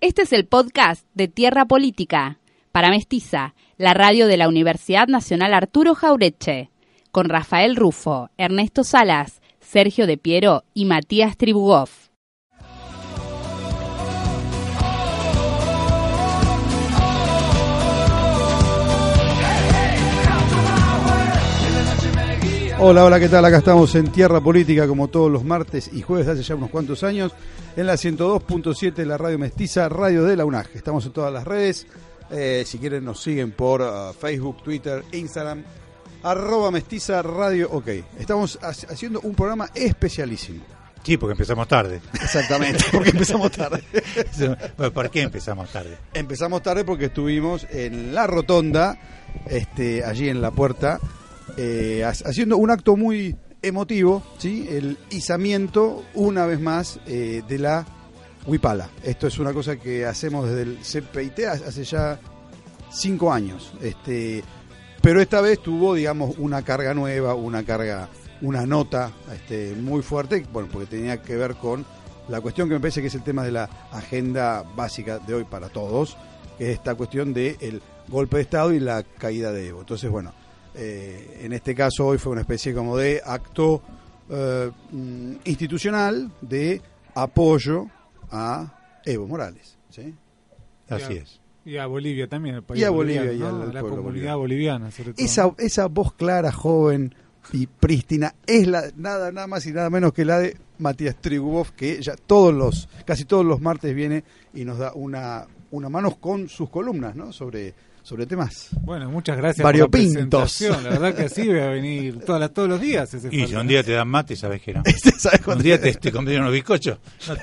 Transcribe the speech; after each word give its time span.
este 0.00 0.22
es 0.22 0.32
el 0.32 0.46
podcast 0.46 1.06
de 1.14 1.28
Tierra 1.28 1.66
Política, 1.66 2.38
para 2.72 2.90
Mestiza, 2.90 3.54
la 3.76 3.94
radio 3.94 4.26
de 4.26 4.36
la 4.36 4.48
Universidad 4.48 5.08
Nacional 5.08 5.54
Arturo 5.54 5.94
Jaureche, 5.94 6.70
con 7.10 7.28
Rafael 7.28 7.76
Rufo, 7.76 8.30
Ernesto 8.36 8.84
Salas, 8.84 9.40
Sergio 9.60 10.06
De 10.06 10.18
Piero 10.18 10.64
y 10.74 10.84
Matías 10.84 11.36
Tribugov. 11.36 12.09
Hola, 22.82 23.04
hola, 23.04 23.20
¿qué 23.20 23.28
tal? 23.28 23.44
Acá 23.44 23.58
estamos 23.58 23.94
en 23.94 24.10
Tierra 24.10 24.40
Política 24.40 24.88
como 24.88 25.08
todos 25.08 25.30
los 25.30 25.44
martes 25.44 25.90
y 25.92 26.00
jueves 26.00 26.28
hace 26.28 26.42
ya 26.42 26.54
unos 26.54 26.70
cuantos 26.70 27.04
años 27.04 27.30
en 27.76 27.86
la 27.86 27.92
102.7 27.92 29.04
la 29.04 29.18
radio 29.18 29.38
mestiza, 29.38 29.86
radio 29.90 30.24
de 30.24 30.34
la 30.34 30.46
UNAG. 30.46 30.70
Estamos 30.72 31.04
en 31.04 31.12
todas 31.12 31.30
las 31.30 31.44
redes. 31.44 31.86
Eh, 32.30 32.64
si 32.66 32.78
quieren 32.78 33.04
nos 33.04 33.22
siguen 33.22 33.52
por 33.52 33.82
uh, 33.82 34.14
Facebook, 34.18 34.62
Twitter, 34.62 35.04
Instagram, 35.12 35.62
arroba 36.22 36.70
mestiza 36.70 37.20
radio 37.20 37.68
ok. 37.70 37.88
Estamos 38.18 38.58
haciendo 38.62 39.20
un 39.20 39.34
programa 39.34 39.68
especialísimo. 39.74 40.64
Sí, 41.02 41.18
porque 41.18 41.32
empezamos 41.32 41.68
tarde. 41.68 42.00
Exactamente, 42.14 42.82
porque 42.92 43.10
empezamos 43.10 43.52
tarde. 43.52 43.84
¿Por 44.94 45.10
qué 45.10 45.20
empezamos 45.20 45.70
tarde? 45.70 45.98
Empezamos 46.14 46.62
tarde 46.62 46.86
porque 46.86 47.06
estuvimos 47.06 47.66
en 47.70 48.14
la 48.14 48.26
rotonda, 48.26 48.98
este, 49.50 50.02
allí 50.02 50.30
en 50.30 50.40
la 50.40 50.50
puerta, 50.50 50.98
eh, 51.62 52.04
haciendo 52.04 52.56
un 52.56 52.70
acto 52.70 52.96
muy 52.96 53.36
emotivo, 53.60 54.22
¿sí? 54.38 54.66
el 54.70 54.96
izamiento 55.10 56.02
una 56.14 56.46
vez 56.46 56.58
más 56.58 56.98
eh, 57.06 57.42
de 57.46 57.58
la 57.58 57.84
Huipala. 58.46 58.88
Esto 59.04 59.26
es 59.26 59.38
una 59.38 59.52
cosa 59.52 59.76
que 59.76 60.06
hacemos 60.06 60.48
desde 60.48 60.62
el 60.62 60.78
CPIT 60.78 61.40
hace 61.40 61.84
ya 61.84 62.18
cinco 62.90 63.30
años. 63.30 63.74
Este, 63.82 64.42
pero 65.02 65.20
esta 65.20 65.42
vez 65.42 65.62
tuvo, 65.62 65.92
digamos, 65.92 66.38
una 66.38 66.62
carga 66.62 66.94
nueva, 66.94 67.34
una 67.34 67.62
carga, 67.62 68.08
una 68.40 68.64
nota 68.64 69.12
este, 69.30 69.74
muy 69.74 70.00
fuerte, 70.00 70.46
bueno, 70.50 70.70
porque 70.72 70.86
tenía 70.86 71.20
que 71.20 71.36
ver 71.36 71.56
con 71.56 71.84
la 72.30 72.40
cuestión 72.40 72.68
que 72.68 72.74
me 72.76 72.80
parece 72.80 73.02
que 73.02 73.08
es 73.08 73.14
el 73.14 73.22
tema 73.22 73.44
de 73.44 73.52
la 73.52 73.64
agenda 73.92 74.64
básica 74.74 75.18
de 75.18 75.34
hoy 75.34 75.44
para 75.44 75.68
todos, 75.68 76.16
que 76.56 76.70
es 76.70 76.78
esta 76.78 76.94
cuestión 76.94 77.34
del 77.34 77.82
golpe 78.08 78.38
de 78.38 78.44
Estado 78.44 78.72
y 78.72 78.80
la 78.80 79.02
caída 79.02 79.52
de 79.52 79.68
Evo. 79.68 79.80
Entonces, 79.80 80.08
bueno, 80.08 80.32
eh, 80.74 81.40
en 81.42 81.52
este 81.52 81.74
caso 81.74 82.06
hoy 82.06 82.18
fue 82.18 82.32
una 82.32 82.42
especie 82.42 82.74
como 82.74 82.96
de 82.96 83.20
acto 83.24 83.82
eh, 84.28 84.70
mm, 84.92 85.32
institucional 85.44 86.30
de 86.40 86.80
apoyo 87.14 87.86
a 88.30 89.00
Evo 89.04 89.26
Morales. 89.26 89.76
¿sí? 89.90 90.14
Así 90.88 91.14
es. 91.14 91.40
Y 91.64 91.76
a 91.76 91.86
Bolivia 91.86 92.26
también. 92.28 92.62
y 92.74 92.84
a 92.84 92.90
Bolivia 92.90 93.32
y 93.32 93.42
a 93.42 93.52
la 93.52 93.80
comunidad 93.80 94.36
boliviana. 94.36 94.90
sobre 94.90 95.12
todo. 95.12 95.24
Esa, 95.24 95.54
esa 95.58 95.86
voz 95.86 96.14
clara, 96.14 96.52
joven 96.52 97.14
y 97.52 97.66
prístina 97.66 98.34
es 98.46 98.66
la 98.66 98.84
nada 98.96 99.32
nada 99.32 99.46
más 99.46 99.66
y 99.66 99.72
nada 99.72 99.90
menos 99.90 100.12
que 100.12 100.24
la 100.24 100.38
de 100.38 100.56
Matías 100.78 101.16
Trigubov 101.16 101.72
que 101.72 102.00
ya 102.00 102.14
todos 102.14 102.54
los 102.54 102.88
casi 103.04 103.24
todos 103.24 103.44
los 103.44 103.60
martes 103.60 103.94
viene 103.94 104.24
y 104.54 104.64
nos 104.64 104.78
da 104.78 104.92
una 104.94 105.46
una 105.70 105.88
mano 105.88 106.16
con 106.16 106.48
sus 106.48 106.70
columnas 106.70 107.16
¿no? 107.16 107.32
sobre 107.32 107.74
sobre 108.10 108.26
temas. 108.26 108.70
Bueno, 108.82 109.08
muchas 109.08 109.36
gracias 109.36 109.62
por 109.62 109.76
la 109.76 109.86
presentación. 109.86 110.82
La 110.82 110.90
verdad 110.90 111.14
que 111.14 111.28
sí, 111.28 111.46
voy 111.46 111.60
a 111.60 111.68
venir 111.68 112.18
todas 112.24 112.52
todos 112.52 112.68
los 112.68 112.80
días. 112.80 113.08
y 113.30 113.46
si 113.46 113.54
un 113.54 113.68
día 113.68 113.84
te 113.84 113.92
dan 113.92 114.08
mate, 114.08 114.34
sabes 114.34 114.60
que 114.60 114.74
no. 114.74 114.82
un 115.46 115.62
día 115.62 115.80
te, 115.80 115.94
te 115.94 116.10
unos 116.18 116.52
bizcochos, 116.52 116.98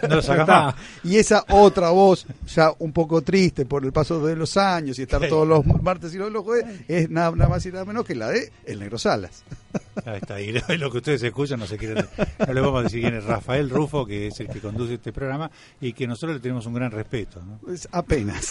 no, 0.10 0.16
lo 0.16 0.22
sacas 0.22 0.46
más. 0.46 0.76
Y 1.06 1.16
esa 1.16 1.46
otra 1.52 1.92
voz, 1.92 2.26
ya 2.54 2.74
un 2.80 2.92
poco 2.92 3.22
triste 3.22 3.66
por 3.66 3.86
el 3.86 3.94
paso 3.94 4.20
de 4.28 4.36
los 4.36 4.58
años 4.58 5.00
y 5.00 5.04
estar 5.04 5.26
todos 5.30 5.48
los 5.48 5.66
martes 5.82 6.14
y 6.14 6.18
los 6.18 6.44
jueves, 6.44 6.82
es 6.90 7.10
nada, 7.10 7.32
más 7.32 7.66
y 7.66 7.72
nada 7.72 7.86
menos 7.86 8.06
que 8.06 8.16
la 8.16 8.28
de 8.28 8.52
El 8.66 8.82
Negro 8.82 8.98
Salas. 8.98 9.46
Ahí 10.06 10.18
está, 10.22 10.42
y 10.42 10.52
lo, 10.52 10.92
que 10.92 10.98
ustedes 10.98 11.24
escuchan, 11.24 11.62
no 11.62 11.66
se 11.66 11.78
quieren, 11.78 12.06
no 12.46 12.54
le 12.54 12.60
vamos 12.60 12.82
a 12.82 12.84
decir 12.84 13.02
quién 13.02 13.16
es 13.16 13.24
Rafael 13.24 13.70
Rufo, 13.70 14.06
que 14.06 14.28
es 14.28 14.40
el 14.42 14.50
que 14.50 14.60
conduce 14.60 14.96
este 14.96 15.14
programa 15.14 15.50
y 15.80 15.94
que 15.94 16.08
nosotros 16.08 16.36
le 16.36 16.42
tenemos 16.42 16.66
un 16.66 16.74
gran 16.74 16.92
respeto. 16.92 17.42
¿no? 17.42 17.58
Pues 17.60 17.88
apenas. 17.90 18.50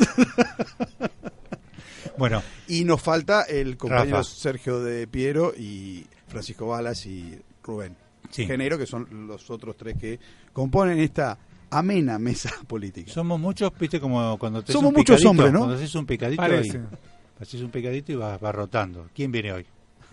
Bueno, 2.17 2.43
y 2.69 2.85
nos 2.85 3.01
falta 3.01 3.43
el 3.43 3.77
compañero 3.77 4.23
Sergio 4.25 4.81
de 4.81 5.07
Piero 5.07 5.53
y 5.57 6.07
Francisco 6.29 6.67
Balas 6.67 7.07
y 7.07 7.39
Rubén 7.63 7.97
Genero, 8.33 8.79
que 8.79 8.87
son 8.87 9.27
los 9.27 9.51
otros 9.51 9.77
tres 9.77 9.97
que 9.99 10.19
componen 10.53 10.99
esta 10.99 11.39
amena 11.71 12.19
mesa 12.19 12.51
política. 12.67 13.13
Somos 13.13 13.41
muchos, 13.41 13.73
viste, 13.79 14.01
como 14.01 14.39
cuando 14.39 14.63
te 14.63 14.73
Somos 14.73 14.93
muchos 14.93 15.25
hombres, 15.25 15.53
¿no? 15.53 15.61
Cuando 15.61 15.77
haces 15.77 15.95
un 15.95 16.07
picadito, 16.07 16.43
haces 16.43 17.61
un 17.61 17.71
picadito 17.71 18.13
y 18.13 18.17
vas, 18.17 18.41
rotando. 18.41 19.09
¿Quién 19.15 19.33
viene 19.33 19.53
hoy? 19.53 19.67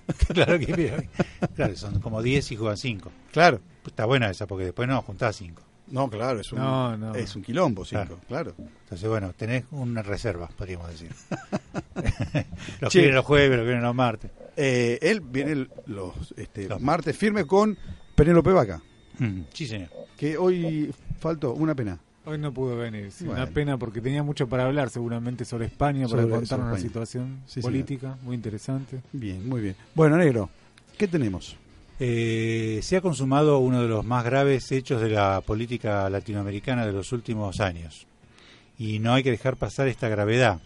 claro, 0.33 0.57
¿quién 0.57 0.75
viene 0.75 0.97
hoy? 0.97 1.09
Claro, 1.55 1.75
son 1.75 1.99
como 1.99 2.21
10 2.21 2.51
y 2.51 2.55
juegan 2.55 2.77
5. 2.77 3.11
Claro. 3.31 3.61
Está 3.85 4.05
buena 4.05 4.29
esa, 4.29 4.47
porque 4.47 4.65
después 4.65 4.87
no, 4.87 5.01
juntás 5.01 5.35
5. 5.37 5.61
No, 5.87 6.09
claro, 6.09 6.39
es 6.39 6.51
un, 6.51 7.15
Es 7.15 7.35
un 7.35 7.43
quilombo, 7.43 7.85
cinco, 7.85 8.19
claro. 8.27 8.55
Entonces, 8.57 9.07
bueno, 9.07 9.33
tenés 9.33 9.65
una 9.71 10.01
reserva, 10.01 10.47
podríamos 10.47 10.89
decir. 10.89 11.11
los 12.81 12.91
sí. 12.91 12.99
vienen 12.99 13.15
los 13.15 13.25
jueves, 13.25 13.57
los 13.57 13.65
vienen 13.65 13.83
los 13.83 13.95
martes. 13.95 14.31
Eh, 14.55 14.99
él 15.01 15.21
viene 15.21 15.67
los, 15.87 16.33
este, 16.37 16.67
martes 16.79 17.17
firme 17.17 17.45
con 17.45 17.77
Penélope 18.15 18.51
Vaca. 18.51 18.81
Mm, 19.19 19.41
sí, 19.53 19.67
señor. 19.67 19.89
Que 20.17 20.37
hoy 20.37 20.93
faltó, 21.19 21.53
una 21.53 21.75
pena. 21.75 21.99
Hoy 22.25 22.37
no 22.37 22.53
pudo 22.53 22.77
venir, 22.77 23.11
una 23.25 23.45
pena 23.47 23.77
porque 23.77 23.99
tenía 23.99 24.23
mucho 24.23 24.47
para 24.47 24.65
hablar 24.65 24.89
seguramente 24.89 25.43
sobre 25.43 25.65
España, 25.65 26.07
para 26.07 26.25
contarnos 26.25 26.69
una 26.69 26.79
situación 26.79 27.41
política 27.61 28.17
muy 28.21 28.35
interesante. 28.35 29.01
Bien, 29.11 29.47
muy 29.47 29.59
bien. 29.59 29.75
Bueno, 29.93 30.15
Negro, 30.15 30.49
¿qué 30.97 31.09
tenemos? 31.09 31.57
Eh, 31.99 32.79
se 32.81 32.95
ha 32.95 33.01
consumado 33.01 33.59
uno 33.59 33.81
de 33.81 33.89
los 33.89 34.05
más 34.05 34.23
graves 34.23 34.71
hechos 34.71 35.01
de 35.01 35.09
la 35.09 35.41
política 35.41 36.09
latinoamericana 36.09 36.85
de 36.85 36.93
los 36.93 37.11
últimos 37.11 37.59
años. 37.59 38.07
Y 38.77 38.99
no 38.99 39.13
hay 39.13 39.23
que 39.23 39.31
dejar 39.31 39.57
pasar 39.57 39.89
esta 39.89 40.07
gravedad. 40.07 40.59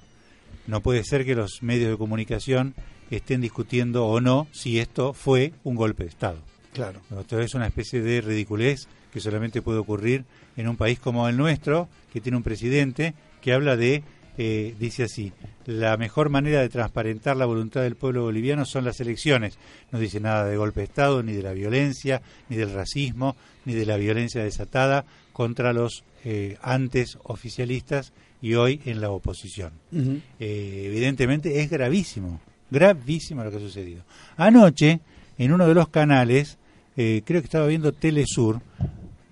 No 0.68 0.82
puede 0.82 1.04
ser 1.04 1.26
que 1.26 1.36
los 1.36 1.64
medios 1.64 1.90
de 1.90 1.98
comunicación 1.98 2.76
estén 3.10 3.42
discutiendo 3.42 4.06
o 4.06 4.22
no 4.22 4.48
si 4.52 4.80
esto 4.80 5.14
fue 5.14 5.54
un 5.64 5.76
golpe 5.76 6.04
de 6.04 6.10
Estado. 6.10 6.40
Claro. 6.74 7.02
Esto 7.20 7.40
es 7.40 7.56
una 7.56 7.68
especie 7.68 8.02
de 8.02 8.22
ridiculez 8.22 8.88
que 9.12 9.20
solamente 9.20 9.62
puede 9.62 9.80
ocurrir 9.80 10.26
en 10.58 10.68
un 10.68 10.76
país 10.76 11.00
como 11.00 11.28
el 11.28 11.38
nuestro, 11.38 11.88
que 12.12 12.22
tiene 12.22 12.38
un 12.38 12.44
presidente 12.44 13.16
que 13.42 13.54
habla 13.54 13.76
de 13.76 14.04
eh, 14.40 14.76
dice 14.78 15.04
así, 15.04 15.34
la 15.66 15.98
mejor 15.98 16.30
manera 16.30 16.62
de 16.62 16.70
transparentar 16.70 17.36
la 17.36 17.48
voluntad 17.48 17.82
del 17.82 17.96
pueblo 17.96 18.22
boliviano 18.22 18.66
son 18.66 18.86
las 18.86 19.00
elecciones. 19.00 19.58
No 19.92 19.98
dice 19.98 20.20
nada 20.20 20.46
de 20.46 20.58
golpe 20.58 20.82
de 20.82 20.86
Estado, 20.86 21.24
ni 21.24 21.34
de 21.34 21.42
la 21.42 21.54
violencia, 21.54 22.22
ni 22.48 22.56
del 22.56 22.72
racismo, 22.72 23.36
ni 23.66 23.74
de 23.74 23.88
la 23.88 23.98
violencia 23.98 24.44
desatada 24.44 25.06
contra 25.34 25.74
los 25.74 26.04
eh, 26.24 26.58
antes 26.62 27.18
oficialistas 27.24 28.14
y 28.42 28.54
hoy 28.56 28.82
en 28.86 29.02
la 29.02 29.10
oposición. 29.10 29.74
Eh, 29.92 30.84
evidentemente 30.88 31.62
es 31.62 31.70
gravísimo, 31.70 32.40
gravísimo 32.70 33.44
lo 33.44 33.52
que 33.52 33.58
ha 33.58 33.62
sucedido. 33.62 34.04
Anoche, 34.36 35.00
en 35.38 35.52
uno 35.52 35.68
de 35.68 35.74
los 35.74 35.90
canales, 35.90 36.58
creo 36.96 37.22
que 37.24 37.38
estaba 37.38 37.68
viendo 37.68 37.94
Telesur, 37.94 38.62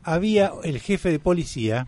había 0.03 0.51
el 0.63 0.79
jefe 0.79 1.09
de 1.09 1.19
policía 1.19 1.87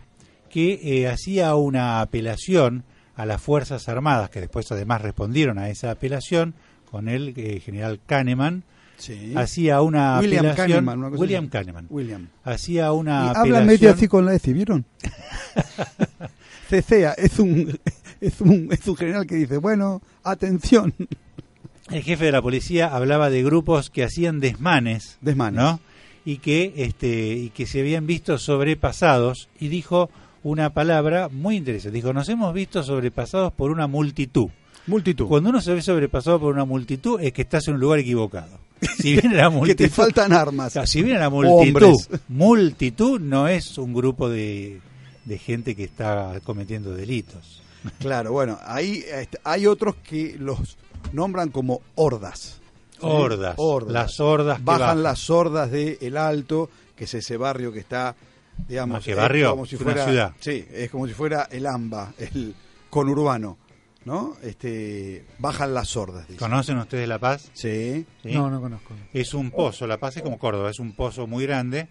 que 0.50 1.08
hacía 1.08 1.54
una 1.54 2.00
apelación 2.00 2.84
a 3.18 3.26
las 3.26 3.42
Fuerzas 3.42 3.88
Armadas, 3.88 4.30
que 4.30 4.40
después 4.40 4.70
además 4.70 5.02
respondieron 5.02 5.58
a 5.58 5.68
esa 5.70 5.90
apelación 5.90 6.54
con 6.88 7.08
el 7.08 7.34
eh, 7.36 7.60
general 7.60 7.98
Kahneman, 8.06 8.62
hacía 9.36 9.80
una 9.80 10.18
William 10.20 10.46
apelación... 10.46 10.84
Kahneman, 10.84 11.14
William 11.14 11.48
Kahneman. 11.48 11.86
William. 11.88 12.28
Hacía 12.44 12.92
una 12.92 13.32
y 13.34 13.38
Habla 13.38 13.60
medio 13.62 13.90
así 13.90 14.08
con 14.08 14.24
la 14.24 14.34
ECI, 14.34 14.52
¿vieron? 14.52 14.84
Cecea 16.68 17.12
es 17.12 17.38
un, 17.38 17.78
es, 18.20 18.40
un, 18.40 18.68
es 18.70 18.86
un 18.86 18.96
general 18.96 19.26
que 19.26 19.36
dice, 19.36 19.56
bueno, 19.56 20.02
atención. 20.22 20.94
El 21.90 22.02
jefe 22.02 22.26
de 22.26 22.32
la 22.32 22.42
policía 22.42 22.88
hablaba 22.94 23.30
de 23.30 23.42
grupos 23.42 23.88
que 23.88 24.04
hacían 24.04 24.40
desmanes, 24.40 25.16
desmanes. 25.22 25.62
¿no? 25.62 25.80
y 26.28 26.40
que, 26.40 26.74
este, 26.76 27.32
y 27.32 27.48
que 27.48 27.64
se 27.64 27.80
habían 27.80 28.06
visto 28.06 28.36
sobrepasados 28.36 29.48
y 29.58 29.68
dijo 29.68 30.10
una 30.42 30.74
palabra 30.74 31.30
muy 31.30 31.56
interesante. 31.56 31.96
Dijo, 31.96 32.12
nos 32.12 32.28
hemos 32.28 32.52
visto 32.52 32.82
sobrepasados 32.82 33.50
por 33.50 33.70
una 33.70 33.86
multitud. 33.86 34.50
Multitud. 34.88 35.26
Cuando 35.26 35.50
uno 35.50 35.60
se 35.60 35.74
ve 35.74 35.82
sobrepasado 35.82 36.40
por 36.40 36.54
una 36.54 36.64
multitud 36.64 37.20
es 37.20 37.32
que 37.32 37.42
estás 37.42 37.68
en 37.68 37.74
un 37.74 37.80
lugar 37.80 38.00
equivocado. 38.00 38.58
Si 38.98 39.12
viene 39.12 39.36
la 39.36 39.50
multitud, 39.50 39.76
que 39.76 39.88
te 39.88 39.94
faltan 39.94 40.32
armas. 40.32 40.72
si 40.86 41.02
viene 41.02 41.20
la 41.20 41.30
multitud, 41.30 41.96
multitud 42.28 43.20
no 43.20 43.46
es 43.46 43.78
un 43.78 43.92
grupo 43.92 44.28
de, 44.28 44.80
de 45.24 45.38
gente 45.38 45.76
que 45.76 45.84
está 45.84 46.40
cometiendo 46.44 46.94
delitos. 46.94 47.62
Claro, 47.98 48.32
bueno, 48.32 48.58
ahí 48.64 49.04
este, 49.08 49.38
hay 49.44 49.66
otros 49.66 49.96
que 49.96 50.36
los 50.38 50.76
nombran 51.12 51.50
como 51.50 51.80
hordas. 51.94 52.60
Hordas, 53.00 53.56
las 53.86 54.20
hordas. 54.20 54.64
Bajan, 54.64 55.02
las 55.02 55.30
hordas 55.30 55.70
de 55.70 55.98
El 56.00 56.16
Alto, 56.16 56.68
que 56.96 57.04
es 57.04 57.14
ese 57.14 57.36
barrio 57.36 57.72
que 57.72 57.78
está, 57.78 58.16
digamos, 58.66 59.04
¿Qué 59.04 59.14
barrio? 59.14 59.50
Como 59.50 59.66
si 59.66 59.76
fuera, 59.76 60.04
ciudad. 60.04 60.32
Sí, 60.40 60.64
es 60.72 60.90
como 60.90 61.06
si 61.06 61.14
fuera 61.14 61.48
el 61.50 61.66
AMBA, 61.66 62.14
el 62.18 62.54
conurbano. 62.90 63.56
¿No? 64.08 64.36
Este, 64.42 65.26
bajan 65.38 65.74
las 65.74 65.94
hordas. 65.96 66.26
¿Conocen 66.38 66.78
ustedes 66.78 67.06
La 67.06 67.18
Paz? 67.18 67.50
Sí. 67.52 68.06
No, 68.24 68.50
no 68.50 68.60
conozco. 68.60 68.94
Es 69.12 69.34
un 69.34 69.50
pozo, 69.50 69.86
La 69.86 69.98
Paz 69.98 70.16
es 70.16 70.22
como 70.22 70.38
Córdoba, 70.38 70.70
es 70.70 70.78
un 70.78 70.92
pozo 70.92 71.26
muy 71.26 71.44
grande, 71.44 71.86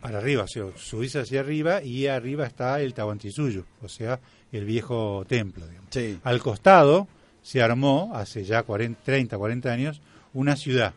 para 0.00 0.18
arriba, 0.18 0.44
o 0.44 0.72
subís 0.76 1.14
hacia 1.14 1.40
arriba 1.40 1.82
y 1.82 2.08
arriba 2.08 2.44
está 2.44 2.80
el 2.80 2.92
Tahuantinsuyo, 2.92 3.64
o 3.82 3.88
sea, 3.88 4.18
el 4.50 4.64
viejo 4.64 5.24
templo. 5.28 5.64
Sí. 5.90 6.18
Al 6.24 6.40
costado 6.40 7.06
se 7.40 7.62
armó, 7.62 8.10
hace 8.14 8.44
ya 8.44 8.64
40, 8.64 9.00
30, 9.04 9.38
40 9.38 9.72
años, 9.72 10.00
una 10.32 10.56
ciudad, 10.56 10.92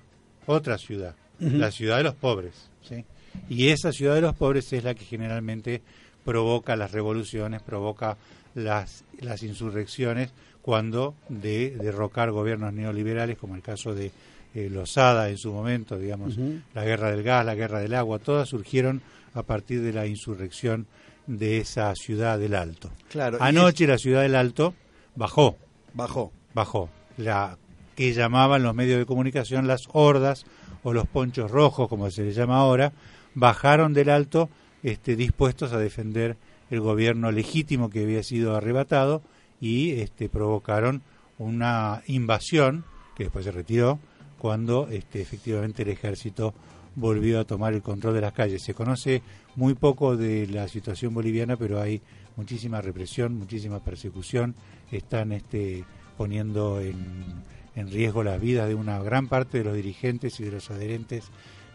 otra 0.48 0.80
ciudad, 0.80 1.16
la 1.40 1.70
ciudad 1.70 1.98
de 1.98 2.04
los 2.04 2.16
pobres. 2.16 2.72
¿sí? 2.82 3.06
Y 3.48 3.68
esa 3.68 3.92
ciudad 3.92 4.16
de 4.16 4.22
los 4.22 4.36
pobres 4.36 4.74
es 4.74 4.84
la 4.84 4.96
que 4.96 5.06
generalmente 5.06 5.84
provoca 6.26 6.76
las 6.76 6.92
revoluciones, 6.92 7.62
provoca 7.62 8.18
las, 8.58 9.04
las 9.20 9.44
insurrecciones 9.44 10.32
cuando 10.62 11.16
de 11.30 11.78
derrocar 11.78 12.32
gobiernos 12.32 12.74
neoliberales, 12.74 13.38
como 13.38 13.56
el 13.56 13.62
caso 13.62 13.94
de 13.96 14.12
eh, 14.54 14.70
Lozada 14.70 15.30
en 15.30 15.38
su 15.38 15.54
momento, 15.54 15.98
digamos, 15.98 16.38
la 16.74 16.84
guerra 16.84 17.12
del 17.12 17.24
gas, 17.24 17.46
la 17.46 17.56
guerra 17.56 17.80
del 17.80 17.94
agua, 17.94 18.20
todas 18.20 18.50
surgieron 18.50 19.02
a 19.34 19.44
partir 19.44 19.82
de 19.82 19.94
la 19.94 20.08
insurrección 20.08 20.88
de 21.28 21.60
esa 21.60 21.94
ciudad 21.96 22.40
del 22.40 22.56
Alto. 22.56 22.92
Claro, 23.10 23.38
Anoche 23.40 23.88
la 23.88 23.98
ciudad 23.98 24.24
del 24.24 24.36
Alto 24.36 24.74
bajó. 25.16 25.56
Bajó. 25.94 26.32
Bajó. 26.54 26.90
La 27.18 27.58
que 27.96 28.14
llamaban 28.14 28.64
los 28.64 28.76
medios 28.76 29.00
de 29.00 29.06
comunicación 29.06 29.68
las 29.68 29.88
hordas 29.92 30.46
o 30.84 30.94
los 30.94 31.08
ponchos 31.08 31.52
rojos, 31.52 31.88
como 31.88 32.10
se 32.12 32.24
les 32.24 32.36
llama 32.36 32.58
ahora, 32.58 32.94
bajaron 33.36 33.94
del 33.94 34.10
Alto 34.10 34.50
este, 34.84 35.16
dispuestos 35.16 35.74
a 35.74 35.80
defender 35.80 36.38
el 36.70 36.82
gobierno 36.82 37.32
legítimo 37.32 37.90
que 37.90 38.04
había 38.04 38.24
sido 38.24 38.56
arrebatado 38.56 39.22
y 39.60 39.92
este, 40.00 40.30
provocaron 40.30 41.02
una 41.38 42.02
invasión 42.08 42.86
que 43.16 43.24
después 43.26 43.46
se 43.46 43.52
retiró 43.52 44.00
cuando 44.38 44.88
este, 44.90 45.22
efectivamente 45.22 45.84
el 45.84 45.90
ejército 45.90 46.54
volvió 46.96 47.40
a 47.40 47.46
tomar 47.46 47.74
el 47.74 47.82
control 47.82 48.16
de 48.16 48.22
las 48.22 48.34
calles. 48.34 48.64
Se 48.64 48.74
conoce 48.74 49.22
muy 49.56 49.74
poco 49.76 50.18
de 50.18 50.48
la 50.48 50.68
situación 50.68 51.14
boliviana, 51.14 51.56
pero 51.56 51.80
hay 51.80 52.02
muchísima 52.36 52.82
represión, 52.82 53.38
muchísima 53.38 53.80
persecución. 53.80 54.56
Están 54.92 55.32
este, 55.32 55.86
poniendo 56.18 56.82
en, 56.82 57.44
en 57.76 57.92
riesgo 57.92 58.24
la 58.24 58.38
vida 58.38 58.68
de 58.68 58.76
una 58.76 59.00
gran 59.00 59.28
parte 59.28 59.60
de 59.60 59.64
los 59.64 59.76
dirigentes 59.76 60.40
y 60.40 60.44
de 60.44 60.52
los 60.52 60.72
adherentes 60.72 61.26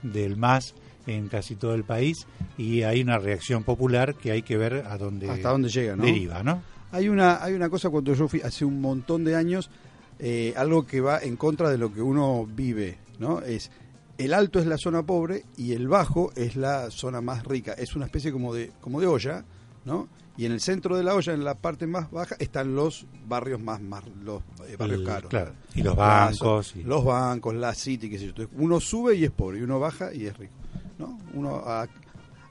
del 0.03 0.37
MAS 0.37 0.75
en 1.07 1.29
casi 1.29 1.57
todo 1.57 1.75
el 1.75 1.85
país 1.85 2.27
y 2.57 2.83
hay 2.83 3.03
una 3.03 3.19
reacción 3.19 3.65
popular 3.65 4.15
que 4.15 4.33
hay 4.33 4.43
que 4.43 4.57
ver 4.57 4.85
a 4.87 4.99
dónde, 4.99 5.31
hasta 5.31 5.51
dónde 5.51 5.69
llega, 5.69 5.97
¿no? 5.97 6.05
deriva, 6.05 6.43
¿no? 6.43 6.63
Hay 6.91 7.09
una, 7.09 7.43
hay 7.43 7.55
una 7.55 7.71
cosa 7.71 7.89
cuando 7.91 8.13
yo 8.15 8.29
fui 8.29 8.41
hace 8.43 8.65
un 8.65 8.81
montón 8.81 9.25
de 9.25 9.35
años, 9.35 9.71
eh, 10.19 10.53
algo 10.57 10.87
que 10.87 11.01
va 11.01 11.19
en 11.21 11.37
contra 11.37 11.71
de 11.71 11.79
lo 11.79 11.93
que 11.93 12.03
uno 12.03 12.47
vive, 12.47 12.99
¿no? 13.19 13.41
Es 13.41 13.71
el 14.19 14.35
alto 14.35 14.61
es 14.61 14.67
la 14.67 14.79
zona 14.79 15.03
pobre 15.03 15.45
y 15.57 15.73
el 15.73 15.89
bajo 15.89 16.33
es 16.37 16.55
la 16.55 16.91
zona 16.91 17.21
más 17.21 17.45
rica. 17.45 17.73
Es 17.73 17.97
una 17.97 18.05
especie 18.07 18.31
como 18.31 18.55
de, 18.55 18.71
como 18.81 19.01
de 19.01 19.07
olla, 19.07 19.45
¿no? 19.85 20.09
Y 20.37 20.47
en 20.47 20.53
el 20.53 20.61
centro 20.61 20.97
de 20.97 21.03
la 21.03 21.15
olla, 21.15 21.35
en 21.35 21.45
la 21.45 21.55
parte 21.55 21.87
más 21.87 22.11
baja, 22.11 22.37
están 22.39 22.75
los 22.75 23.07
barrios 23.27 23.61
más, 23.61 23.81
más 23.81 24.05
los 24.23 24.43
eh, 24.67 24.77
barrios 24.77 25.03
caros. 25.03 25.29
Claro. 25.29 25.53
Y 25.75 25.83
los 25.83 25.95
bancos. 25.95 26.75
Los 26.77 27.05
bancos, 27.05 27.55
la 27.55 27.75
city, 27.75 28.09
qué 28.09 28.19
sé 28.19 28.25
yo. 28.25 28.31
Entonces, 28.31 28.55
uno 28.59 28.81
sube 28.81 29.15
y 29.17 29.25
es 29.25 29.31
pobre, 29.31 29.59
y 29.59 29.63
uno 29.63 29.79
baja 29.79 30.15
y 30.15 30.27
es 30.27 30.37
rico. 30.37 30.55
¿No? 30.99 31.19
Uno 31.35 31.63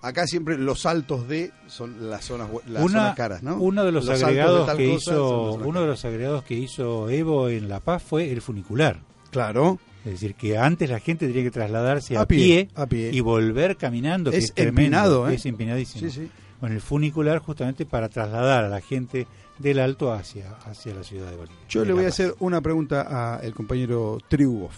acá 0.01 0.25
siempre 0.27 0.57
los 0.57 0.85
altos 0.85 1.27
de 1.27 1.51
son 1.67 2.09
las 2.09 2.25
zonas 2.25 2.49
las 2.67 3.15
caras, 3.15 3.43
¿no? 3.43 3.57
Uno 3.57 3.85
de 3.85 3.91
los, 3.91 4.09
agregados 4.09 4.69
que 4.75 4.93
hizo 4.93 5.53
uno 5.53 5.81
de 5.81 5.87
los 5.87 6.03
agregados 6.05 6.43
que 6.43 6.55
hizo 6.55 7.09
Evo 7.09 7.49
en 7.49 7.69
La 7.69 7.79
Paz 7.79 8.03
fue 8.03 8.31
el 8.31 8.41
funicular. 8.41 8.99
Claro. 9.29 9.79
Es 10.03 10.13
decir, 10.13 10.33
que 10.33 10.57
antes 10.57 10.89
la 10.89 10.99
gente 10.99 11.27
tenía 11.27 11.43
que 11.43 11.51
trasladarse 11.51 12.17
a, 12.17 12.25
pie, 12.25 12.69
y 12.89 13.19
volver 13.19 13.77
caminando, 13.77 14.31
es 14.31 14.51
que 14.51 14.61
es 14.63 14.67
empinado, 14.67 15.29
¿eh? 15.29 15.35
es 15.35 15.45
empinadísimo. 15.45 16.11
Con 16.59 16.71
el 16.71 16.81
funicular 16.81 17.39
justamente 17.39 17.85
para 17.85 18.09
trasladar 18.09 18.65
a 18.65 18.69
la 18.69 18.81
gente 18.81 19.27
del 19.59 19.79
Alto 19.79 20.11
hacia, 20.11 20.55
hacia 20.65 20.95
la 20.95 21.03
ciudad 21.03 21.29
de 21.29 21.37
Bolivia. 21.37 21.59
Yo 21.69 21.85
le 21.85 21.93
voy 21.93 22.05
a 22.05 22.07
hacer 22.07 22.33
una 22.39 22.61
pregunta 22.61 23.35
al 23.35 23.53
compañero 23.53 24.17
Triubov. 24.27 24.71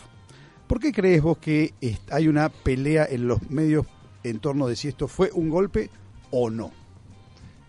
¿Por 0.67 0.79
qué 0.79 0.91
crees 0.91 1.21
vos 1.21 1.37
que 1.37 1.73
hay 2.09 2.27
una 2.27 2.49
pelea 2.49 3.05
en 3.09 3.27
los 3.27 3.49
medios 3.49 3.85
en 4.23 4.39
torno 4.39 4.67
de 4.67 4.75
si 4.75 4.87
esto 4.87 5.07
fue 5.07 5.29
un 5.33 5.49
golpe 5.49 5.89
o 6.31 6.49
no? 6.49 6.71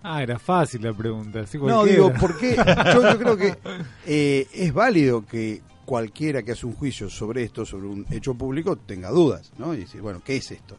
Ah, 0.03 0.23
era 0.23 0.39
fácil 0.39 0.83
la 0.83 0.93
pregunta. 0.93 1.45
no, 1.55 1.85
digo, 1.85 2.13
¿por 2.13 2.37
qué? 2.37 2.57
Yo, 2.57 3.19
creo 3.19 3.37
que 3.37 3.57
eh, 4.07 4.47
es 4.53 4.73
válido 4.73 5.25
que 5.25 5.63
cualquiera 5.87 6.43
que 6.43 6.53
hace 6.53 6.67
un 6.67 6.75
juicio 6.75 7.09
sobre 7.09 7.43
esto, 7.43 7.65
sobre 7.65 7.87
un 7.87 8.07
hecho 8.11 8.35
público, 8.35 8.77
tenga 8.77 9.11
dudas, 9.11 9.53
¿no? 9.59 9.75
Y 9.75 9.79
decir, 9.79 10.03
bueno, 10.03 10.21
¿qué 10.25 10.37
es 10.37 10.51
esto? 10.51 10.77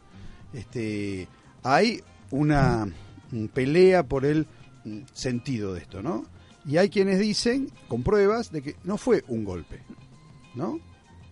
Este, 0.52 1.28
hay 1.62 2.02
una 2.30 2.88
pelea 3.52 4.04
por 4.04 4.24
el 4.24 4.46
sentido 5.12 5.74
de 5.74 5.80
esto, 5.80 6.02
¿no? 6.02 6.24
Y 6.64 6.78
hay 6.78 6.88
quienes 6.88 7.18
dicen, 7.18 7.70
con 7.88 8.02
pruebas, 8.02 8.50
de 8.50 8.62
que 8.62 8.76
no 8.84 8.96
fue 8.96 9.24
un 9.28 9.44
golpe, 9.44 9.82
¿no? 10.54 10.80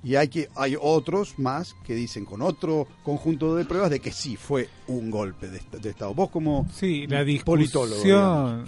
Y 0.05 0.17
hay 0.17 0.29
que 0.29 0.49
hay 0.55 0.77
otros 0.81 1.39
más 1.39 1.75
que 1.85 1.95
dicen 1.95 2.27
con 2.27 2.43
otro 2.43 2.87
conjunto 3.03 3.57
de 3.57 3.65
pruebas 3.65 3.91
de 3.91 4.01
que 4.01 4.13
sí 4.13 4.37
fue 4.37 4.69
un 4.87 5.11
golpe 5.11 5.49
de, 5.49 5.89
estado 5.89 6.15
vos 6.15 6.31
como 6.31 6.69
sí 6.73 7.07
la 7.07 7.25
discusión 7.25 8.65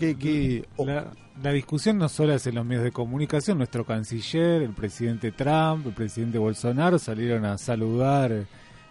la, 1.43 1.53
discusión 1.53 1.99
no 1.99 2.09
solo 2.09 2.35
es 2.35 2.47
en 2.47 2.55
los 2.55 2.65
medios 2.65 2.85
de 2.85 2.93
comunicación 2.93 3.59
nuestro 3.59 3.85
canciller 3.85 4.63
el 4.63 4.73
presidente 4.73 5.31
Trump 5.33 5.87
el 5.87 5.93
presidente 5.93 6.39
Bolsonaro 6.39 6.99
salieron 6.99 7.45
a 7.45 7.59
saludar 7.59 8.47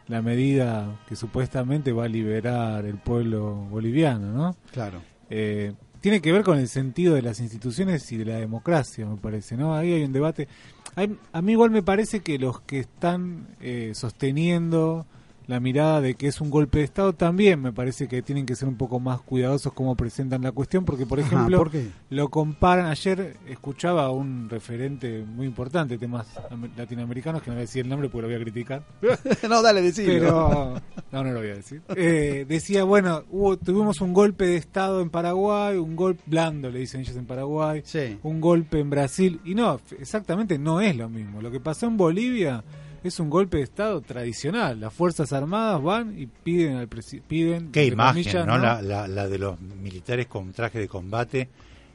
la 0.08 0.22
medida 0.22 1.02
que 1.08 1.16
supuestamente 1.16 1.92
va 1.92 2.06
a 2.06 2.08
liberar 2.08 2.86
el 2.86 2.98
pueblo 3.00 3.56
boliviano 3.72 4.32
no 4.32 4.56
claro 4.72 5.02
eh, 5.32 5.74
tiene 6.06 6.22
que 6.22 6.32
ver 6.32 6.44
con 6.44 6.60
el 6.60 6.68
sentido 6.68 7.16
de 7.16 7.24
las 7.24 7.40
instituciones 7.40 8.12
y 8.12 8.18
de 8.18 8.26
la 8.26 8.36
democracia, 8.36 9.08
me 9.08 9.18
parece, 9.18 9.58
¿no? 9.58 9.74
Ahí 9.74 9.92
hay 9.92 10.04
un 10.04 10.14
debate. 10.14 10.48
A 10.96 11.42
mí 11.42 11.52
igual 11.52 11.72
me 11.72 11.84
parece 11.84 12.22
que 12.22 12.40
los 12.40 12.62
que 12.62 12.80
están 12.80 13.48
eh, 13.60 13.92
sosteniendo 13.96 15.06
la 15.48 15.60
mirada 15.60 16.02
de 16.02 16.16
que 16.16 16.28
es 16.28 16.42
un 16.42 16.50
golpe 16.50 16.80
de 16.80 16.86
Estado, 16.86 17.14
también 17.14 17.62
me 17.62 17.72
parece 17.72 18.08
que 18.08 18.22
tienen 18.22 18.46
que 18.46 18.56
ser 18.56 18.68
un 18.68 18.78
poco 18.78 19.00
más 19.00 19.22
cuidadosos 19.22 19.74
como 19.74 19.96
presentan 19.96 20.42
la 20.42 20.52
cuestión, 20.52 20.86
porque 20.86 21.06
por 21.06 21.20
ejemplo 21.20 21.70
lo 22.10 22.30
comparan, 22.30 22.88
ayer 22.88 23.38
escuchaba 23.48 24.06
a 24.06 24.12
un 24.12 24.50
referente 24.50 25.24
muy 25.24 25.46
importante 25.46 25.96
de 25.96 26.00
temas 26.00 26.28
latinoamericanos, 26.76 27.42
que 27.42 27.50
no 27.50 27.56
voy 27.56 27.62
a 27.62 27.66
decir 27.66 27.84
el 27.84 27.90
nombre 27.90 28.10
porque 28.10 28.24
lo 28.24 28.28
voy 28.28 28.42
a 28.42 28.44
criticar. 28.44 28.84
no, 29.50 29.62
dale, 29.62 29.82
decilo. 29.82 30.14
Pero, 30.14 30.82
no, 31.12 31.24
no 31.24 31.32
lo 31.32 31.40
voy 31.40 31.50
a 31.50 31.56
decir. 31.56 31.82
Eh, 31.96 32.46
decía, 32.48 32.84
bueno, 32.84 33.24
hubo, 33.30 33.58
tuvimos 33.58 34.02
un 34.02 34.14
golpe 34.14 34.46
de 34.46 34.58
Estado 34.58 35.02
en 35.02 35.10
Paraguay, 35.10 35.78
un 35.78 35.96
golpe 35.96 36.24
blando, 36.26 36.70
le 36.70 36.80
dicen 36.80 37.02
ellos 37.02 37.16
en 37.16 37.26
Paraguay, 37.26 37.84
un 38.24 38.42
golpe 38.42 38.80
en 38.80 38.90
Brasil, 38.90 39.40
y 39.46 39.56
no, 39.56 39.80
exactamente 40.00 40.58
no 40.58 40.82
es 40.82 40.96
lo 40.96 41.10
mismo. 41.10 41.42
Lo 41.42 41.52
que 41.52 41.60
pasó 41.60 41.88
en 41.88 41.98
Bolivia 41.98 42.64
es 43.08 43.20
un 43.20 43.30
golpe 43.30 43.58
de 43.58 43.64
Estado 43.64 44.02
tradicional. 44.02 44.80
Las 44.80 44.94
Fuerzas 44.94 45.34
Armadas 45.34 45.82
van 45.82 46.18
y 46.18 46.28
piden 46.28 46.78
al 46.78 46.88
piden 46.88 47.72
Qué 47.72 47.86
imagen, 47.86 48.46
¿no? 48.46 48.58
La, 48.58 48.82
la, 48.82 49.28
de 49.28 49.38
los 49.38 49.60
militares 49.60 50.28
con 50.28 50.52
traje 50.52 50.80
de 50.80 50.88
combate 50.88 51.50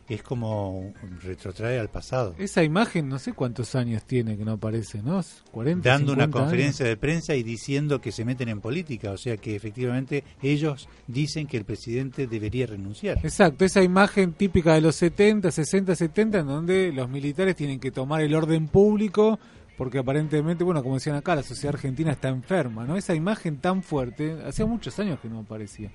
es 0.09 0.23
como 0.23 0.93
retrotrae 1.23 1.79
al 1.79 1.89
pasado. 1.89 2.35
Esa 2.39 2.65
imagen 2.65 3.09
no 3.09 3.19
sé 3.19 3.33
cuántos 3.33 3.77
años 3.77 4.05
tiene 4.05 4.37
que 4.37 4.45
no 4.45 4.53
aparece, 4.53 5.03
¿no? 5.03 5.21
40, 5.53 5.89
Dando 5.89 6.13
una 6.13 6.29
conferencia 6.29 6.85
de 6.85 6.97
prensa 6.97 7.37
y 7.37 7.45
diciendo 7.45 8.01
que 8.01 8.11
se 8.11 8.25
meten 8.25 8.49
en 8.49 8.61
política, 8.61 9.13
o 9.13 9.17
sea 9.17 9.37
que 9.37 9.55
efectivamente 9.55 10.25
ellos 10.43 10.89
dicen 11.07 11.47
que 11.47 11.57
el 11.57 11.65
presidente 11.65 12.27
debería 12.27 12.67
renunciar. 12.67 13.19
Exacto, 13.23 13.65
esa 13.65 13.83
imagen 13.83 14.33
típica 14.33 14.75
de 14.75 14.81
los 14.81 14.97
70, 14.97 15.51
60, 15.51 15.95
70 15.95 16.39
en 16.41 16.47
donde 16.47 16.93
los 16.93 17.09
militares 17.09 17.55
tienen 17.55 17.79
que 17.79 17.93
tomar 17.93 18.21
el 18.21 18.35
orden 18.35 18.67
público 18.67 19.39
porque 19.81 19.97
aparentemente, 19.97 20.63
bueno, 20.63 20.83
como 20.83 20.97
decían 20.97 21.17
acá, 21.17 21.35
la 21.35 21.43
sociedad 21.43 21.75
argentina 21.75 22.13
está 22.13 22.29
enferma, 22.29 22.85
¿no? 22.85 22.99
Esa 22.99 23.15
imagen 23.15 23.57
tan 23.63 23.83
fuerte, 23.83 24.37
hacía 24.47 24.67
muchos 24.67 24.99
años 24.99 25.19
que 25.21 25.31
no 25.31 25.39
aparecía. 25.39 25.91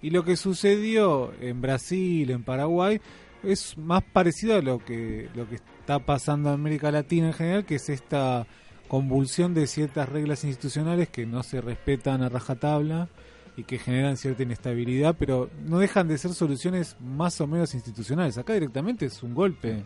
Y 0.00 0.10
lo 0.10 0.24
que 0.24 0.36
sucedió 0.36 1.32
en 1.40 1.60
Brasil, 1.60 2.30
en 2.30 2.44
Paraguay, 2.44 3.00
es 3.42 3.76
más 3.76 4.04
parecido 4.04 4.54
a 4.54 4.62
lo 4.62 4.78
que, 4.78 5.30
lo 5.34 5.48
que 5.48 5.56
está 5.56 5.98
pasando 5.98 6.50
en 6.50 6.54
América 6.54 6.92
Latina 6.92 7.26
en 7.26 7.32
general, 7.32 7.64
que 7.64 7.74
es 7.74 7.88
esta 7.88 8.46
convulsión 8.86 9.52
de 9.52 9.66
ciertas 9.66 10.08
reglas 10.08 10.44
institucionales 10.44 11.08
que 11.08 11.26
no 11.26 11.42
se 11.42 11.60
respetan 11.60 12.22
a 12.22 12.28
rajatabla 12.28 13.08
y 13.56 13.64
que 13.64 13.80
generan 13.80 14.16
cierta 14.16 14.44
inestabilidad, 14.44 15.16
pero 15.18 15.50
no 15.66 15.80
dejan 15.80 16.06
de 16.06 16.18
ser 16.18 16.34
soluciones 16.34 16.96
más 17.00 17.40
o 17.40 17.48
menos 17.48 17.74
institucionales. 17.74 18.38
Acá 18.38 18.52
directamente 18.52 19.06
es 19.06 19.24
un 19.24 19.34
golpe 19.34 19.82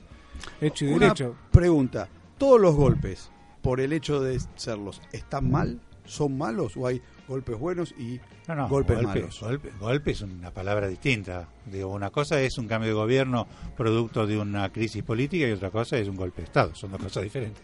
hecho 0.60 0.84
y 0.84 0.88
Una 0.88 1.06
derecho. 1.06 1.34
pregunta, 1.50 2.10
¿todos 2.36 2.60
los 2.60 2.76
golpes, 2.76 3.30
por 3.68 3.82
el 3.82 3.92
hecho 3.92 4.18
de 4.22 4.40
serlos, 4.56 5.02
están 5.12 5.50
mal? 5.50 5.78
¿Son 6.06 6.38
malos 6.38 6.74
o 6.78 6.86
hay 6.86 7.02
golpes 7.28 7.58
buenos 7.58 7.92
y 7.98 8.18
No, 8.48 8.54
no, 8.54 8.66
golpes 8.66 8.96
golpe, 8.96 9.20
malos? 9.20 9.42
golpe- 9.42 9.70
golpe 9.78 10.10
es 10.12 10.22
una 10.22 10.50
palabra 10.50 10.88
distinta. 10.88 11.46
Digo, 11.66 11.88
una 11.92 12.08
cosa 12.08 12.40
es 12.40 12.56
un 12.56 12.66
cambio 12.66 12.88
de 12.88 12.94
gobierno 12.94 13.46
producto 13.76 14.26
de 14.26 14.38
una 14.38 14.72
crisis 14.72 15.02
política 15.02 15.46
y 15.46 15.50
otra 15.52 15.68
cosa 15.70 15.98
es 15.98 16.08
un 16.08 16.16
golpe 16.16 16.40
de 16.40 16.44
Estado. 16.46 16.74
Son 16.74 16.90
dos 16.90 17.02
cosas 17.02 17.24
diferentes. 17.24 17.62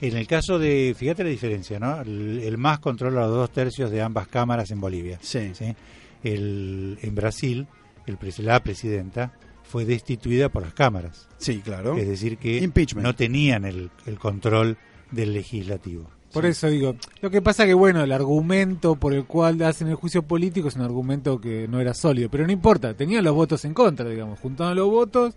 En 0.00 0.16
el 0.16 0.28
caso 0.28 0.56
de, 0.60 0.94
fíjate 0.96 1.24
la 1.24 1.30
diferencia, 1.30 1.80
¿no? 1.80 2.00
El, 2.00 2.38
el 2.44 2.56
MAS 2.56 2.78
controla 2.78 3.22
los 3.22 3.30
dos 3.34 3.50
tercios 3.50 3.90
de 3.90 4.02
ambas 4.02 4.28
cámaras 4.28 4.70
en 4.70 4.80
Bolivia. 4.80 5.18
Sí. 5.20 5.50
¿sí? 5.54 5.74
El, 6.22 6.96
en 7.02 7.14
Brasil, 7.16 7.66
el, 8.06 8.18
la 8.44 8.62
presidenta 8.62 9.32
fue 9.64 9.84
destituida 9.84 10.48
por 10.48 10.62
las 10.62 10.74
cámaras. 10.74 11.26
Sí, 11.38 11.58
claro. 11.58 11.96
Es 11.96 12.06
decir, 12.06 12.38
que 12.38 12.58
Impeachment. 12.58 13.04
no 13.04 13.16
tenían 13.16 13.64
el, 13.64 13.90
el 14.06 14.16
control 14.20 14.78
del 15.10 15.32
legislativo. 15.32 16.10
Por 16.32 16.46
eso 16.46 16.68
digo, 16.68 16.94
lo 17.22 17.30
que 17.30 17.42
pasa 17.42 17.66
que 17.66 17.74
bueno, 17.74 18.04
el 18.04 18.12
argumento 18.12 18.94
por 18.94 19.12
el 19.12 19.24
cual 19.24 19.60
hacen 19.62 19.88
el 19.88 19.96
juicio 19.96 20.22
político 20.22 20.68
es 20.68 20.76
un 20.76 20.82
argumento 20.82 21.40
que 21.40 21.66
no 21.66 21.80
era 21.80 21.92
sólido, 21.92 22.28
pero 22.30 22.46
no 22.46 22.52
importa, 22.52 22.94
tenían 22.94 23.24
los 23.24 23.34
votos 23.34 23.64
en 23.64 23.74
contra, 23.74 24.08
digamos, 24.08 24.38
juntaron 24.38 24.76
los 24.76 24.88
votos 24.88 25.34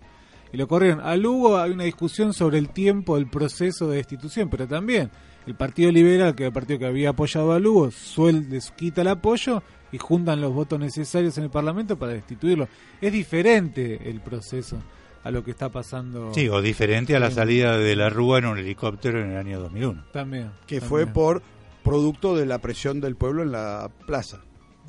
y 0.52 0.56
lo 0.56 0.68
corrieron. 0.68 1.00
A 1.00 1.16
Lugo 1.16 1.58
hay 1.58 1.72
una 1.72 1.82
discusión 1.82 2.32
sobre 2.32 2.58
el 2.58 2.68
tiempo 2.68 3.16
del 3.16 3.26
proceso 3.26 3.88
de 3.88 3.96
destitución, 3.96 4.48
pero 4.48 4.68
también 4.68 5.10
el 5.48 5.56
Partido 5.56 5.90
Liberal, 5.90 6.36
que 6.36 6.44
era 6.44 6.48
el 6.48 6.54
partido 6.54 6.78
que 6.78 6.86
había 6.86 7.10
apoyado 7.10 7.52
a 7.52 7.58
Lugo, 7.58 7.88
suel- 7.90 8.48
les 8.48 8.70
quita 8.70 9.00
el 9.00 9.08
apoyo 9.08 9.64
y 9.90 9.98
juntan 9.98 10.40
los 10.40 10.54
votos 10.54 10.78
necesarios 10.78 11.36
en 11.38 11.44
el 11.44 11.50
Parlamento 11.50 11.98
para 11.98 12.12
destituirlo. 12.12 12.68
Es 13.00 13.12
diferente 13.12 14.08
el 14.08 14.20
proceso 14.20 14.78
a 15.24 15.30
lo 15.30 15.42
que 15.42 15.50
está 15.50 15.70
pasando 15.70 16.32
Sí, 16.34 16.48
o 16.48 16.60
diferente 16.62 17.16
a 17.16 17.20
la 17.20 17.30
salida 17.30 17.76
de 17.78 17.96
la 17.96 18.10
Rúa 18.10 18.38
en 18.38 18.46
un 18.46 18.58
helicóptero 18.58 19.20
en 19.22 19.30
el 19.32 19.36
año 19.38 19.58
2001. 19.60 20.04
también. 20.12 20.50
que 20.66 20.80
también. 20.80 20.88
fue 20.88 21.06
por 21.06 21.42
producto 21.82 22.36
de 22.36 22.46
la 22.46 22.58
presión 22.58 23.00
del 23.00 23.16
pueblo 23.16 23.42
en 23.42 23.52
la 23.52 23.90
plaza. 24.06 24.40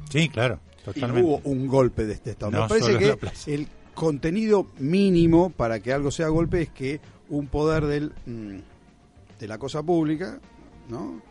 Sí, 0.09 0.29
claro, 0.29 0.59
Y 0.81 0.85
totalmente. 0.85 1.21
no 1.21 1.27
hubo 1.27 1.41
un 1.45 1.67
golpe 1.67 2.05
de 2.05 2.13
este 2.13 2.31
Estado. 2.31 2.51
No 2.51 2.61
Me 2.63 2.67
parece 2.69 2.97
que 2.97 3.17
el 3.53 3.67
contenido 3.93 4.67
mínimo 4.77 5.49
para 5.49 5.79
que 5.79 5.91
algo 5.93 6.11
sea 6.11 6.27
golpe 6.27 6.61
es 6.63 6.69
que 6.69 6.99
un 7.29 7.47
poder 7.47 7.85
del, 7.85 8.11
mm, 8.25 8.57
de 9.39 9.47
la 9.47 9.57
cosa 9.57 9.81
pública 9.81 10.39
¿no? 10.89 11.21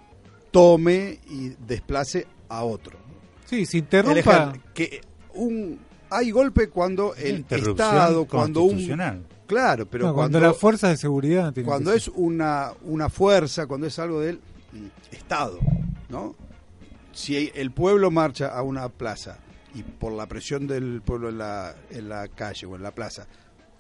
tome 0.51 1.21
y 1.31 1.51
desplace 1.67 2.27
a 2.49 2.65
otro. 2.65 2.99
Sí, 3.45 3.67
se 3.67 3.79
interrumpa. 3.79 4.55
que 4.73 5.01
un, 5.35 5.79
hay 6.15 6.31
golpe 6.31 6.69
cuando 6.69 7.15
el 7.15 7.45
Estado, 7.49 8.27
cuando 8.27 8.63
un... 8.63 9.25
Claro, 9.47 9.87
pero 9.87 10.07
No, 10.07 10.15
cuando, 10.15 10.39
cuando, 10.39 10.49
las 10.49 10.57
fuerzas 10.57 10.91
de 10.91 10.97
seguridad 10.97 11.53
cuando 11.65 11.91
que 11.91 11.99
es 11.99 12.09
una, 12.09 12.73
una 12.85 13.11
fuerza, 13.11 13.67
cuando 13.67 13.87
es 13.87 13.99
algo 13.99 14.21
del 14.21 14.41
Estado, 15.13 15.59
¿no? 16.09 16.35
Si 17.13 17.51
el 17.55 17.71
pueblo 17.71 18.11
marcha 18.11 18.49
a 18.49 18.63
una 18.63 18.89
plaza 18.89 19.39
y 19.75 19.83
por 19.83 20.13
la 20.13 20.27
presión 20.27 20.67
del 20.67 21.03
pueblo 21.03 21.29
en 21.29 21.39
la, 21.39 21.75
en 21.91 22.09
la 22.09 22.29
calle 22.29 22.67
o 22.67 22.75
en 22.75 22.83
la 22.83 22.93
plaza 22.93 23.27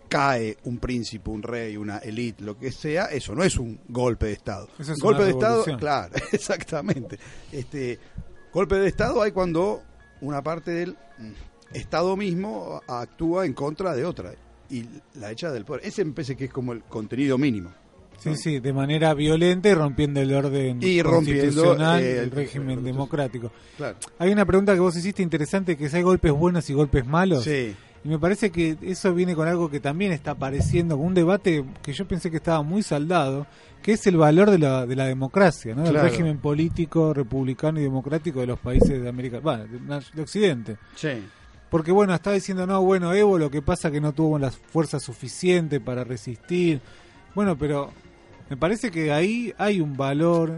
cae 0.08 0.58
un 0.64 0.78
príncipe, 0.78 1.30
un 1.30 1.42
rey, 1.42 1.76
una 1.76 1.98
élite, 1.98 2.44
lo 2.44 2.58
que 2.58 2.70
sea, 2.70 3.06
eso 3.06 3.34
no 3.34 3.42
es 3.42 3.56
un 3.56 3.80
golpe 3.88 4.26
de 4.26 4.32
Estado. 4.34 4.68
Eso 4.78 4.92
es 4.92 5.00
golpe 5.00 5.22
una 5.22 5.26
de 5.26 5.32
Estado, 5.32 5.78
claro, 5.78 6.14
exactamente. 6.32 7.18
Este 7.50 7.98
golpe 8.52 8.76
de 8.76 8.88
Estado 8.88 9.22
hay 9.22 9.32
cuando 9.32 9.82
una 10.20 10.42
parte 10.42 10.70
del 10.70 10.96
Estado 11.74 12.16
mismo 12.16 12.80
actúa 12.88 13.44
en 13.46 13.52
contra 13.52 13.94
de 13.94 14.04
otra 14.04 14.32
y 14.70 14.84
la 15.18 15.30
echa 15.30 15.50
del 15.52 15.64
poder. 15.64 15.84
Ese 15.84 16.04
me 16.04 16.12
parece 16.12 16.36
que 16.36 16.46
es 16.46 16.52
como 16.52 16.72
el 16.72 16.82
contenido 16.84 17.36
mínimo. 17.36 17.70
Sí, 18.18 18.36
sí, 18.36 18.60
de 18.60 18.72
manera 18.72 19.12
violenta 19.12 19.68
y 19.68 19.74
rompiendo 19.74 20.20
el 20.20 20.32
orden 20.32 20.78
Y 20.82 21.02
rompiendo, 21.02 21.42
constitucional, 21.44 22.02
eh, 22.02 22.12
el 22.12 22.18
el- 22.24 22.30
régimen 22.30 22.78
el- 22.78 22.84
democrático. 22.84 23.50
Claro. 23.76 23.96
Hay 24.18 24.30
una 24.32 24.46
pregunta 24.46 24.72
que 24.72 24.80
vos 24.80 24.96
hiciste 24.96 25.22
interesante, 25.22 25.76
que 25.76 25.86
es 25.86 25.94
hay 25.94 26.02
golpes 26.02 26.32
buenos 26.32 26.70
y 26.70 26.74
golpes 26.74 27.04
malos. 27.06 27.44
Sí. 27.44 27.74
Y 28.04 28.08
me 28.08 28.18
parece 28.18 28.50
que 28.50 28.76
eso 28.82 29.12
viene 29.14 29.34
con 29.34 29.48
algo 29.48 29.68
que 29.70 29.80
también 29.80 30.12
está 30.12 30.32
apareciendo, 30.32 30.96
con 30.96 31.06
un 31.06 31.14
debate 31.14 31.64
que 31.82 31.92
yo 31.92 32.06
pensé 32.06 32.30
que 32.30 32.36
estaba 32.36 32.62
muy 32.62 32.82
saldado, 32.82 33.46
que 33.82 33.92
es 33.92 34.06
el 34.06 34.16
valor 34.16 34.50
de 34.50 34.58
la, 34.58 34.86
de 34.86 34.94
la 34.96 35.06
democracia, 35.06 35.74
¿no? 35.74 35.82
del 35.82 35.92
Claro. 35.92 36.08
régimen 36.08 36.38
político, 36.38 37.12
republicano 37.12 37.80
y 37.80 37.82
democrático 37.82 38.40
de 38.40 38.46
los 38.46 38.58
países 38.58 39.02
de 39.02 39.08
América, 39.08 39.40
bueno, 39.40 39.64
de, 39.66 40.00
de 40.14 40.22
Occidente. 40.22 40.76
Sí. 40.94 41.08
Porque 41.74 41.90
bueno, 41.90 42.14
estaba 42.14 42.34
diciendo, 42.34 42.68
no, 42.68 42.80
bueno, 42.82 43.12
Evo 43.14 43.36
lo 43.36 43.50
que 43.50 43.60
pasa 43.60 43.90
que 43.90 44.00
no 44.00 44.12
tuvo 44.12 44.38
las 44.38 44.54
fuerzas 44.56 45.02
suficientes 45.02 45.80
para 45.80 46.04
resistir. 46.04 46.80
Bueno, 47.34 47.58
pero 47.58 47.90
me 48.48 48.56
parece 48.56 48.92
que 48.92 49.10
ahí 49.10 49.52
hay 49.58 49.80
un 49.80 49.96
valor 49.96 50.52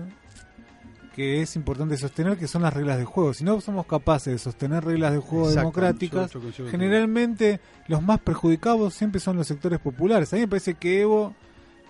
que 1.14 1.40
es 1.40 1.56
importante 1.56 1.96
sostener, 1.96 2.36
que 2.36 2.46
son 2.46 2.60
las 2.60 2.74
reglas 2.74 2.98
de 2.98 3.06
juego. 3.06 3.32
Si 3.32 3.44
no 3.44 3.58
somos 3.62 3.86
capaces 3.86 4.30
de 4.34 4.38
sostener 4.38 4.84
reglas 4.84 5.12
de 5.14 5.18
juego 5.20 5.46
Exacto. 5.46 5.60
democráticas, 5.60 6.30
Yo- 6.32 6.38
yo 6.38 6.42
coincido 6.42 6.68
generalmente 6.68 7.60
los 7.88 8.02
más 8.02 8.20
perjudicados 8.20 8.92
siempre 8.92 9.18
son 9.18 9.38
los 9.38 9.46
sectores 9.46 9.78
populares. 9.78 10.30
A 10.34 10.36
mí 10.36 10.42
me 10.42 10.48
parece 10.48 10.74
que 10.74 11.00
Evo, 11.00 11.34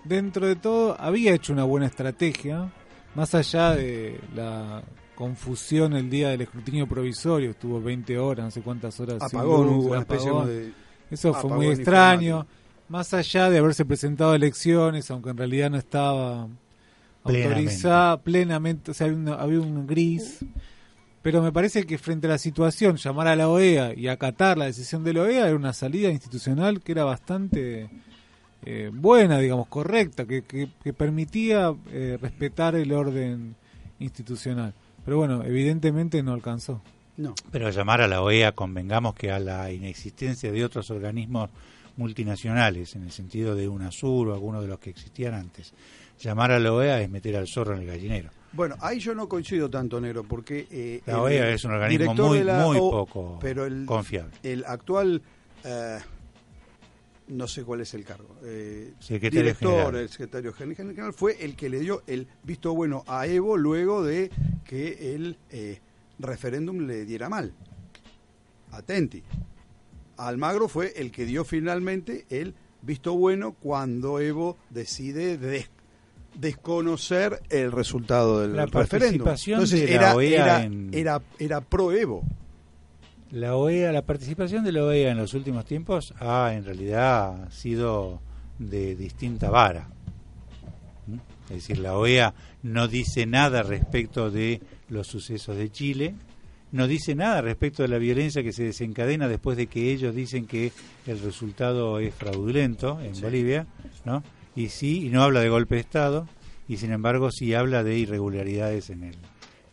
dentro 0.05 0.47
de 0.47 0.55
todo, 0.55 0.95
había 1.01 1.33
hecho 1.33 1.51
una 1.51 1.65
buena 1.65 1.87
estrategia, 1.87 2.71
más 3.13 3.35
allá 3.35 3.75
de 3.75 4.21
la 4.33 4.83
confusión 5.17 5.93
el 5.93 6.09
día 6.09 6.29
del 6.29 6.41
escrutinio 6.41 6.87
provisorio, 6.87 7.49
estuvo 7.51 7.81
20 7.81 8.17
horas, 8.19 8.45
no 8.45 8.51
sé 8.51 8.61
cuántas 8.61 8.99
horas. 8.99 9.21
Apagón, 9.21 9.67
hubo 9.69 9.87
una 9.89 9.99
especie 10.01 10.31
de... 10.45 10.71
Eso 11.09 11.33
fue 11.33 11.49
muy 11.51 11.67
extraño. 11.67 12.27
informático. 12.27 12.57
Más 12.89 13.13
allá 13.13 13.49
de 13.49 13.57
haberse 13.57 13.83
presentado 13.83 14.31
a 14.31 14.35
elecciones, 14.35 15.09
aunque 15.11 15.31
en 15.31 15.37
realidad 15.37 15.69
no 15.71 15.77
estaba 15.77 16.47
Plenamente. 17.23 17.47
autorizada 17.55 18.21
plenamente, 18.21 18.91
o 18.91 18.93
sea, 18.93 19.07
había, 19.07 19.17
una- 19.17 19.33
había 19.35 19.59
un 19.59 19.87
gris. 19.87 20.39
Pero 21.23 21.41
me 21.41 21.51
parece 21.51 21.85
que 21.85 21.97
frente 21.97 22.27
a 22.27 22.29
la 22.29 22.37
situación, 22.37 22.95
llamar 22.95 23.27
a 23.27 23.35
la 23.35 23.49
OEA 23.49 23.93
y 23.97 24.07
acatar 24.07 24.57
la 24.57 24.65
decisión 24.65 25.03
de 25.03 25.13
la 25.13 25.23
OEA 25.23 25.47
era 25.47 25.55
una 25.55 25.73
salida 25.73 26.09
institucional 26.09 26.79
que 26.81 26.91
era 26.93 27.03
bastante 27.03 27.89
eh, 28.65 28.91
buena, 28.93 29.39
digamos, 29.39 29.67
correcta, 29.67 30.25
que, 30.25 30.43
que- 30.43 30.69
que 30.83 30.93
permitía 30.93 31.73
eh, 31.91 32.17
respetar 32.21 32.75
el 32.75 32.93
orden 32.93 33.55
institucional. 33.99 34.73
Pero 35.07 35.19
bueno, 35.19 35.41
evidentemente 35.45 36.21
no 36.21 36.33
alcanzó. 36.33 36.81
No. 37.15 37.33
Pero 37.49 37.69
llamar 37.69 38.01
a 38.01 38.09
la 38.09 38.21
OEA, 38.21 38.51
convengamos 38.51 39.15
que 39.15 39.31
a 39.31 39.39
la 39.39 39.71
inexistencia 39.71 40.51
de 40.51 40.65
otros 40.65 40.91
organismos 40.91 41.49
multinacionales, 41.95 42.93
en 42.97 43.03
el 43.03 43.11
sentido 43.11 43.55
de 43.55 43.69
UNASUR 43.69 44.27
o 44.27 44.33
alguno 44.33 44.61
de 44.61 44.67
los 44.67 44.79
que 44.79 44.89
existían 44.89 45.33
antes, 45.33 45.73
llamar 46.19 46.51
a 46.51 46.59
la 46.59 46.73
OEA 46.73 47.01
es 47.01 47.09
meter 47.09 47.37
al 47.37 47.47
zorro 47.47 47.73
en 47.75 47.83
el 47.83 47.87
gallinero. 47.87 48.31
Bueno, 48.51 48.75
ahí 48.81 48.99
yo 48.99 49.15
no 49.15 49.29
coincido 49.29 49.69
tanto, 49.69 50.01
Nero, 50.01 50.25
porque... 50.25 50.67
eh, 50.69 51.01
La 51.05 51.13
el 51.13 51.19
OEA 51.19 51.49
es 51.51 51.63
un 51.63 51.71
organismo 51.71 52.13
muy, 52.13 52.43
muy 52.43 52.77
O- 52.77 52.91
poco 52.91 53.37
pero 53.41 53.65
el, 53.65 53.85
confiable. 53.85 54.33
el 54.43 54.65
actual... 54.65 55.21
eh, 55.63 55.99
no 57.29 57.47
sé 57.47 57.63
cuál 57.63 57.81
es 57.81 57.93
el 57.93 58.03
cargo. 58.05 58.37
eh, 58.43 58.93
Secretario 58.99 59.41
director, 59.43 59.71
general. 59.71 59.95
el 59.95 60.09
secretario 60.09 60.53
gen- 60.53 60.75
general, 60.75 61.13
fue 61.13 61.43
el 61.43 61.55
que 61.55 61.69
le 61.69 61.79
dio 61.79 62.03
el 62.07 62.27
visto 62.43 62.73
bueno 62.73 63.03
a 63.07 63.27
Evo 63.27 63.57
luego 63.57 64.03
de 64.03 64.31
que 64.65 65.13
el 65.15 65.37
eh, 65.49 65.79
referéndum 66.19 66.87
le 66.87 67.05
diera 67.05 67.29
mal. 67.29 67.53
Atenti. 68.71 69.23
Almagro 70.17 70.67
fue 70.67 70.93
el 70.95 71.11
que 71.11 71.25
dio 71.25 71.45
finalmente 71.45 72.25
el 72.29 72.55
visto 72.81 73.13
bueno 73.15 73.53
cuando 73.53 74.19
Evo 74.19 74.57
decide 74.69 75.37
des- 75.37 75.69
desconocer 76.35 77.41
el 77.49 77.71
resultado 77.71 78.41
del 78.41 78.55
La 78.55 78.65
referéndum. 78.65 79.25
participación 79.25 79.55
Entonces 79.61 79.81
de 79.81 79.87
la 79.87 79.93
era, 79.95 80.15
OEA 80.15 80.43
era, 80.43 80.63
en- 80.63 80.89
era, 80.93 81.21
era 81.39 81.61
pro 81.61 81.91
Evo. 81.91 82.23
La 83.31 83.57
OEA, 83.57 83.91
la 83.91 84.03
participación 84.03 84.63
de 84.63 84.71
la 84.71 84.85
OEA 84.85 85.11
en 85.11 85.17
los 85.17 85.33
últimos 85.33 85.65
tiempos 85.65 86.13
ha 86.19 86.53
en 86.53 86.63
realidad 86.63 87.51
sido 87.51 88.21
de 88.57 88.95
distinta 88.95 89.49
vara. 89.49 89.89
¿Mm? 91.07 91.15
Es 91.49 91.55
decir, 91.55 91.79
la 91.79 91.97
OEA 91.97 92.33
no 92.63 92.87
dice 92.87 93.25
nada 93.25 93.63
respecto 93.63 94.31
de 94.31 94.61
los 94.87 95.07
sucesos 95.07 95.57
de 95.57 95.69
Chile, 95.69 96.15
no 96.71 96.87
dice 96.87 97.15
nada 97.15 97.41
respecto 97.41 97.83
de 97.83 97.89
la 97.89 97.97
violencia 97.97 98.43
que 98.43 98.53
se 98.53 98.63
desencadena 98.63 99.27
después 99.27 99.57
de 99.57 99.67
que 99.67 99.91
ellos 99.91 100.15
dicen 100.15 100.47
que 100.47 100.71
el 101.05 101.19
resultado 101.19 101.99
es 101.99 102.15
fraudulento 102.15 102.99
en 103.01 103.19
Bolivia, 103.21 103.67
¿no? 104.05 104.23
Y 104.55 104.69
sí, 104.69 105.05
y 105.05 105.09
no 105.09 105.23
habla 105.23 105.41
de 105.41 105.49
golpe 105.49 105.75
de 105.75 105.81
Estado, 105.81 106.27
y 106.67 106.77
sin 106.77 106.91
embargo 106.91 107.29
sí 107.31 107.53
habla 107.53 107.83
de 107.83 107.97
irregularidades 107.97 108.89
en 108.89 109.03
el, 109.03 109.15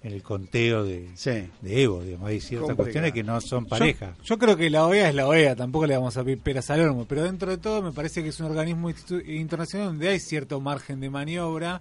en 0.05 0.13
el 0.13 0.23
conteo 0.23 0.85
de, 0.85 1.09
Sí. 1.15 1.49
de 1.63 1.83
Evo, 1.83 2.03
digamos, 2.05 2.29
hay 2.29 2.39
ciertas 2.41 2.67
Complicado. 2.69 2.85
cuestiones 2.85 3.13
que 3.13 3.23
no 3.25 3.41
son 3.41 3.65
pareja. 3.65 4.15
Yo, 4.19 4.25
yo 4.25 4.39
creo 4.39 4.57
que 4.57 4.69
la 4.71 4.87
OEA 4.87 5.09
es 5.09 5.15
la 5.15 5.27
OEA, 5.27 5.57
tampoco 5.57 5.87
le 5.87 5.97
vamos 5.97 6.17
a 6.17 6.23
pedir 6.23 6.39
peras 6.39 6.71
al 6.71 6.83
olmo, 6.83 7.07
pero 7.09 7.25
dentro 7.25 7.51
de 7.51 7.59
todo 7.59 7.83
me 7.83 7.91
parece 7.91 8.23
que 8.23 8.29
es 8.29 8.39
un 8.39 8.47
organismo 8.47 8.91
internacional 9.27 9.89
donde 9.89 10.09
hay 10.11 10.21
cierto 10.21 10.61
margen 10.61 11.01
de 11.01 11.09
maniobra 11.11 11.81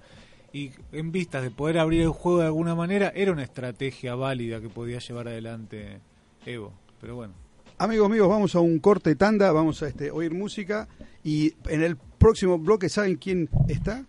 y 0.53 0.71
en 0.93 1.11
vistas 1.11 1.43
de 1.43 1.51
poder 1.51 1.77
abrir 1.79 2.01
el 2.03 2.09
juego 2.09 2.39
de 2.39 2.45
alguna 2.45 2.75
manera 2.75 3.11
era 3.13 3.31
una 3.33 3.43
estrategia 3.43 4.15
válida 4.15 4.61
que 4.61 4.69
podía 4.69 4.99
llevar 4.99 5.27
adelante 5.27 5.99
Evo. 6.45 6.73
Pero 7.01 7.15
bueno. 7.15 7.33
Amigos 7.77 8.09
míos, 8.09 8.29
vamos 8.29 8.55
a 8.55 8.61
un 8.61 8.79
corte 8.79 9.15
tanda, 9.15 9.51
vamos 9.51 9.83
a 9.83 9.89
este, 9.89 10.11
oír 10.11 10.33
música 10.33 10.87
y 11.23 11.53
en 11.67 11.83
el 11.83 11.97
próximo 11.97 12.57
bloque, 12.57 12.87
¿saben 12.87 13.17
quién 13.17 13.49
está? 13.67 14.05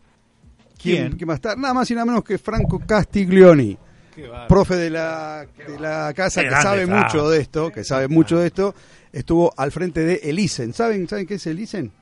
¿Quién? 0.81 1.17
va 1.29 1.33
a 1.33 1.37
estar? 1.37 1.59
Nada 1.59 1.75
más 1.75 1.91
y 1.91 1.95
nada 1.95 2.05
menos 2.05 2.23
que 2.23 2.39
Franco 2.39 2.79
Castiglioni. 2.79 3.77
Profe 4.49 4.77
de 4.77 4.91
la, 4.91 5.47
de 5.67 5.79
la 5.79 6.13
casa 6.15 6.43
que 6.43 6.51
sabe 6.51 6.87
mucho 6.87 7.29
de 7.31 7.41
esto, 7.41 7.71
que 7.73 7.85
sabe 7.85 8.09
mucho 8.09 8.39
de 8.39 8.47
esto, 8.49 8.75
estuvo 9.13 9.53
al 9.57 9.73
frente 9.73 10.01
de 10.01 10.21
el 10.25 10.39
ISEN. 10.39 10.73
¿Saben, 10.73 11.09
¿saben 11.09 11.27
qué 11.27 11.35
es 11.35 11.47
el 11.47 11.59
ISEN? 11.61 11.93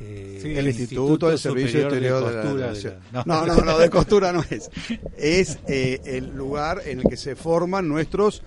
Eh, 0.00 0.38
Sí, 0.42 0.54
el 0.54 0.66
Instituto, 0.68 1.30
de 1.30 1.38
Servicio 1.38 1.80
Exterior 1.80 2.22
de, 2.24 2.30
de 2.30 2.54
la 2.60 2.66
Nación. 2.68 2.94
de 2.94 3.00
la- 3.12 3.24
No, 3.24 3.46
no, 3.46 3.56
no, 3.64 3.78
de 3.78 3.88
costura 3.90 4.30
no 4.32 4.42
es. 4.50 4.70
Es 5.16 5.58
eh, 5.66 6.00
el 6.04 6.34
lugar 6.36 6.82
en 6.84 6.98
el 7.00 7.04
que 7.08 7.16
se 7.16 7.34
forman 7.34 7.88
nuestros 7.88 8.42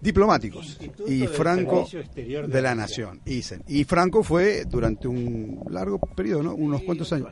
diplomáticos. 0.00 0.66
Instituto 0.66 1.10
Y 1.10 1.20
del 1.20 1.28
Franco 1.30 1.88
de 2.46 2.60
la 2.62 2.74
Nación, 2.74 3.22
ISEN. 3.24 3.62
Y 3.66 3.84
Franco 3.84 4.22
fue 4.22 4.64
durante 4.66 5.08
un 5.08 5.64
largo 5.70 5.98
periodo, 5.98 6.42
¿no? 6.42 6.54
Unos 6.54 6.82
cuantos 6.82 7.10
años. 7.14 7.28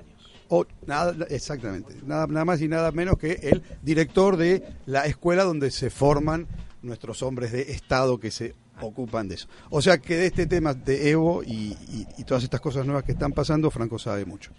O, 0.54 0.66
nada, 0.86 1.14
exactamente, 1.30 1.94
nada, 2.04 2.26
nada 2.26 2.44
más 2.44 2.60
y 2.60 2.68
nada 2.68 2.92
menos 2.92 3.16
que 3.16 3.32
el 3.42 3.62
director 3.80 4.36
de 4.36 4.62
la 4.84 5.06
escuela 5.06 5.44
donde 5.44 5.70
se 5.70 5.88
forman 5.88 6.46
nuestros 6.82 7.22
hombres 7.22 7.52
de 7.52 7.62
Estado 7.72 8.20
que 8.20 8.30
se 8.30 8.54
ocupan 8.82 9.28
de 9.28 9.36
eso. 9.36 9.48
O 9.70 9.80
sea 9.80 9.96
que 9.96 10.14
de 10.16 10.26
este 10.26 10.46
tema 10.46 10.74
de 10.74 11.08
Evo 11.08 11.42
y, 11.42 11.72
y- 11.88 12.06
y 12.18 12.24
todas 12.24 12.44
estas 12.44 12.60
cosas 12.60 12.84
nuevas 12.84 13.04
que 13.04 13.12
están 13.12 13.32
pasando, 13.32 13.70
Franco 13.70 13.98
sabe 13.98 14.26
mucho. 14.26 14.50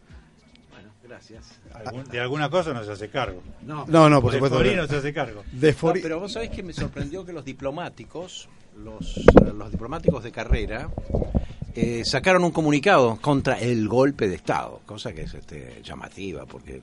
Bueno, 0.71 0.89
gracias. 1.03 1.59
Algún- 1.75 2.05
de 2.05 2.19
alguna 2.19 2.49
cosa 2.49 2.73
no 2.73 2.83
se 2.83 2.91
hace 2.91 3.09
cargo. 3.09 3.43
No, 3.61 3.85
No, 3.87 4.09
no, 4.09 4.19
por 4.19 4.31
de 4.31 4.39
supuesto. 4.39 4.63
No 4.63 4.87
se 4.87 4.95
hace 4.95 5.13
cargo. 5.13 5.43
De 5.51 5.73
No, 5.79 5.93
pero 6.01 6.19
vos 6.21 6.31
sabés 6.31 6.49
que 6.49 6.63
me 6.63 6.73
sorprendió 6.73 7.23
que 7.23 7.33
los 7.33 7.45
diplomáticos, 7.45 8.49
los, 8.77 9.21
los 9.55 9.69
diplomáticos 9.71 10.23
de 10.23 10.31
carrera, 10.31 10.89
eh, 11.75 12.03
sacaron 12.05 12.43
un 12.43 12.51
comunicado 12.51 13.17
contra 13.19 13.59
el 13.59 13.87
golpe 13.87 14.27
de 14.27 14.35
Estado, 14.35 14.81
cosa 14.85 15.13
que 15.13 15.23
es 15.23 15.33
este, 15.33 15.81
llamativa, 15.83 16.45
porque 16.45 16.81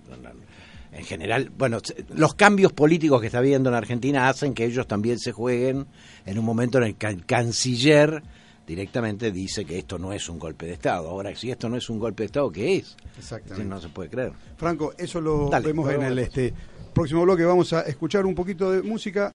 en 0.93 1.05
general, 1.05 1.51
bueno, 1.57 1.79
los 2.15 2.35
cambios 2.35 2.73
políticos 2.73 3.21
que 3.21 3.29
está 3.29 3.39
habiendo 3.39 3.71
en 3.71 3.77
Argentina 3.77 4.29
hacen 4.29 4.55
que 4.55 4.65
ellos 4.65 4.87
también 4.87 5.19
se 5.19 5.33
jueguen 5.33 5.87
en 6.27 6.39
un 6.39 6.45
momento 6.45 6.79
en 6.79 6.85
el 6.85 6.97
que 6.97 7.07
el 7.07 7.25
canciller 7.25 8.23
directamente 8.67 9.33
dice 9.33 9.65
que 9.65 9.79
esto 9.79 9.99
no 9.99 10.13
es 10.13 10.29
un 10.29 10.39
golpe 10.39 10.67
de 10.67 10.73
Estado. 10.73 11.09
Ahora, 11.09 11.35
si 11.35 11.51
esto 11.51 11.69
no 11.69 11.77
es 11.77 11.89
un 11.91 11.99
golpe 11.99 12.23
de 12.23 12.27
Estado, 12.27 12.51
¿qué 12.51 12.77
es? 12.77 12.97
Exactamente. 13.19 13.65
No 13.65 13.81
se 13.81 13.89
puede 13.89 14.11
creer. 14.11 14.33
Franco, 14.57 14.93
eso 14.97 15.21
lo 15.21 15.49
Dale, 15.49 15.67
vemos 15.67 15.91
en 15.93 16.03
el 16.03 16.19
este, 16.19 16.53
próximo 16.93 17.23
bloque. 17.23 17.45
Vamos 17.45 17.73
a 17.73 17.83
escuchar 17.83 18.27
un 18.27 18.35
poquito 18.35 18.71
de 18.71 18.83
música. 18.83 19.33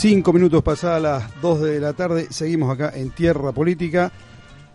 Cinco 0.00 0.32
minutos 0.32 0.62
pasadas 0.62 1.02
las 1.02 1.40
dos 1.42 1.60
de 1.60 1.78
la 1.78 1.92
tarde, 1.92 2.28
seguimos 2.30 2.72
acá 2.72 2.90
en 2.94 3.10
Tierra 3.10 3.52
Política, 3.52 4.10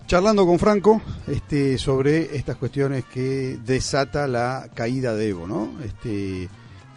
charlando 0.05 0.46
con 0.46 0.60
Franco 0.60 1.01
este, 1.25 1.79
sobre 1.79 2.36
estas 2.36 2.58
cuestiones 2.58 3.05
que 3.05 3.58
desata 3.65 4.27
la 4.27 4.70
caída 4.75 5.16
de 5.16 5.29
Evo, 5.29 5.48
¿no? 5.48 5.74
Este, 5.83 6.48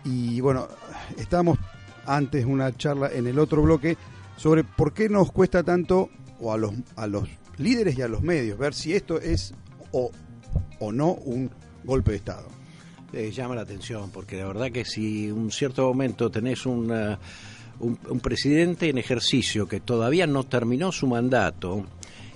y 0.04 0.40
bueno, 0.42 0.68
estábamos 1.16 1.58
antes 2.04 2.44
una 2.44 2.76
charla 2.76 3.10
en 3.10 3.26
el 3.28 3.38
otro 3.38 3.62
bloque 3.62 3.96
sobre 4.36 4.62
por 4.62 4.92
qué 4.92 5.08
nos 5.08 5.32
cuesta 5.32 5.62
tanto, 5.62 6.10
o 6.38 6.52
a 6.52 6.58
los, 6.58 6.72
a 6.96 7.06
los 7.06 7.26
líderes 7.56 7.96
y 7.96 8.02
a 8.02 8.08
los 8.08 8.20
medios, 8.20 8.58
ver 8.58 8.74
si 8.74 8.92
esto 8.92 9.18
es 9.18 9.54
o, 9.92 10.10
o 10.80 10.92
no 10.92 11.12
un 11.12 11.50
golpe 11.82 12.10
de 12.10 12.18
Estado. 12.18 12.46
Eh, 13.10 13.30
llama 13.30 13.54
la 13.54 13.62
atención, 13.62 14.10
porque 14.10 14.36
la 14.36 14.46
verdad 14.48 14.70
que 14.70 14.84
si 14.84 15.30
un 15.30 15.50
cierto 15.50 15.86
momento 15.88 16.30
tenés 16.30 16.66
una- 16.66 17.18
un, 17.80 17.98
un 18.08 18.20
presidente 18.20 18.88
en 18.88 18.98
ejercicio 18.98 19.66
que 19.68 19.80
todavía 19.80 20.26
no 20.26 20.44
terminó 20.44 20.92
su 20.92 21.06
mandato, 21.06 21.84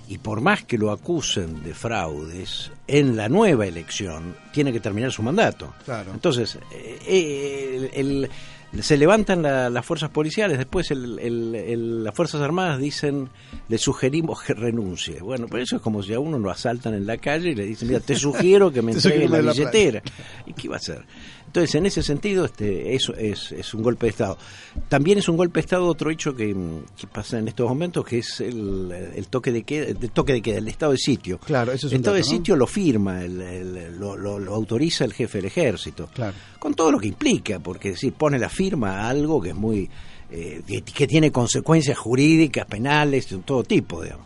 y 0.07 0.17
por 0.17 0.41
más 0.41 0.63
que 0.65 0.77
lo 0.77 0.91
acusen 0.91 1.63
de 1.63 1.73
fraudes, 1.73 2.71
en 2.87 3.15
la 3.15 3.29
nueva 3.29 3.65
elección 3.65 4.35
tiene 4.51 4.73
que 4.73 4.79
terminar 4.81 5.11
su 5.11 5.23
mandato. 5.23 5.73
Claro. 5.85 6.11
Entonces, 6.13 6.57
eh, 6.73 6.99
eh, 7.07 7.89
el- 7.93 8.29
el- 8.73 8.83
se 8.83 8.97
levantan 8.97 9.41
la- 9.43 9.69
las 9.69 9.85
fuerzas 9.85 10.09
policiales, 10.09 10.57
después 10.57 10.89
el- 10.91 12.03
las 12.03 12.13
Fuerzas 12.15 12.41
Armadas 12.41 12.79
dicen, 12.79 13.29
le 13.69 13.77
sugerimos 13.77 14.41
que 14.41 14.53
renuncie. 14.53 15.19
Bueno, 15.21 15.45
pero 15.49 15.63
eso 15.63 15.75
es 15.77 15.81
como 15.81 16.01
si 16.03 16.13
a 16.13 16.19
uno 16.19 16.37
lo 16.39 16.49
asaltan 16.51 16.93
en 16.95 17.05
la 17.05 17.17
calle 17.17 17.51
y 17.51 17.55
le 17.55 17.65
dicen, 17.65 17.87
mira, 17.87 17.99
te 17.99 18.15
sugiero 18.15 18.71
que 18.71 18.81
me 18.81 18.91
entregue 18.91 19.29
la 19.29 19.37
billetera. 19.53 20.01
¿Y 20.47 20.53
qué 20.53 20.67
va 20.69 20.75
a 20.75 20.77
hacer? 20.79 21.05
Entonces, 21.55 21.75
en 21.75 21.85
ese 21.85 22.01
sentido, 22.01 22.45
este, 22.45 22.95
eso 22.95 23.13
es, 23.15 23.51
es 23.51 23.75
un 23.75 23.83
golpe 23.83 24.07
de 24.07 24.09
Estado. 24.09 24.39
También 24.89 25.19
es 25.19 25.29
un 25.29 25.37
golpe 25.37 25.59
de 25.59 25.65
Estado 25.65 25.85
otro 25.85 26.09
hecho 26.09 26.35
que, 26.35 26.51
mm, 26.51 26.79
que 26.99 27.05
pasa 27.05 27.37
en 27.37 27.47
estos 27.47 27.69
momentos, 27.69 28.03
que 28.03 28.17
es 28.17 28.41
el, 28.41 28.91
el 29.15 29.27
toque 29.27 29.51
de 29.51 29.61
queda, 29.61 29.85
el 29.85 30.09
toque 30.09 30.33
de 30.33 30.41
queda, 30.41 30.57
el 30.57 30.67
estado 30.67 30.93
de 30.93 30.97
sitio. 30.97 31.37
Claro, 31.37 31.71
eso 31.71 31.85
es 31.85 31.93
el 31.93 31.97
estado 31.99 32.15
dato, 32.15 32.25
de 32.27 32.31
¿no? 32.31 32.37
sitio 32.39 32.55
lo 32.55 32.65
firma, 32.65 33.23
el- 33.23 33.39
el- 33.39 33.99
lo, 33.99 34.17
lo- 34.17 34.39
lo 34.39 34.55
autoriza 34.55 35.05
el 35.05 35.13
jefe 35.13 35.37
del 35.37 35.45
ejército. 35.45 36.09
Claro. 36.11 36.33
Con 36.57 36.73
todo 36.73 36.91
lo 36.91 36.97
que 36.99 37.09
implica, 37.09 37.59
porque 37.59 37.95
si 37.95 38.09
pone 38.09 38.39
la 38.39 38.49
firma 38.49 39.01
a 39.01 39.09
algo 39.09 39.39
que 39.39 39.49
es 39.49 39.55
muy. 39.55 39.87
eh, 40.31 40.63
que, 40.65 40.81
que 40.81 41.05
tiene 41.05 41.31
consecuencias 41.31 41.99
jurídicas, 41.99 42.65
penales, 42.65 43.29
de 43.29 43.37
todo 43.37 43.63
tipo, 43.63 44.01
digamos. 44.01 44.25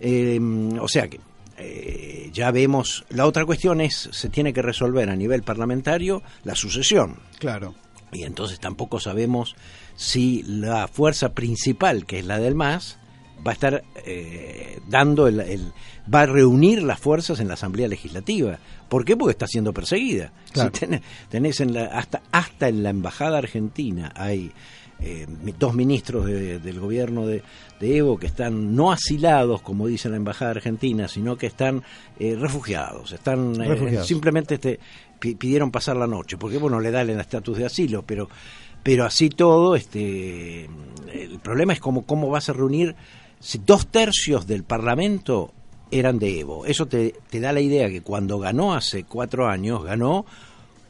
Eh, 0.00 0.40
o 0.80 0.88
sea 0.88 1.06
que. 1.06 1.20
Eh, 1.66 2.30
ya 2.32 2.50
vemos, 2.50 3.04
la 3.10 3.26
otra 3.26 3.44
cuestión 3.44 3.80
es, 3.80 4.08
se 4.12 4.28
tiene 4.28 4.52
que 4.52 4.62
resolver 4.62 5.08
a 5.10 5.16
nivel 5.16 5.42
parlamentario 5.42 6.22
la 6.44 6.54
sucesión. 6.54 7.16
Claro. 7.38 7.74
Y 8.12 8.22
entonces 8.22 8.60
tampoco 8.60 9.00
sabemos 9.00 9.56
si 9.96 10.42
la 10.44 10.86
fuerza 10.88 11.32
principal, 11.32 12.06
que 12.06 12.20
es 12.20 12.26
la 12.26 12.38
del 12.38 12.54
MAS, 12.54 12.98
va 13.46 13.50
a 13.50 13.54
estar 13.54 13.84
eh, 14.06 14.78
dando 14.88 15.26
el, 15.26 15.40
el- 15.40 15.72
va 16.12 16.22
a 16.22 16.26
reunir 16.26 16.82
las 16.82 16.98
fuerzas 17.00 17.40
en 17.40 17.48
la 17.48 17.54
Asamblea 17.54 17.88
Legislativa. 17.88 18.58
¿Por 18.88 19.04
qué? 19.04 19.16
Porque 19.16 19.32
está 19.32 19.46
siendo 19.46 19.72
perseguida. 19.72 20.32
Claro. 20.52 20.70
Si 20.72 20.80
tenés, 20.80 21.00
tenés 21.30 21.60
en 21.60 21.72
la, 21.74 21.86
hasta 21.86 22.22
hasta 22.30 22.68
en 22.68 22.82
la 22.82 22.90
embajada 22.90 23.38
argentina 23.38 24.12
hay 24.14 24.52
eh, 25.00 25.26
dos 25.58 25.74
ministros 25.74 26.26
de- 26.26 26.58
del 26.58 26.80
gobierno 26.80 27.26
de, 27.26 27.42
de 27.80 27.96
Evo 27.96 28.18
que 28.18 28.26
están 28.26 28.74
no 28.74 28.92
asilados, 28.92 29.60
como 29.62 29.86
dice 29.86 30.08
la 30.08 30.16
embajada 30.16 30.52
argentina, 30.52 31.08
sino 31.08 31.36
que 31.36 31.46
están 31.46 31.82
eh, 32.18 32.36
refugiados, 32.38 33.12
están 33.12 33.60
eh, 33.60 33.68
Refugiados. 33.68 34.06
simplemente 34.06 34.54
este, 34.54 34.80
pi- 35.18 35.34
pidieron 35.34 35.70
pasar 35.70 35.96
la 35.96 36.06
noche, 36.06 36.36
porque 36.36 36.58
bueno 36.58 36.80
le 36.80 36.90
da 36.90 37.02
el 37.02 37.10
estatus 37.10 37.58
de 37.58 37.66
asilo, 37.66 38.02
pero 38.02 38.28
pero 38.82 39.04
así 39.06 39.30
todo, 39.30 39.76
este, 39.76 40.64
el 41.12 41.38
problema 41.42 41.72
es 41.72 41.80
cómo, 41.80 42.04
cómo 42.04 42.28
vas 42.28 42.50
a 42.50 42.52
reunir 42.52 42.94
si 43.40 43.58
dos 43.64 43.86
tercios 43.86 44.46
del 44.46 44.62
Parlamento 44.62 45.52
eran 45.90 46.18
de 46.18 46.40
Evo. 46.40 46.66
Eso 46.66 46.84
te, 46.86 47.14
te 47.30 47.40
da 47.40 47.52
la 47.52 47.62
idea 47.62 47.88
que 47.88 48.02
cuando 48.02 48.38
ganó 48.38 48.74
hace 48.74 49.04
cuatro 49.04 49.46
años, 49.48 49.82
ganó 49.84 50.26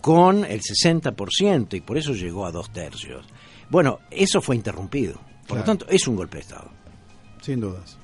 con 0.00 0.44
el 0.44 0.60
60% 0.60 1.74
y 1.74 1.80
por 1.82 1.96
eso 1.96 2.12
llegó 2.14 2.46
a 2.46 2.50
dos 2.52 2.70
tercios. 2.72 3.24
Bueno, 3.70 4.00
eso 4.10 4.40
fue 4.40 4.56
interrumpido. 4.56 5.20
Por 5.46 5.58
lo 5.58 5.64
tanto, 5.64 5.86
es 5.88 6.06
un 6.08 6.16
golpe 6.16 6.38
de 6.38 6.42
Estado. 6.42 6.70
Sin 7.42 7.60
dudas. 7.60 7.98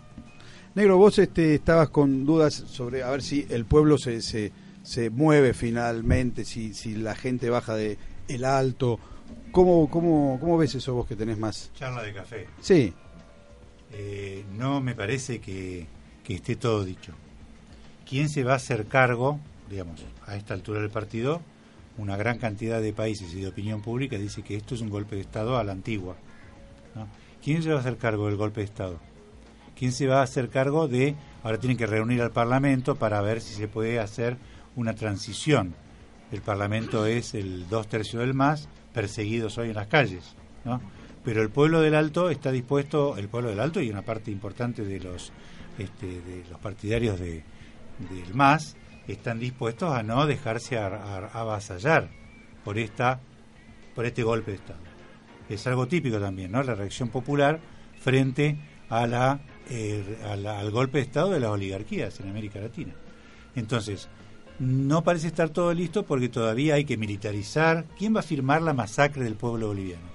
Negro, 0.74 0.98
vos 0.98 1.18
este, 1.18 1.54
estabas 1.54 1.88
con 1.88 2.24
dudas 2.24 2.54
sobre 2.54 3.02
a 3.02 3.10
ver 3.10 3.22
si 3.22 3.46
el 3.50 3.64
pueblo 3.64 3.98
se, 3.98 4.20
se, 4.22 4.52
se 4.82 5.10
mueve 5.10 5.52
finalmente, 5.54 6.44
si, 6.44 6.74
si 6.74 6.94
la 6.94 7.14
gente 7.14 7.50
baja 7.50 7.74
de 7.74 7.98
el 8.28 8.44
alto. 8.44 8.98
¿Cómo, 9.52 9.88
cómo, 9.90 10.38
¿Cómo 10.40 10.56
ves 10.58 10.74
eso 10.76 10.94
vos 10.94 11.06
que 11.06 11.16
tenés 11.16 11.38
más? 11.38 11.70
Charla 11.74 12.02
de 12.02 12.12
café. 12.14 12.46
Sí, 12.60 12.92
Eh, 13.92 14.44
no 14.56 14.80
me 14.80 14.94
parece 14.94 15.40
que, 15.40 15.86
que 16.22 16.34
esté 16.34 16.54
todo 16.56 16.84
dicho. 16.84 17.12
¿Quién 18.08 18.28
se 18.28 18.44
va 18.44 18.52
a 18.52 18.56
hacer 18.56 18.86
cargo, 18.86 19.40
digamos, 19.68 20.00
a 20.26 20.36
esta 20.36 20.54
altura 20.54 20.80
del 20.80 20.90
partido? 20.90 21.42
Una 21.98 22.16
gran 22.16 22.38
cantidad 22.38 22.80
de 22.80 22.92
países 22.92 23.32
y 23.34 23.40
de 23.40 23.48
opinión 23.48 23.82
pública 23.82 24.16
dice 24.16 24.42
que 24.42 24.56
esto 24.56 24.74
es 24.74 24.80
un 24.80 24.90
golpe 24.90 25.16
de 25.16 25.22
Estado 25.22 25.58
a 25.58 25.64
la 25.64 25.72
antigua. 25.72 26.16
¿no? 26.94 27.08
¿Quién 27.42 27.62
se 27.62 27.70
va 27.70 27.76
a 27.76 27.80
hacer 27.80 27.96
cargo 27.96 28.26
del 28.26 28.36
golpe 28.36 28.60
de 28.60 28.66
Estado? 28.66 28.98
¿Quién 29.76 29.92
se 29.92 30.06
va 30.06 30.20
a 30.20 30.24
hacer 30.24 30.48
cargo 30.48 30.88
de, 30.88 31.14
ahora 31.42 31.58
tienen 31.58 31.76
que 31.76 31.86
reunir 31.86 32.20
al 32.22 32.30
Parlamento 32.30 32.96
para 32.96 33.20
ver 33.22 33.40
si 33.40 33.54
se 33.54 33.68
puede 33.68 33.98
hacer 33.98 34.36
una 34.76 34.94
transición 34.94 35.74
el 36.32 36.42
Parlamento 36.42 37.06
es 37.06 37.34
el 37.34 37.68
dos 37.68 37.88
tercios 37.88 38.20
del 38.20 38.34
MAS, 38.34 38.68
perseguidos 38.94 39.58
hoy 39.58 39.70
en 39.70 39.74
las 39.74 39.88
calles, 39.88 40.36
¿no? 40.64 40.80
Pero 41.24 41.42
el 41.42 41.50
pueblo 41.50 41.80
del 41.80 41.94
Alto 41.94 42.30
está 42.30 42.52
dispuesto, 42.52 43.16
el 43.16 43.28
pueblo 43.28 43.50
del 43.50 43.60
Alto 43.60 43.80
y 43.80 43.90
una 43.90 44.02
parte 44.02 44.30
importante 44.30 44.84
de 44.84 45.00
los, 45.00 45.32
este, 45.78 46.06
de 46.06 46.44
los 46.48 46.58
partidarios 46.60 47.18
de, 47.18 47.42
del 48.10 48.34
MAS, 48.34 48.76
están 49.08 49.38
dispuestos 49.38 49.92
a 49.92 50.02
no 50.02 50.26
dejarse 50.26 50.78
avasallar 50.78 52.08
por 52.64 52.78
esta 52.78 53.20
por 53.94 54.06
este 54.06 54.22
golpe 54.22 54.52
de 54.52 54.56
Estado. 54.58 54.80
Es 55.48 55.66
algo 55.66 55.88
típico 55.88 56.18
también, 56.20 56.52
¿no? 56.52 56.62
La 56.62 56.74
reacción 56.74 57.08
popular 57.08 57.60
frente 57.98 58.56
a 58.88 59.06
la, 59.06 59.40
eh, 59.68 60.18
al 60.24 60.70
golpe 60.70 60.98
de 60.98 61.04
Estado 61.04 61.30
de 61.30 61.40
las 61.40 61.50
oligarquías 61.50 62.20
en 62.20 62.28
América 62.28 62.60
Latina. 62.60 62.94
Entonces, 63.56 64.08
no 64.58 65.02
parece 65.02 65.26
estar 65.26 65.48
todo 65.48 65.72
listo 65.72 66.04
porque 66.04 66.28
todavía 66.28 66.74
hay 66.74 66.84
que 66.84 66.96
militarizar. 66.96 67.86
¿Quién 67.98 68.14
va 68.14 68.20
a 68.20 68.22
firmar 68.22 68.62
la 68.62 68.74
masacre 68.74 69.24
del 69.24 69.34
pueblo 69.34 69.68
boliviano? 69.68 70.08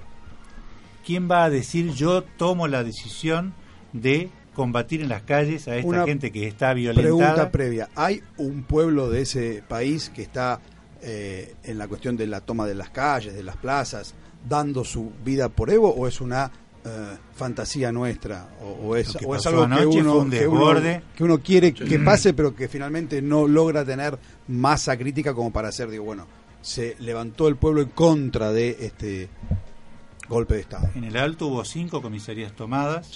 ¿Quién 1.06 1.30
va 1.30 1.44
a 1.44 1.50
decir 1.50 1.94
yo 1.94 2.24
tomo 2.24 2.68
la 2.68 2.84
decisión 2.84 3.54
de 3.94 4.30
combatir 4.56 5.02
en 5.02 5.10
las 5.10 5.22
calles 5.22 5.68
a 5.68 5.76
esta 5.76 6.06
gente 6.06 6.32
que 6.32 6.48
está 6.48 6.74
violentada? 6.74 7.04
Pregunta 7.04 7.52
previa. 7.52 7.90
¿Hay 7.96 8.24
un 8.38 8.64
pueblo 8.64 9.10
de 9.10 9.22
ese 9.22 9.64
país 9.68 10.10
que 10.10 10.24
está 10.24 10.60
eh, 11.02 11.54
en 11.64 11.78
la 11.78 11.88
cuestión 11.88 12.18
de 12.18 12.26
la 12.26 12.42
toma 12.42 12.66
de 12.66 12.74
las 12.74 12.90
calles, 12.90 13.36
de 13.36 13.44
las 13.44 13.58
plazas, 13.58 14.16
dando 14.48 14.84
su 14.84 15.12
vida 15.24 15.50
por 15.50 15.70
Evo 15.70 15.94
o 15.94 16.08
es 16.08 16.20
una 16.22 16.52
eh, 16.84 17.18
fantasía 17.34 17.92
nuestra 17.92 18.48
o, 18.62 18.96
es, 18.96 19.16
algo 19.48 19.68
que 19.68 19.86
uno, 19.86 20.30
que 20.30 21.24
uno, 21.24 21.40
quiere 21.40 21.74
que 21.74 21.98
pase 22.00 22.34
pero 22.34 22.56
que 22.56 22.68
finalmente 22.68 23.24
no 23.24 23.48
logra 23.48 23.84
tener 23.84 24.18
masa 24.48 24.96
crítica 24.96 25.34
como 25.34 25.52
para 25.52 25.70
hacer, 25.70 25.90
digo, 25.90 26.04
bueno, 26.04 26.28
se 26.62 26.96
levantó 27.00 27.48
el 27.48 27.56
pueblo 27.56 27.82
en 27.82 27.90
contra 27.90 28.52
de 28.52 28.78
este 28.80 29.30
golpe 30.28 30.56
de 30.56 30.62
Estado. 30.62 30.90
En 30.96 31.04
el 31.04 31.18
Alto 31.18 31.48
hubo 31.48 31.64
cinco 31.66 32.02
comisarías 32.02 32.54
tomadas, 32.54 33.12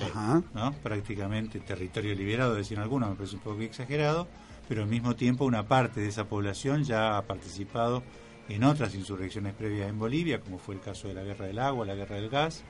¿no? 0.53 0.73
prácticamente 0.83 1.59
territorio 1.59 2.13
liberado, 2.15 2.53
decían 2.53 2.81
algunos, 2.81 3.09
me 3.09 3.15
parece 3.15 3.35
un 3.35 3.41
poco 3.41 3.61
exagerado, 3.61 4.27
pero 4.67 4.83
al 4.83 4.89
mismo 4.89 5.15
tiempo 5.15 5.45
una 5.45 5.67
parte 5.67 6.01
de 6.01 6.07
esa 6.07 6.25
población 6.25 6.83
ya 6.83 7.17
ha 7.17 7.23
participado 7.23 8.03
en 8.47 8.63
otras 8.63 8.95
insurrecciones 8.95 9.53
previas 9.53 9.89
en 9.89 9.99
Bolivia, 9.99 10.41
como 10.41 10.57
fue 10.57 10.75
el 10.75 10.81
caso 10.81 11.07
de 11.07 11.13
la 11.13 11.23
guerra 11.23 11.45
del 11.45 11.59
agua, 11.59 11.85
la 11.85 11.95
guerra 11.95 12.15
del 12.15 12.29
gas, 12.29 12.63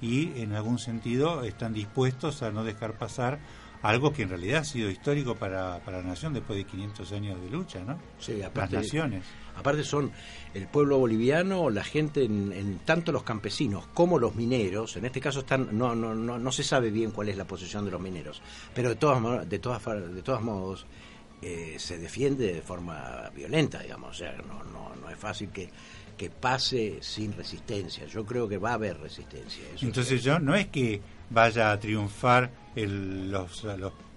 y 0.00 0.40
en 0.40 0.54
algún 0.54 0.78
sentido 0.78 1.44
están 1.44 1.74
dispuestos 1.74 2.42
a 2.42 2.50
no 2.50 2.64
dejar 2.64 2.96
pasar 2.98 3.38
algo 3.82 4.12
que 4.12 4.22
en 4.22 4.28
realidad 4.28 4.60
ha 4.60 4.64
sido 4.64 4.90
histórico 4.90 5.34
para, 5.34 5.78
para 5.80 5.98
la 5.98 6.08
nación 6.08 6.34
después 6.34 6.58
de 6.58 6.64
500 6.64 7.12
años 7.12 7.40
de 7.40 7.50
lucha, 7.50 7.80
¿no? 7.80 7.98
Sí, 8.18 8.42
aparte, 8.42 8.76
Las 8.76 8.84
naciones. 8.84 9.24
Aparte 9.56 9.84
son 9.84 10.10
el 10.54 10.66
pueblo 10.66 10.98
boliviano, 10.98 11.70
la 11.70 11.84
gente, 11.84 12.24
en, 12.24 12.80
tanto 12.84 13.12
los 13.12 13.22
campesinos 13.22 13.86
como 13.94 14.18
los 14.18 14.34
mineros, 14.34 14.96
en 14.96 15.04
este 15.06 15.20
caso 15.20 15.40
están 15.40 15.76
no, 15.76 15.94
no, 15.94 16.14
no, 16.14 16.38
no 16.38 16.52
se 16.52 16.62
sabe 16.62 16.90
bien 16.90 17.10
cuál 17.10 17.28
es 17.28 17.36
la 17.36 17.46
posición 17.46 17.84
de 17.84 17.90
los 17.90 18.00
mineros, 18.00 18.42
pero 18.74 18.90
de 18.90 18.96
todas, 18.96 19.48
de 19.48 19.58
todas, 19.58 19.84
de 20.14 20.22
todos 20.22 20.42
modos 20.42 20.86
eh, 21.42 21.76
se 21.78 21.98
defiende 21.98 22.54
de 22.54 22.62
forma 22.62 23.30
violenta, 23.34 23.80
digamos, 23.80 24.10
o 24.10 24.14
sea, 24.14 24.32
no, 24.46 24.62
no, 24.64 24.94
no 25.00 25.10
es 25.10 25.18
fácil 25.18 25.48
que, 25.50 25.70
que 26.20 26.28
pase 26.28 26.98
sin 27.00 27.32
resistencia. 27.32 28.04
Yo 28.04 28.26
creo 28.26 28.46
que 28.46 28.58
va 28.58 28.72
a 28.72 28.74
haber 28.74 28.98
resistencia. 29.00 29.64
Entonces 29.80 30.22
yo 30.22 30.38
no 30.38 30.54
es 30.54 30.66
que 30.66 31.00
vaya 31.30 31.72
a 31.72 31.80
triunfar 31.80 32.50
el, 32.76 33.30
los, 33.30 33.64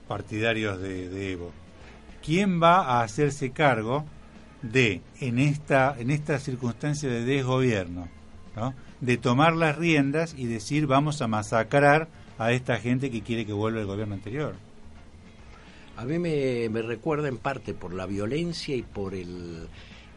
partidarios 0.08 0.80
de, 0.80 1.32
Evo. 1.32 1.52
¿Quién 2.24 2.62
va 2.62 2.82
a 2.82 3.04
hacerse 3.04 3.52
cargo 3.52 4.06
de, 4.62 5.02
en 5.20 5.40
esta, 5.40 5.96
en 5.98 6.10
esta 6.10 6.40
circunstancia 6.40 7.10
de 7.10 7.24
desgobierno, 7.24 8.08
¿no? 8.56 8.74
de 9.02 9.18
tomar 9.18 9.56
las 9.56 9.78
riendas 9.78 10.34
y 10.38 10.46
decir 10.46 10.88
vamos 10.88 11.22
a 11.22 11.28
masacrar 11.28 12.08
a 12.38 12.52
esta 12.52 12.78
gente 12.78 13.12
que 13.12 13.22
quiere 13.22 13.46
que 13.46 13.54
vuelva 13.54 13.82
el 13.82 13.88
gobierno 13.88 14.16
anterior? 14.16 14.56
A 15.96 16.06
mí 16.06 16.18
me, 16.18 16.70
me 16.70 16.82
recuerda 16.82 17.28
en 17.28 17.38
parte 17.38 17.74
por 17.74 17.94
la 17.94 18.06
violencia 18.06 18.76
y 18.76 18.82
por 18.82 19.14
el 19.14 19.68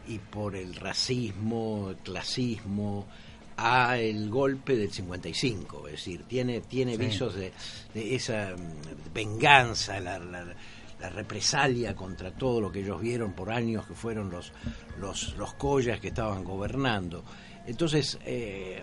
y 0.07 0.19
por 0.19 0.55
el 0.55 0.75
racismo, 0.75 1.89
el 1.89 1.97
clasismo, 1.97 3.05
a 3.57 3.97
el 3.97 4.29
golpe 4.29 4.75
del 4.75 4.91
55, 4.91 5.87
es 5.87 5.93
decir, 5.93 6.23
tiene 6.27 6.61
tiene 6.61 6.95
visos 6.95 7.35
de, 7.35 7.51
esa 7.93 8.55
mm, 8.55 9.13
venganza, 9.13 9.99
la, 9.99 10.19
la, 10.19 10.45
represalia 11.09 11.95
contra 11.95 12.31
todo 12.31 12.59
lo 12.59 12.71
que 12.71 12.79
ellos 12.79 12.99
vieron 12.99 13.33
por 13.33 13.51
años 13.51 13.85
que 13.85 13.93
fueron 13.93 14.31
los 14.31 14.51
los 14.99 15.35
los 15.37 15.53
collas 15.53 15.99
que 15.99 16.07
estaban 16.09 16.43
gobernando. 16.43 17.23
Entonces, 17.67 18.17
eh, 18.25 18.81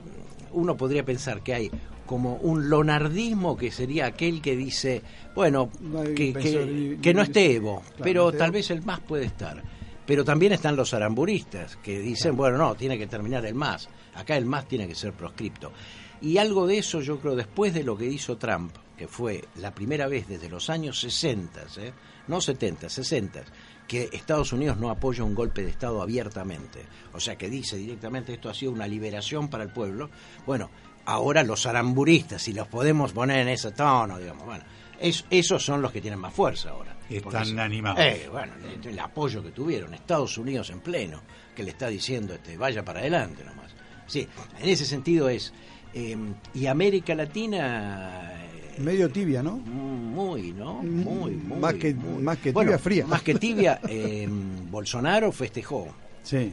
uno 0.52 0.76
podría 0.76 1.04
pensar 1.04 1.42
que 1.42 1.54
hay 1.54 1.70
como 2.06 2.36
un 2.36 2.68
lonardismo 2.68 3.56
que 3.56 3.70
sería 3.70 4.06
aquel 4.06 4.42
que 4.42 4.56
dice, 4.56 5.02
bueno, 5.34 5.70
que, 6.14 6.98
que, 7.00 7.14
no 7.14 7.22
esté 7.22 7.54
Evo, 7.54 7.82
pero 8.02 8.30
tal 8.32 8.50
vez 8.50 8.70
el 8.70 8.82
más 8.82 9.00
puede 9.00 9.24
estar. 9.24 9.62
Pero 10.06 10.22
también 10.22 10.52
están 10.52 10.76
los 10.76 10.92
aramburistas 10.92 11.76
que 11.76 11.98
dicen, 11.98 12.36
bueno, 12.36 12.58
no, 12.58 12.74
tiene 12.74 12.98
que 12.98 13.06
terminar 13.06 13.46
el 13.46 13.54
más. 13.54 13.88
Acá 14.14 14.36
el 14.36 14.46
más 14.46 14.66
tiene 14.66 14.86
que 14.86 14.94
ser 14.94 15.12
proscripto. 15.12 15.72
Y 16.20 16.38
algo 16.38 16.66
de 16.66 16.78
eso 16.78 17.00
yo 17.00 17.20
creo 17.20 17.36
después 17.36 17.74
de 17.74 17.84
lo 17.84 17.96
que 17.96 18.06
hizo 18.06 18.36
Trump, 18.36 18.74
que 18.96 19.08
fue 19.08 19.44
la 19.56 19.74
primera 19.74 20.06
vez 20.06 20.28
desde 20.28 20.48
los 20.48 20.70
años 20.70 21.00
60, 21.00 21.66
¿eh? 21.78 21.92
no 22.28 22.40
70, 22.40 22.88
60, 22.88 23.44
que 23.86 24.08
Estados 24.12 24.52
Unidos 24.52 24.78
no 24.78 24.90
apoya 24.90 25.24
un 25.24 25.34
golpe 25.34 25.62
de 25.62 25.70
Estado 25.70 26.00
abiertamente. 26.00 26.86
O 27.12 27.20
sea, 27.20 27.36
que 27.36 27.50
dice 27.50 27.76
directamente 27.76 28.32
esto 28.32 28.48
ha 28.48 28.54
sido 28.54 28.72
una 28.72 28.86
liberación 28.86 29.48
para 29.48 29.64
el 29.64 29.70
pueblo. 29.70 30.10
Bueno, 30.46 30.70
ahora 31.06 31.42
los 31.42 31.66
aramburistas, 31.66 32.42
si 32.42 32.52
los 32.52 32.68
podemos 32.68 33.12
poner 33.12 33.40
en 33.40 33.48
ese 33.48 33.72
tono, 33.72 34.18
digamos, 34.18 34.44
bueno, 34.44 34.64
esos 34.98 35.62
son 35.62 35.82
los 35.82 35.92
que 35.92 36.00
tienen 36.00 36.20
más 36.20 36.32
fuerza 36.32 36.70
ahora. 36.70 36.96
Están 37.10 37.58
animados. 37.58 38.00
Eh, 38.00 38.28
bueno, 38.30 38.54
el, 38.82 38.98
apoyo 38.98 39.42
que 39.42 39.50
tuvieron, 39.50 39.92
Estados 39.92 40.38
Unidos 40.38 40.70
en 40.70 40.80
pleno, 40.80 41.20
que 41.54 41.62
le 41.62 41.70
está 41.70 41.88
diciendo, 41.88 42.34
este, 42.34 42.56
vaya 42.56 42.84
para 42.84 43.00
adelante 43.00 43.44
nomás. 43.44 43.74
Sí, 44.06 44.26
en 44.60 44.68
ese 44.68 44.84
sentido 44.84 45.28
es. 45.28 45.52
Em, 45.92 46.34
y 46.54 46.66
América 46.66 47.14
Latina 47.14 48.32
eh, 48.76 48.80
medio 48.80 49.08
tibia, 49.10 49.42
¿no? 49.42 49.56
Muy, 49.56 50.52
¿no? 50.52 50.82
Muy, 50.82 51.32
muy. 51.32 51.60
Más 51.60 51.74
que, 51.74 51.94
Más 51.94 52.38
que 52.38 52.52
tibia, 52.52 52.78
fría. 52.78 53.06
Más 53.06 53.22
que 53.22 53.34
tibia, 53.34 53.80
eh, 53.88 54.28
Bolsonaro 54.70 55.30
festejó. 55.32 55.88
Sí. 56.22 56.52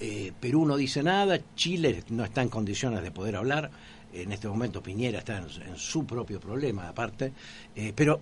Eh, 0.00 0.32
Perú 0.38 0.64
no 0.64 0.76
dice 0.76 1.02
nada, 1.02 1.40
Chile 1.56 2.04
no 2.10 2.24
está 2.24 2.42
en 2.42 2.48
condiciones 2.48 3.02
de 3.02 3.10
poder 3.10 3.36
hablar. 3.36 3.70
En 4.12 4.32
este 4.32 4.48
momento 4.48 4.82
Piñera 4.82 5.18
está 5.18 5.38
en, 5.38 5.76
su 5.76 6.06
propio 6.06 6.40
problema, 6.40 6.88
aparte. 6.88 7.32
Eh, 7.76 7.92
pero, 7.94 8.20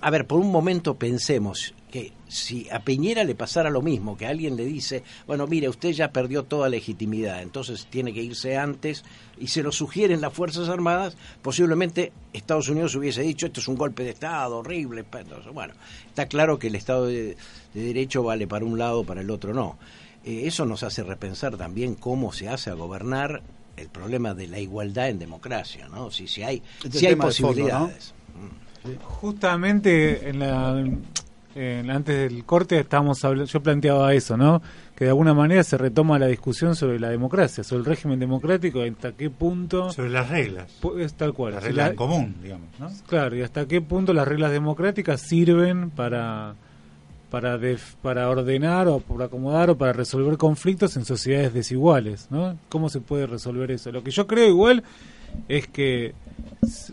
a 0.00 0.10
ver, 0.10 0.26
por 0.26 0.40
un 0.40 0.50
momento 0.50 0.94
pensemos 0.94 1.74
que 1.96 2.12
si 2.28 2.68
a 2.68 2.80
Piñera 2.80 3.24
le 3.24 3.34
pasara 3.34 3.70
lo 3.70 3.80
mismo, 3.80 4.18
que 4.18 4.26
alguien 4.26 4.54
le 4.54 4.66
dice, 4.66 5.02
bueno, 5.26 5.46
mire, 5.46 5.70
usted 5.70 5.92
ya 5.92 6.12
perdió 6.12 6.42
toda 6.42 6.68
legitimidad, 6.68 7.40
entonces 7.40 7.86
tiene 7.88 8.12
que 8.12 8.22
irse 8.22 8.58
antes, 8.58 9.02
y 9.40 9.46
se 9.46 9.62
lo 9.62 9.72
sugieren 9.72 10.20
las 10.20 10.34
Fuerzas 10.34 10.68
Armadas, 10.68 11.16
posiblemente 11.40 12.12
Estados 12.34 12.68
Unidos 12.68 12.94
hubiese 12.96 13.22
dicho, 13.22 13.46
esto 13.46 13.60
es 13.60 13.68
un 13.68 13.76
golpe 13.76 14.04
de 14.04 14.10
Estado 14.10 14.58
horrible. 14.58 15.06
bueno, 15.54 15.72
está 16.06 16.26
claro 16.26 16.58
que 16.58 16.66
el 16.66 16.74
Estado 16.74 17.06
de 17.06 17.34
Derecho 17.72 18.22
vale 18.22 18.46
para 18.46 18.66
un 18.66 18.76
lado, 18.76 19.04
para 19.04 19.22
el 19.22 19.30
otro 19.30 19.54
no. 19.54 19.78
Eh, 20.22 20.42
eso 20.44 20.66
nos 20.66 20.82
hace 20.82 21.02
repensar 21.02 21.56
también 21.56 21.94
cómo 21.94 22.30
se 22.30 22.50
hace 22.50 22.68
a 22.68 22.74
gobernar 22.74 23.42
el 23.78 23.88
problema 23.88 24.34
de 24.34 24.48
la 24.48 24.58
igualdad 24.58 25.08
en 25.08 25.18
democracia, 25.18 25.88
¿no? 25.88 26.10
Si, 26.10 26.28
si 26.28 26.42
hay, 26.42 26.62
este 26.84 26.98
si 26.98 27.06
hay 27.06 27.16
posibilidades. 27.16 28.12
Mm. 28.34 29.02
Justamente 29.02 30.28
en 30.28 30.38
la, 30.38 30.84
antes 31.56 32.16
del 32.16 32.44
corte 32.44 32.78
estamos 32.78 33.22
yo 33.46 33.62
planteaba 33.62 34.12
eso, 34.12 34.36
¿no? 34.36 34.60
Que 34.94 35.04
de 35.04 35.10
alguna 35.10 35.34
manera 35.34 35.62
se 35.64 35.78
retoma 35.78 36.18
la 36.18 36.26
discusión 36.26 36.76
sobre 36.76 37.00
la 37.00 37.08
democracia, 37.08 37.64
sobre 37.64 37.80
el 37.80 37.86
régimen 37.86 38.18
democrático, 38.18 38.82
hasta 38.82 39.12
qué 39.12 39.30
punto... 39.30 39.90
Sobre 39.90 40.10
las 40.10 40.28
reglas. 40.28 40.70
Es 40.98 41.14
tal 41.14 41.32
cual. 41.32 41.54
Las 41.54 41.64
reglas 41.64 41.90
en 41.90 41.96
común, 41.96 42.36
digamos, 42.42 42.68
¿no? 42.78 42.90
Claro, 43.06 43.36
y 43.36 43.42
hasta 43.42 43.66
qué 43.66 43.80
punto 43.80 44.12
las 44.12 44.28
reglas 44.28 44.52
democráticas 44.52 45.20
sirven 45.20 45.90
para 45.90 46.54
para, 47.30 47.58
para 48.02 48.28
ordenar 48.30 48.88
o 48.88 49.00
para 49.00 49.26
acomodar 49.26 49.70
o 49.70 49.76
para 49.76 49.92
resolver 49.92 50.36
conflictos 50.36 50.96
en 50.96 51.04
sociedades 51.04 51.52
desiguales, 51.52 52.28
¿no? 52.30 52.56
¿Cómo 52.68 52.88
se 52.88 53.00
puede 53.00 53.26
resolver 53.26 53.70
eso? 53.70 53.90
Lo 53.92 54.02
que 54.02 54.10
yo 54.10 54.26
creo 54.26 54.48
igual 54.48 54.84
es 55.48 55.66
que 55.68 56.14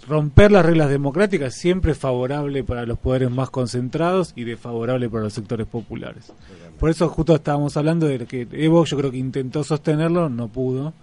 romper 0.08 0.52
las 0.52 0.66
reglas 0.66 0.90
democráticas 0.90 1.56
siempre 1.56 1.94
es 1.94 1.98
favorable 1.98 2.64
para 2.64 2.86
los 2.86 3.00
poderes 3.00 3.32
más 3.32 3.50
concentrados 3.50 4.34
y 4.36 4.44
desfavorable 4.44 5.10
para 5.10 5.24
los 5.24 5.34
sectores 5.34 5.68
populares. 5.68 6.32
Por 6.80 6.90
eso 6.90 7.10
justo 7.10 7.36
estábamos 7.36 7.78
hablando 7.78 8.08
de 8.08 8.26
que 8.26 8.48
Evo 8.52 8.86
yo 8.86 8.98
creo 8.98 9.12
que 9.12 9.18
intentó 9.18 9.64
sostenerlo, 9.64 10.30
no 10.30 10.48
pudo, 10.48 10.94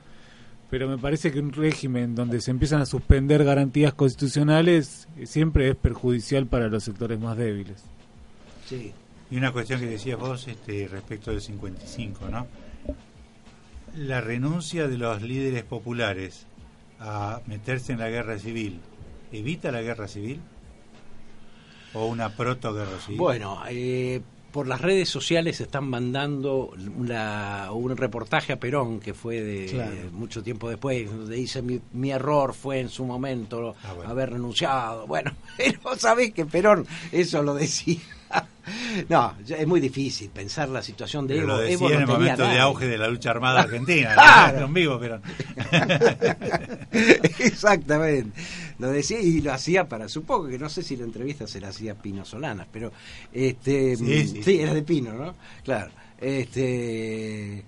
pero 0.70 0.88
me 0.88 0.98
parece 0.98 1.32
que 1.32 1.40
un 1.40 1.52
régimen 1.52 2.14
donde 2.14 2.40
se 2.40 2.50
empiezan 2.50 2.80
a 2.80 2.86
suspender 2.86 3.44
garantías 3.44 3.92
constitucionales 3.92 5.08
siempre 5.24 5.70
es 5.70 5.76
perjudicial 5.76 6.46
para 6.46 6.68
los 6.68 6.84
sectores 6.84 7.18
más 7.18 7.36
débiles. 7.36 7.82
Sí, 8.68 8.92
Y 9.30 9.36
una 9.36 9.52
cuestión 9.52 9.80
que 9.80 9.86
decías 9.86 10.18
vos 10.18 10.46
este, 10.46 10.86
respecto 10.86 11.32
del 11.32 11.40
55, 11.40 12.28
¿no? 12.28 12.46
La 13.96 14.20
renuncia 14.20 14.86
de 14.86 14.98
los 14.98 15.22
líderes 15.22 15.64
populares 15.64 16.46
a 17.00 17.40
meterse 17.46 17.92
en 17.92 17.98
la 17.98 18.08
guerra 18.10 18.38
civil, 18.38 18.80
¿evita 19.32 19.72
la 19.72 19.80
guerra 19.82 20.06
civil? 20.06 20.40
¿O 21.94 22.06
una 22.06 22.36
proto-guerra 22.36 22.98
civil? 23.00 23.18
Bueno, 23.18 23.60
eh, 23.68 24.20
por 24.52 24.66
las 24.68 24.80
redes 24.80 25.08
sociales 25.08 25.60
están 25.60 25.88
mandando 25.88 26.72
una- 26.96 27.68
un 27.72 27.96
reportaje 27.96 28.52
a 28.52 28.60
Perón 28.60 29.00
que 29.00 29.14
fue 29.14 29.40
de 29.40 29.66
Claro. 29.66 29.92
mucho 30.12 30.42
tiempo 30.42 30.68
después, 30.68 31.10
donde 31.10 31.36
dice 31.36 31.62
mi, 31.62 31.80
mi 31.92 32.10
error 32.10 32.52
fue 32.54 32.80
en 32.80 32.88
su 32.88 33.04
momento 33.04 33.74
Ah, 33.82 33.92
bueno. 33.94 34.10
haber 34.10 34.30
renunciado. 34.30 35.06
Bueno, 35.06 35.32
pero 35.56 35.96
sabés 35.96 36.32
que 36.32 36.46
Perón 36.46 36.86
eso 37.12 37.42
lo 37.42 37.54
decía. 37.54 38.00
No, 39.08 39.34
es 39.48 39.66
muy 39.66 39.80
difícil 39.80 40.30
pensar 40.30 40.68
la 40.68 40.80
situación 40.82 41.26
de 41.26 41.38
Evo. 41.38 41.46
lo 41.48 41.58
decía 41.58 41.74
Evo 41.74 41.88
no 41.88 41.94
en 41.96 42.00
el 42.02 42.06
momento 42.06 42.42
de 42.46 42.58
auge 42.60 42.86
de 42.86 42.98
la 42.98 43.08
lucha 43.08 43.30
armada 43.30 43.60
argentina. 43.62 44.14
Claro. 44.14 44.68
Vivo, 44.68 44.98
pero... 45.00 45.20
Exactamente. 47.38 48.40
Lo 48.78 48.88
decía 48.90 49.20
y 49.20 49.40
lo 49.40 49.52
hacía 49.52 49.88
para, 49.88 50.08
supongo 50.08 50.48
que 50.48 50.58
no 50.58 50.68
sé 50.68 50.82
si 50.82 50.96
la 50.96 51.04
entrevista 51.04 51.46
se 51.46 51.60
la 51.60 51.68
hacía 51.68 51.94
Pino 51.94 52.24
Solanas, 52.24 52.66
pero 52.72 52.92
este 53.32 53.96
Sí, 53.96 54.02
mm, 54.02 54.06
sí, 54.06 54.26
sí, 54.28 54.42
sí. 54.42 54.60
era 54.60 54.72
de 54.74 54.82
Pino, 54.82 55.12
¿no? 55.14 55.34
Claro. 55.64 55.90
Este 56.18 57.64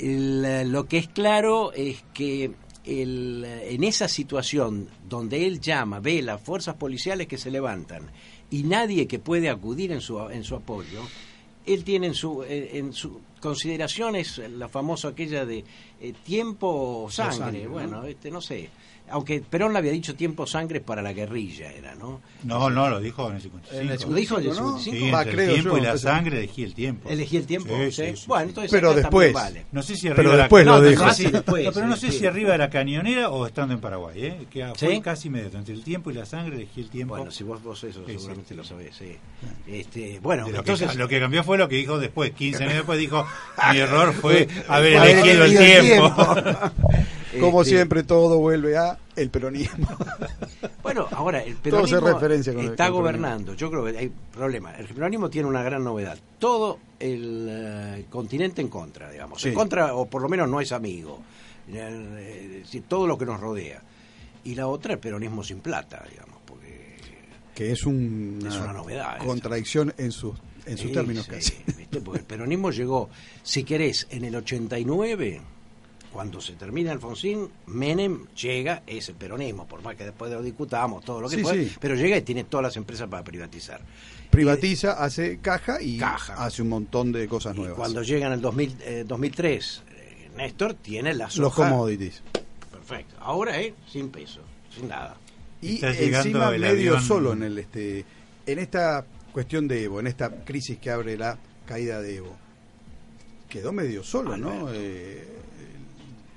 el- 0.00 0.72
lo 0.72 0.86
que 0.86 0.98
es 0.98 1.08
claro 1.08 1.72
es 1.72 2.02
que 2.12 2.50
el- 2.84 3.44
en 3.44 3.84
esa 3.84 4.08
situación 4.08 4.88
donde 5.08 5.46
él 5.46 5.60
llama, 5.60 6.00
ve 6.00 6.20
las 6.22 6.40
fuerzas 6.40 6.74
policiales 6.76 7.26
que 7.26 7.38
se 7.38 7.50
levantan 7.50 8.10
y 8.50 8.62
nadie 8.62 9.06
que 9.06 9.18
puede 9.18 9.48
acudir 9.48 9.92
en 9.92 10.00
su, 10.00 10.18
en 10.28 10.44
su 10.44 10.54
apoyo, 10.56 11.02
él 11.66 11.84
tiene 11.84 12.08
en 12.08 12.14
su, 12.14 12.44
en 12.46 12.92
su 12.92 13.20
consideración 13.40 14.16
es 14.16 14.38
la 14.38 14.68
famosa 14.68 15.08
aquella 15.08 15.44
de 15.44 15.64
eh, 16.00 16.14
tiempo 16.24 17.04
o 17.04 17.10
sangre, 17.10 17.36
sangre, 17.36 17.64
¿no? 17.64 17.70
bueno, 17.70 18.04
este 18.04 18.30
no 18.30 18.40
sé. 18.40 18.70
Aunque 19.10 19.40
Perón 19.40 19.72
le 19.74 19.78
había 19.80 19.92
dicho 19.92 20.14
tiempo 20.14 20.46
sangre 20.46 20.80
para 20.80 21.02
la 21.02 21.12
guerrilla, 21.12 21.70
era, 21.70 21.94
¿no? 21.94 22.22
No, 22.42 22.70
no, 22.70 22.88
lo 22.88 23.00
dijo 23.00 23.28
en 23.28 23.36
el 23.36 23.42
55. 23.42 23.82
En 23.82 23.90
el 23.90 24.00
¿Lo 24.10 24.16
dijo 24.16 24.38
en 24.38 24.44
el 24.46 24.56
¿no? 24.56 24.78
55? 24.78 25.04
Sí, 25.06 25.10
Va, 25.10 25.24
creo 25.24 25.40
el 25.40 25.52
tiempo 25.52 25.70
yo, 25.76 25.78
y 25.78 25.80
la 25.82 25.98
sangre 25.98 26.38
elegí 26.38 26.62
el 26.64 26.74
tiempo. 26.74 27.10
¿Elegí 27.10 27.36
el 27.36 27.46
tiempo? 27.46 27.68
Sí, 27.76 27.92
¿sí? 27.92 28.02
sí, 28.10 28.16
sí, 28.16 28.24
bueno, 28.26 28.48
entonces 28.48 28.70
Pero 28.70 28.94
después. 28.94 29.32
vale. 29.34 29.66
No 29.72 29.82
sé 29.82 29.94
si 29.96 30.08
Pero 30.08 30.14
arriba 30.14 30.30
de 30.32 30.36
la- 30.38 30.42
después 30.44 30.66
lo 30.66 30.72
No, 30.72 30.82
dijo. 30.82 31.04
no, 31.04 31.12
sí, 31.14 31.30
después, 31.30 31.64
No, 31.66 31.72
pero 31.72 31.86
no 31.86 31.96
sé 31.96 32.10
sí. 32.12 32.18
si 32.18 32.26
arriba 32.26 32.52
de 32.52 32.58
la 32.58 32.70
cañonera 32.70 33.28
o 33.28 33.46
estando 33.46 33.74
en 33.74 33.80
Paraguay, 33.80 34.24
¿eh? 34.24 34.46
Que 34.50 34.72
fue 34.74 34.94
¿Sí? 34.94 35.00
casi 35.02 35.28
inmediato. 35.28 35.58
Entre 35.58 35.74
el 35.74 35.84
tiempo 35.84 36.10
y 36.10 36.14
la 36.14 36.24
sangre 36.24 36.56
elegí 36.56 36.80
el 36.80 36.88
tiempo. 36.88 37.14
Bueno, 37.16 37.30
si 37.30 37.44
vos, 37.44 37.62
vos 37.62 37.84
eso 37.84 38.02
seguramente 38.06 38.54
lo 38.54 38.64
sabés, 38.64 38.96
sí. 38.96 39.16
Este, 39.66 40.18
bueno, 40.20 40.48
lo, 40.48 40.58
entonces... 40.60 40.90
que, 40.90 40.96
lo 40.98 41.08
que 41.08 41.20
cambió 41.20 41.44
fue 41.44 41.58
lo 41.58 41.68
que 41.68 41.76
dijo 41.76 41.98
después, 41.98 42.32
15 42.32 42.62
años 42.64 42.76
después 42.76 42.98
dijo, 42.98 43.26
mi 43.70 43.78
error 43.80 44.14
fue 44.20 44.48
haber 44.66 44.96
Haber 44.96 45.18
elegido 45.18 45.44
el 45.44 45.56
elegido 45.56 45.80
el 45.80 45.86
tiempo. 46.14 46.14
Como 47.40 47.62
Este, 47.62 47.74
siempre, 47.76 48.02
todo 48.02 48.38
vuelve 48.38 48.76
a 48.76 48.98
el 49.16 49.30
peronismo. 49.30 49.86
Bueno, 50.82 51.08
ahora 51.12 51.42
el 51.42 51.56
peronismo 51.56 52.00
referencia 52.00 52.52
con 52.52 52.62
el- 52.64 52.70
está 52.72 52.86
el 52.86 52.92
gobernando. 52.92 53.54
Yo 53.54 53.70
creo 53.70 53.84
que 53.86 53.96
hay 53.96 54.12
problema. 54.32 54.74
El 54.76 54.86
peronismo 54.86 55.30
tiene 55.30 55.48
una 55.48 55.62
gran 55.62 55.82
novedad. 55.82 56.18
Todo 56.38 56.78
el 57.00 57.46
eh, 57.50 58.04
continente 58.10 58.60
en 58.60 58.68
contra, 58.68 59.10
digamos. 59.10 59.40
Sí. 59.40 59.48
En 59.48 59.54
contra, 59.54 59.94
o 59.94 60.04
por 60.06 60.20
lo 60.20 60.28
menos 60.28 60.46
no 60.48 60.60
es 60.60 60.72
amigo. 60.72 61.22
Eh, 61.72 62.50
es 62.52 62.62
decir, 62.64 62.82
todo 62.86 63.06
lo 63.06 63.16
que 63.16 63.24
nos 63.24 63.40
rodea. 63.40 63.80
Y 64.44 64.54
la 64.54 64.66
otra, 64.66 64.92
el 64.92 64.98
peronismo 64.98 65.42
sin 65.42 65.60
plata, 65.60 66.04
digamos. 66.10 66.36
Porque 66.44 66.96
Que 67.54 67.72
es, 67.72 67.84
un- 67.84 68.44
Es 68.46 68.54
una 68.56 68.74
novedad, 68.74 69.16
contradicción 69.24 69.94
en 69.96 70.12
sus, 70.12 70.34
en 70.66 70.76
sus 70.76 70.88
Sí, 70.88 70.92
términos 70.92 71.24
sí, 71.24 71.30
casi. 71.30 71.54
¿viste? 71.78 72.00
Porque 72.02 72.20
el 72.20 72.26
peronismo 72.26 72.70
llegó, 72.72 73.08
si 73.42 73.64
querés, 73.64 74.06
en 74.10 74.24
el 74.26 74.36
89, 74.36 75.40
cuando 76.14 76.40
se 76.40 76.52
termina 76.52 76.92
Alfonsín, 76.92 77.48
Menem 77.66 78.26
llega, 78.40 78.84
es 78.86 79.08
el 79.08 79.16
peronismo, 79.16 79.66
por 79.66 79.82
más 79.82 79.96
que 79.96 80.04
después 80.04 80.30
lo 80.30 80.40
discutamos, 80.42 81.04
todo 81.04 81.20
lo 81.20 81.28
que 81.28 81.36
Sí, 81.38 81.42
fue, 81.42 81.64
sí. 81.64 81.72
pero 81.80 81.96
llega 81.96 82.16
y 82.16 82.22
tiene 82.22 82.44
todas 82.44 82.62
las 82.62 82.76
empresas 82.76 83.08
para 83.08 83.24
privatizar. 83.24 83.80
Privatiza, 84.30 84.92
hace 84.92 85.38
caja 85.38 85.82
y 85.82 85.98
Caja. 85.98 86.34
hace 86.34 86.62
un 86.62 86.68
montón 86.68 87.10
de 87.10 87.26
cosas 87.26 87.54
Y 87.56 87.58
nuevas. 87.58 87.76
cuando 87.76 88.02
llega 88.02 88.28
en 88.28 88.32
el 88.34 88.40
2000, 88.40 88.76
eh, 88.82 89.04
2003, 89.06 89.82
eh, 89.90 90.30
Néstor 90.36 90.74
tiene 90.74 91.14
la 91.14 91.28
Los 91.36 91.52
commodities. 91.52 92.22
Perfecto. 92.70 93.16
Ahora 93.18 93.58
es 93.60 93.74
sin 93.90 94.08
peso, 94.10 94.40
sin 94.74 94.86
nada. 94.88 95.16
Y 95.60 95.74
Está 95.76 95.92
llegando 95.92 96.28
encima 96.28 96.54
el 96.54 96.60
medio 96.60 96.92
avión. 96.92 97.02
solo 97.02 97.32
en 97.32 97.42
el 97.42 97.58
este 97.58 98.04
en 98.46 98.58
esta 98.60 99.04
cuestión 99.32 99.66
de 99.66 99.82
Evo, 99.82 99.98
en 99.98 100.06
esta 100.06 100.30
crisis 100.44 100.78
que 100.78 100.90
abre 100.90 101.16
la 101.16 101.38
caída 101.66 102.00
de 102.00 102.16
Evo. 102.18 102.36
Quedó 103.48 103.72
medio 103.72 104.02
solo, 104.04 104.36
¿no? 104.36 104.50
Alberto. 104.68 104.70
Eh, 104.74 105.28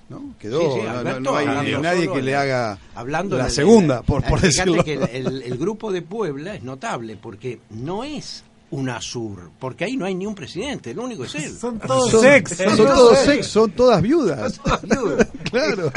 ¿no? 0.09 0.35
Quedó, 0.39 0.61
Sí, 0.61 0.79
sí, 0.79 0.85
no- 0.85 0.93
no, 0.93 0.99
Alberto 0.99 1.19
no 1.19 1.35
hay 1.35 1.47
hablando 1.47 1.79
nadie 1.81 2.11
que 2.11 2.21
le 2.21 2.35
haga 2.35 2.77
hablando 2.95 3.37
la 3.37 3.49
segunda, 3.49 4.01
por, 4.01 4.23
decirlo. 4.39 4.83
que 4.83 4.93
el, 4.93 5.57
grupo 5.57 5.91
de 5.91 6.01
Puebla 6.01 6.55
es 6.55 6.63
notable 6.63 7.17
porque 7.17 7.59
no 7.71 8.03
es 8.03 8.43
una 8.71 9.01
sur, 9.01 9.51
porque 9.59 9.85
ahí 9.85 9.97
no 9.97 10.05
hay 10.05 10.15
ni 10.15 10.25
un 10.25 10.35
presidente, 10.35 10.91
el 10.91 10.99
único 10.99 11.23
es 11.23 11.35
él. 11.35 11.57
Son 11.57 11.79
todos 11.79 12.11
son, 12.11 12.21
sex. 12.21 12.57
son 12.57 12.77
todos 12.77 13.19
sex, 13.19 13.47
son 13.47 13.71
todas 13.71 14.01
viudas. 14.01 14.59
Viuda. 14.83 15.25
claro. 15.51 15.91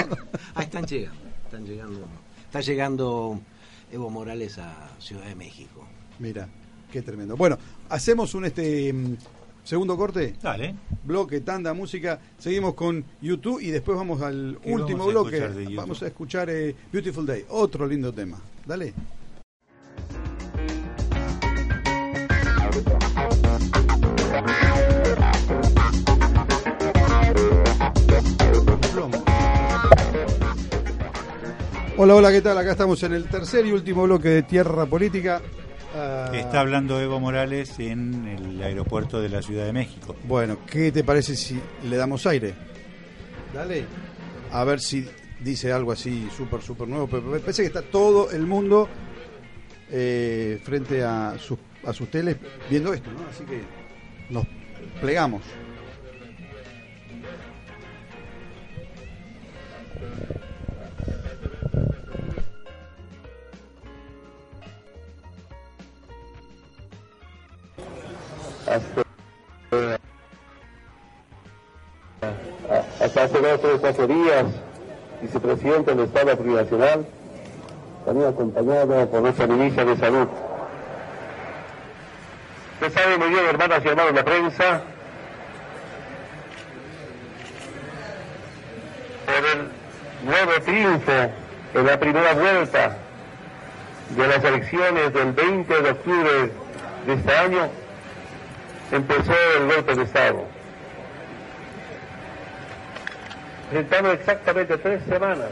Ah, 0.55 0.63
están 0.63 0.87
llegando, 0.87 1.21
están 1.45 1.65
llegando, 1.65 2.07
está 2.47 2.61
llegando 2.61 3.41
Evo 3.93 4.11
Morales 4.11 4.59
a 4.59 4.91
Ciudad 4.99 5.25
de 5.25 5.35
México. 5.35 5.85
Mira, 6.19 6.49
qué 6.93 7.03
tremendo. 7.03 7.37
Bueno, 7.37 7.59
hacemos 7.89 8.35
un 8.35 8.45
este 8.45 8.95
segundo 9.71 9.97
corte. 9.97 10.35
Dale. 10.43 10.75
bloque, 11.05 11.43
tanda, 11.43 11.73
música. 11.73 12.19
Seguimos 12.39 12.75
con 12.75 13.05
YouTube 13.23 13.61
y 13.61 13.71
después 13.71 13.97
vamos 13.97 14.21
al 14.21 14.59
¿Qué 14.61 14.75
último 14.75 15.07
vamos 15.07 15.31
bloque. 15.31 15.75
Vamos 15.77 16.03
a 16.03 16.09
escuchar 16.09 16.51
eh, 16.51 16.75
Beautiful 16.93 17.25
Day, 17.25 17.45
otro 17.49 17.87
lindo 17.87 18.13
tema. 18.13 18.37
Dale. 18.67 18.93
Hola, 31.97 32.15
hola, 32.17 32.33
¿qué 32.33 32.41
tal? 32.41 32.59
Acá 32.59 32.73
estamos 32.73 33.01
en 33.05 33.13
el 33.13 33.29
tercer 33.29 33.67
y 33.67 33.73
último 33.73 34.03
bloque 34.03 34.31
de 34.31 34.43
Tierra 34.43 34.87
Política. 34.87 35.41
Ah, 35.95 36.31
Está 36.33 36.61
hablando 36.61 37.01
Evo 37.01 37.19
Morales 37.19 37.79
en 37.79 38.27
el 38.29 38.63
aeropuerto 38.63 39.21
de 39.21 39.29
la 39.29 39.43
Ciudad 39.43 39.65
de 39.65 39.73
México. 39.73 40.15
Bueno, 40.25 40.59
¿qué 40.67 40.93
te 40.93 41.03
parece 41.03 41.35
si 41.35 41.61
le 41.89 41.97
damos 41.97 42.27
aire? 42.27 42.55
Dale. 43.53 43.85
A 44.53 44.63
ver 44.65 44.81
si 44.81 45.05
dice 45.41 45.73
algo 45.73 45.93
así 45.93 46.29
súper, 46.37 46.63
súper 46.63 46.87
nuevo. 46.87 47.09
Pero 47.09 47.23
me 47.23 47.41
parece 47.41 47.63
que 47.63 47.69
está 47.69 47.83
todo 47.83 48.31
el 48.31 48.47
mundo 48.47 48.89
eh, 49.91 50.61
frente 50.63 51.03
a 51.03 51.37
sus, 51.39 51.59
a 51.85 51.93
sus 51.93 52.09
teles 52.11 52.37
viendo 52.69 52.93
esto, 52.95 53.11
¿no? 53.11 53.21
Así 53.29 53.45
que 53.45 53.61
nos 54.33 54.47
plegamos. 55.01 55.43
Hasta 73.01 73.25
hace 73.25 73.41
dos 73.41 73.65
o 73.65 73.81
cuatro 73.81 74.07
días, 74.07 74.45
vicepresidente 75.21 75.95
del 75.95 76.05
Estado 76.07 76.37
Plurinacional, 76.37 77.07
también 78.05 78.29
acompañado 78.29 79.11
por 79.11 79.23
nuestra 79.23 79.47
ministra 79.49 79.85
de 79.85 79.97
Salud. 79.97 80.29
Usted 82.81 82.93
sabe 82.93 83.19
muy 83.19 83.29
bien, 83.29 83.45
hermanas 83.47 83.83
y 83.85 83.89
hermanos 83.89 84.13
de 84.13 84.19
la 84.19 84.25
prensa, 84.25 84.83
por 89.27 89.35
el 89.35 89.69
nuevo 90.25 90.53
triunfo 90.65 91.13
en 91.75 91.87
la 91.87 91.99
primera 91.99 92.35
vuelta 92.35 92.97
de 94.17 94.27
las 94.29 94.45
elecciones 94.45 95.13
del 95.13 95.33
20 95.33 95.83
de 95.83 95.91
octubre 95.91 96.53
de 97.07 97.13
este 97.13 97.33
año, 97.37 97.69
empezó 98.93 99.33
el 99.59 99.75
golpe 99.75 99.95
de 99.95 100.03
Estado. 100.03 100.45
Enfrentamos 103.73 104.15
exactamente 104.15 104.79
tres 104.79 105.03
semanas. 105.05 105.49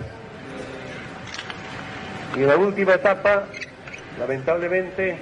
Y 2.36 2.42
en 2.42 2.48
la 2.48 2.56
última 2.56 2.94
etapa, 2.94 3.44
lamentablemente, 4.18 5.18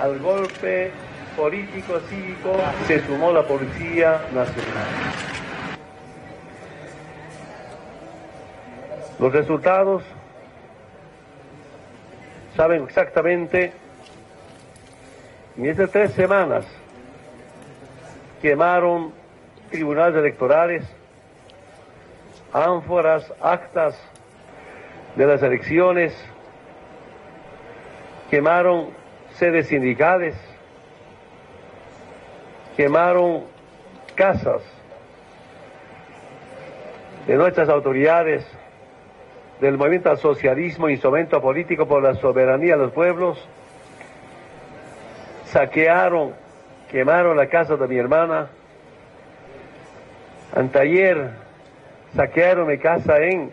al 0.00 0.18
golpe 0.18 0.90
político 1.36 2.00
cívico 2.08 2.56
se 2.86 3.04
sumó 3.06 3.32
la 3.32 3.42
Policía 3.42 4.22
Nacional. 4.32 4.88
Los 9.18 9.32
resultados 9.32 10.02
saben 12.56 12.82
exactamente 12.84 13.72
en 15.56 15.66
estas 15.66 15.90
tres 15.90 16.12
semanas 16.12 16.64
quemaron 18.40 19.12
tribunales 19.70 20.16
electorales, 20.16 20.84
ánforas, 22.52 23.32
actas 23.40 23.98
de 25.16 25.26
las 25.26 25.42
elecciones, 25.42 26.14
quemaron 28.30 28.88
sedes 29.34 29.68
sindicales, 29.68 30.34
quemaron 32.76 33.44
casas 34.14 34.62
de 37.26 37.36
nuestras 37.36 37.68
autoridades, 37.68 38.44
del 39.60 39.78
movimiento 39.78 40.10
al 40.10 40.18
socialismo, 40.18 40.88
instrumento 40.88 41.40
político 41.40 41.86
por 41.86 42.02
la 42.02 42.16
soberanía 42.16 42.76
de 42.76 42.82
los 42.82 42.92
pueblos, 42.92 43.38
saquearon, 45.52 46.32
quemaron 46.90 47.36
la 47.36 47.46
casa 47.46 47.76
de 47.76 47.86
mi 47.86 47.98
hermana, 47.98 48.48
anteayer 50.56 51.30
saquearon 52.16 52.66
mi 52.66 52.78
casa 52.78 53.18
en 53.18 53.52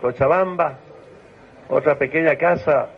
Cochabamba, 0.00 0.78
otra 1.68 1.96
pequeña 1.96 2.34
casa, 2.36 2.88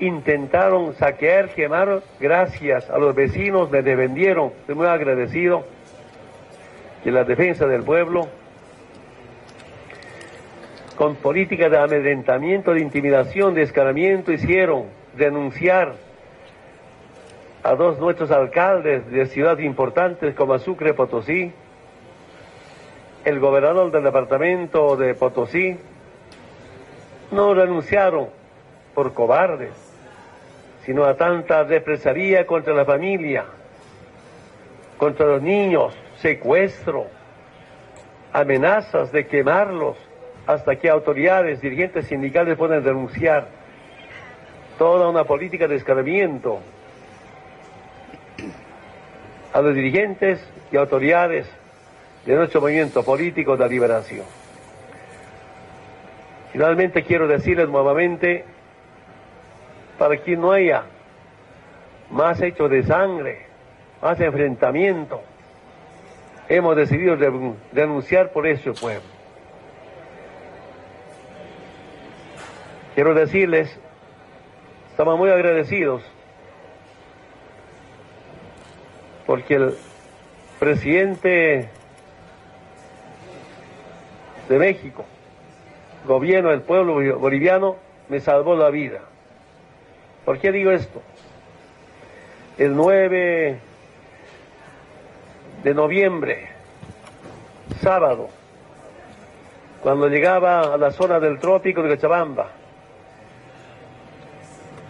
intentaron 0.00 0.94
saquear, 0.94 1.50
quemar, 1.50 2.02
gracias 2.18 2.88
a 2.88 2.98
los 2.98 3.14
vecinos 3.14 3.70
me 3.70 3.82
defendieron, 3.82 4.52
estoy 4.60 4.74
muy 4.74 4.86
agradecido, 4.86 5.64
que 7.02 7.10
la 7.10 7.24
defensa 7.24 7.66
del 7.66 7.82
pueblo, 7.82 8.26
con 10.96 11.16
políticas 11.16 11.70
de 11.70 11.78
amedrentamiento, 11.78 12.72
de 12.72 12.80
intimidación, 12.80 13.52
de 13.52 13.62
escalamiento, 13.62 14.32
hicieron 14.32 14.84
denunciar 15.14 15.94
a 17.64 17.74
dos 17.76 17.98
nuestros 17.98 18.30
alcaldes 18.30 19.10
de 19.10 19.24
ciudades 19.24 19.64
importantes 19.64 20.34
como 20.34 20.58
Sucre, 20.58 20.92
Potosí, 20.92 21.50
el 23.24 23.40
gobernador 23.40 23.90
del 23.90 24.04
departamento 24.04 24.96
de 24.96 25.14
Potosí, 25.14 25.78
no 27.30 27.54
renunciaron 27.54 28.28
por 28.92 29.14
cobardes, 29.14 29.72
sino 30.84 31.04
a 31.04 31.16
tanta 31.16 31.64
represalia 31.64 32.46
contra 32.46 32.74
la 32.74 32.84
familia, 32.84 33.46
contra 34.98 35.24
los 35.24 35.40
niños, 35.40 35.96
secuestro, 36.16 37.06
amenazas 38.34 39.10
de 39.10 39.26
quemarlos, 39.26 39.96
hasta 40.46 40.76
que 40.76 40.90
autoridades, 40.90 41.62
dirigentes 41.62 42.08
sindicales 42.08 42.58
puedan 42.58 42.84
denunciar 42.84 43.48
toda 44.76 45.08
una 45.08 45.24
política 45.24 45.66
de 45.66 45.76
escalamiento 45.76 46.60
a 49.54 49.62
los 49.62 49.72
dirigentes 49.72 50.44
y 50.72 50.76
autoridades 50.76 51.46
de 52.26 52.34
nuestro 52.34 52.60
movimiento 52.60 53.04
político 53.04 53.56
de 53.56 53.68
liberación. 53.68 54.26
Finalmente 56.52 57.04
quiero 57.04 57.28
decirles 57.28 57.68
nuevamente, 57.68 58.44
para 59.96 60.16
que 60.16 60.36
no 60.36 60.50
haya 60.50 60.82
más 62.10 62.42
hechos 62.42 62.68
de 62.68 62.82
sangre, 62.82 63.46
más 64.02 64.20
enfrentamiento, 64.20 65.22
hemos 66.48 66.74
decidido 66.74 67.16
denunciar 67.70 68.32
por 68.32 68.48
ese 68.48 68.72
pueblo. 68.72 69.08
Quiero 72.96 73.14
decirles, 73.14 73.78
estamos 74.90 75.16
muy 75.16 75.30
agradecidos 75.30 76.02
porque 79.26 79.54
el 79.54 79.74
presidente 80.58 81.68
de 84.48 84.58
México, 84.58 85.04
gobierno 86.06 86.50
del 86.50 86.62
pueblo 86.62 87.18
boliviano, 87.18 87.76
me 88.08 88.20
salvó 88.20 88.54
la 88.54 88.70
vida. 88.70 89.00
¿Por 90.24 90.38
qué 90.38 90.52
digo 90.52 90.70
esto? 90.70 91.02
El 92.58 92.76
9 92.76 93.58
de 95.62 95.74
noviembre, 95.74 96.48
sábado, 97.80 98.28
cuando 99.82 100.08
llegaba 100.08 100.74
a 100.74 100.76
la 100.76 100.90
zona 100.90 101.20
del 101.20 101.38
trópico 101.38 101.82
de 101.82 101.96
Cochabamba, 101.96 102.48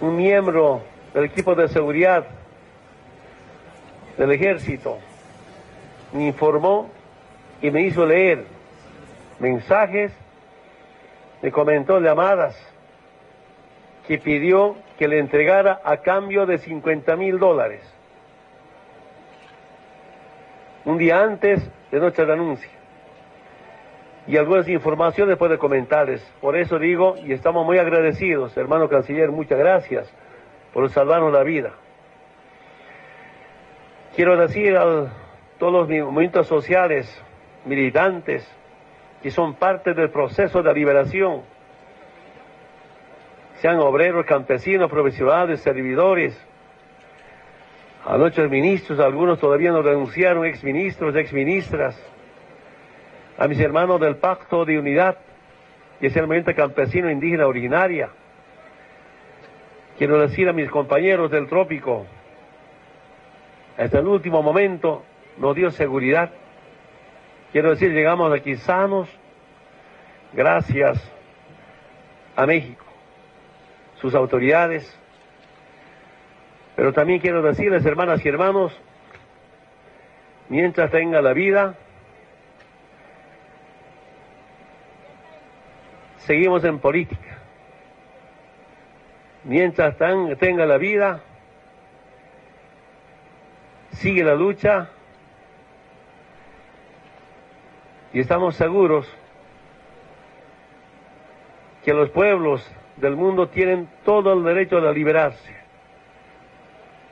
un 0.01 0.17
miembro 0.17 0.83
del 1.15 1.25
equipo 1.25 1.55
de 1.55 1.69
seguridad 1.69 2.27
del 4.17 4.33
ejército 4.33 4.99
me 6.13 6.29
informó 6.29 6.91
y 7.61 7.71
me 7.71 7.83
hizo 7.83 8.07
leer 8.07 8.45
mensajes, 9.41 10.13
me 11.43 11.51
comentó 11.51 12.01
llamadas 12.01 12.57
que 14.07 14.19
pidió 14.19 14.77
que 14.99 15.09
le 15.09 15.19
entregara 15.19 15.81
a 15.85 15.99
cambio 15.99 16.47
de 16.47 16.59
50 16.59 17.17
mil 17.17 17.39
dólares. 17.39 17.83
Un 20.85 20.99
día 20.99 21.23
antes 21.23 21.69
de 21.91 21.99
nuestra 21.99 22.27
denuncia. 22.27 22.71
Y 24.27 24.37
algunas 24.37 24.69
informaciones 24.69 25.37
puede 25.37 25.59
comentarles. 25.59 26.23
Por 26.41 26.57
eso 26.57 26.79
digo, 26.79 27.17
y 27.25 27.33
estamos 27.33 27.67
muy 27.67 27.79
agradecidos, 27.79 28.57
hermano 28.57 28.89
canciller, 28.89 29.31
muchas 29.31 29.59
gracias 29.59 30.11
por 30.73 30.89
salvarnos 30.91 31.33
la 31.33 31.43
vida. 31.43 31.73
Quiero 34.17 34.37
decir 34.37 34.77
a 34.77 35.13
todos 35.59 35.73
los 35.73 35.89
movimientos 35.89 36.47
sociales, 36.47 37.21
militantes, 37.65 38.49
que 39.21 39.33
son 39.33 39.55
parte 39.55 39.93
del 39.93 40.11
proceso 40.11 40.63
de 40.63 40.73
liberación, 40.73 41.43
sean 43.57 43.79
obreros, 43.79 44.25
campesinos, 44.25 44.89
profesionales, 44.89 45.61
servidores, 45.63 46.41
a 48.05 48.17
nuestros 48.17 48.49
ministros, 48.49 49.01
algunos 49.01 49.41
todavía 49.41 49.73
no 49.73 49.83
renunciaron, 49.83 50.45
exministros, 50.45 51.17
exministras, 51.17 52.01
a 53.37 53.49
mis 53.49 53.59
hermanos 53.59 54.01
del 54.01 54.17
Pacto 54.17 54.65
de 54.65 54.79
Unidad, 54.79 55.17
que 55.99 56.07
es 56.07 56.17
el 56.17 56.29
movimiento 56.29 56.55
campesino 56.55 57.11
indígena 57.11 57.49
originaria. 57.49 58.11
Quiero 59.99 60.21
decir 60.21 60.49
a 60.49 60.53
mis 60.53 60.71
compañeros 60.71 61.33
del 61.33 61.49
trópico, 61.49 62.07
hasta 63.77 63.99
el 63.99 64.07
último 64.07 64.43
momento 64.43 65.05
nos 65.39 65.55
dio 65.55 65.71
seguridad. 65.71 66.31
Quiero 67.53 67.71
decir, 67.71 67.93
llegamos 67.93 68.33
aquí 68.33 68.57
sanos 68.57 69.09
gracias 70.33 70.99
a 72.37 72.47
México, 72.47 72.85
sus 74.01 74.15
autoridades, 74.15 74.99
pero 76.77 76.93
también 76.93 77.21
quiero 77.21 77.43
decirles, 77.43 77.87
hermanas 77.87 78.25
y 78.25 78.29
hermanos, 78.29 78.77
mientras 80.49 80.91
tenga 80.91 81.23
la 81.23 81.33
vida, 81.33 81.77
seguimos 86.19 86.65
en 86.65 86.79
política. 86.79 87.39
Mientras 89.45 89.97
tenga 90.39 90.65
la 90.67 90.79
vida, 90.79 91.21
sigue 93.95 94.25
la 94.25 94.35
lucha 94.35 94.91
y 98.13 98.21
estamos 98.21 98.57
seguros 98.57 99.09
que 101.85 101.93
los 101.93 102.11
pueblos 102.11 102.69
del 102.97 103.17
mundo 103.17 103.49
tienen 103.49 103.89
todo 104.05 104.33
el 104.33 104.45
derecho 104.45 104.79
a 104.79 104.93
liberarse. 104.93 105.55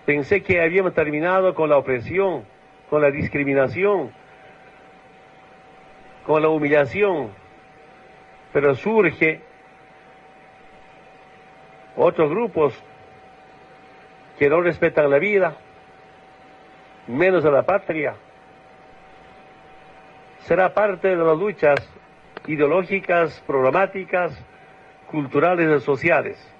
Pensé 0.06 0.42
que 0.42 0.60
habíamos 0.60 0.94
terminado 0.94 1.54
con 1.54 1.68
la 1.68 1.76
opresión, 1.76 2.44
con 2.88 3.02
la 3.02 3.10
discriminación, 3.10 4.12
con 6.26 6.42
la 6.42 6.48
humillación, 6.48 7.30
pero 8.52 8.74
surge 8.74 9.40
otros 11.96 12.30
grupos 12.30 12.74
que 14.38 14.48
no 14.48 14.60
respetan 14.60 15.10
la 15.10 15.18
vida, 15.18 15.56
menos 17.06 17.44
a 17.44 17.50
la 17.50 17.62
patria. 17.62 18.14
Será 20.40 20.72
parte 20.72 21.08
de 21.08 21.16
las 21.16 21.38
luchas 21.38 21.78
ideológicas, 22.46 23.40
programáticas, 23.46 24.32
culturales 25.10 25.80
y 25.80 25.84
sociales. 25.84 26.52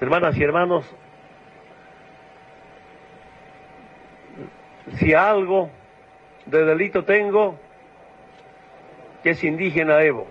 Hermanas 0.00 0.36
y 0.36 0.42
hermanos, 0.42 0.94
si 4.96 5.14
algo 5.14 5.70
de 6.46 6.64
delito 6.64 7.04
tengo, 7.04 7.58
que 9.22 9.30
es 9.30 9.42
indígena 9.42 10.02
Evo. 10.02 10.28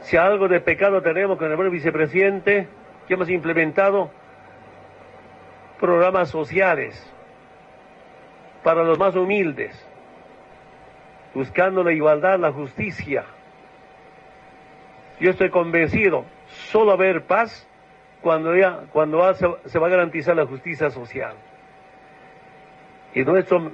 Si 0.00 0.16
algo 0.16 0.48
de 0.48 0.60
pecado 0.60 1.02
tenemos 1.02 1.36
con 1.38 1.50
el 1.50 1.56
buen 1.56 1.70
vicepresidente, 1.70 2.68
que 3.06 3.14
hemos 3.14 3.28
implementado 3.28 4.10
programas 5.80 6.30
sociales 6.30 7.00
para 8.62 8.82
los 8.82 8.98
más 8.98 9.14
humildes, 9.14 9.74
buscando 11.34 11.82
la 11.82 11.92
igualdad, 11.92 12.38
la 12.38 12.52
justicia. 12.52 13.24
Yo 15.20 15.30
estoy 15.30 15.50
convencido, 15.50 16.24
solo 16.70 16.92
haber 16.92 17.24
paz 17.24 17.66
cuando, 18.20 18.54
ya, 18.56 18.84
cuando 18.92 19.34
se 19.34 19.78
va 19.78 19.86
a 19.86 19.90
garantizar 19.90 20.36
la 20.36 20.46
justicia 20.46 20.90
social. 20.90 21.34
Y 23.14 23.24
nuestro 23.24 23.72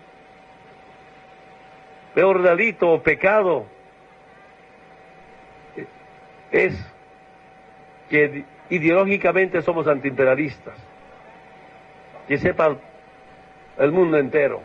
peor 2.15 2.43
delito 2.43 2.93
o 2.93 3.03
pecado 3.03 3.67
es 6.53 6.75
que 8.09 8.45
ideológicamente 8.71 9.61
somos 9.63 9.89
antiimperialistas. 9.89 10.94
Que 12.29 12.39
sepa 12.39 12.77
el 13.79 13.93
mundo 13.93 14.19
entero. 14.19 14.63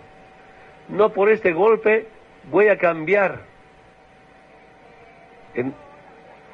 No 0.87 1.13
por 1.13 1.29
este 1.29 1.53
golpe 1.53 2.07
voy 2.49 2.69
a 2.69 2.77
cambiar 2.77 3.41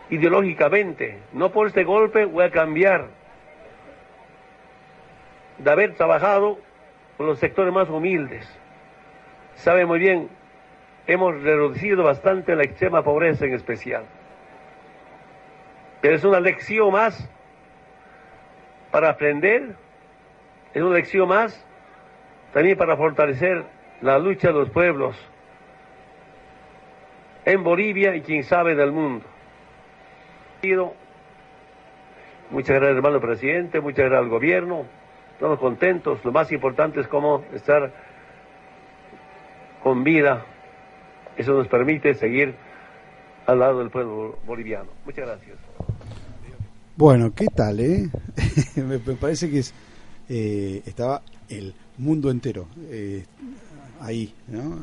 ideológicamente. 0.10 1.20
No 1.34 1.51
por 1.51 1.68
este 1.68 1.84
golpe 1.84 2.26
voy 2.26 2.45
a 2.45 2.51
cambiar 2.51 3.08
de 5.58 5.72
haber 5.72 5.95
trabajado 5.95 6.60
con 7.18 7.28
los 7.28 7.39
sectores 7.39 7.74
más 7.74 7.89
humildes. 7.89 8.47
Sabe 9.56 9.86
muy 9.86 9.99
bien, 9.99 10.30
hemos 11.08 11.41
reducido 11.41 12.03
bastante 12.03 12.56
la 12.56 12.64
extrema 12.64 13.03
pobreza 13.03 13.45
en 13.45 13.53
especial. 13.53 14.03
Pero 16.01 16.16
es 16.16 16.24
una 16.24 16.39
lección 16.39 16.91
más 16.91 17.30
para 18.91 19.10
aprender, 19.10 19.76
es 20.76 20.82
una 20.82 20.93
lección 20.93 21.28
más 21.28 21.65
también 22.53 22.78
para 22.78 22.95
fortalecer 22.95 23.65
la 24.01 24.19
lucha 24.19 24.49
de 24.49 24.53
los 24.53 24.69
pueblos 24.69 25.15
en 27.45 27.63
Bolivia 27.63 28.15
y 28.15 28.21
quien 28.21 28.43
sabe 28.43 28.76
del 28.76 28.91
mundo. 28.91 29.26
Muchas 32.49 32.76
gracias 32.76 32.97
hermano 32.97 33.21
presidente, 33.21 33.80
muchas 33.80 34.05
gracias 34.05 34.19
al 34.19 34.30
gobierno, 34.30 34.86
estamos 35.34 35.59
contentos, 35.59 36.23
lo 36.26 36.32
más 36.32 36.51
importante 36.51 36.99
es 37.01 37.07
cómo 37.07 37.43
estar 37.53 37.93
con 39.84 40.03
vida, 40.03 40.43
eso 41.38 41.53
nos 41.53 41.67
permite 41.67 42.15
seguir 42.15 42.55
al 43.45 43.59
lado 43.59 43.80
del 43.80 43.91
pueblo 43.91 44.39
boliviano. 44.45 44.89
Muchas 45.05 45.28
gracias. 45.28 45.57
Bueno, 46.97 47.32
¿qué 47.36 47.45
tal, 47.47 47.80
eh? 47.80 48.09
me, 48.76 48.97
parece 48.97 49.51
que 49.51 49.59
es, 49.59 49.73
eh, 50.30 50.82
estaba 50.86 51.21
el 51.49 51.73
mundo 51.97 52.30
entero 52.32 52.67
eh, 52.89 53.26
ahí, 53.99 54.34
¿no? 54.47 54.80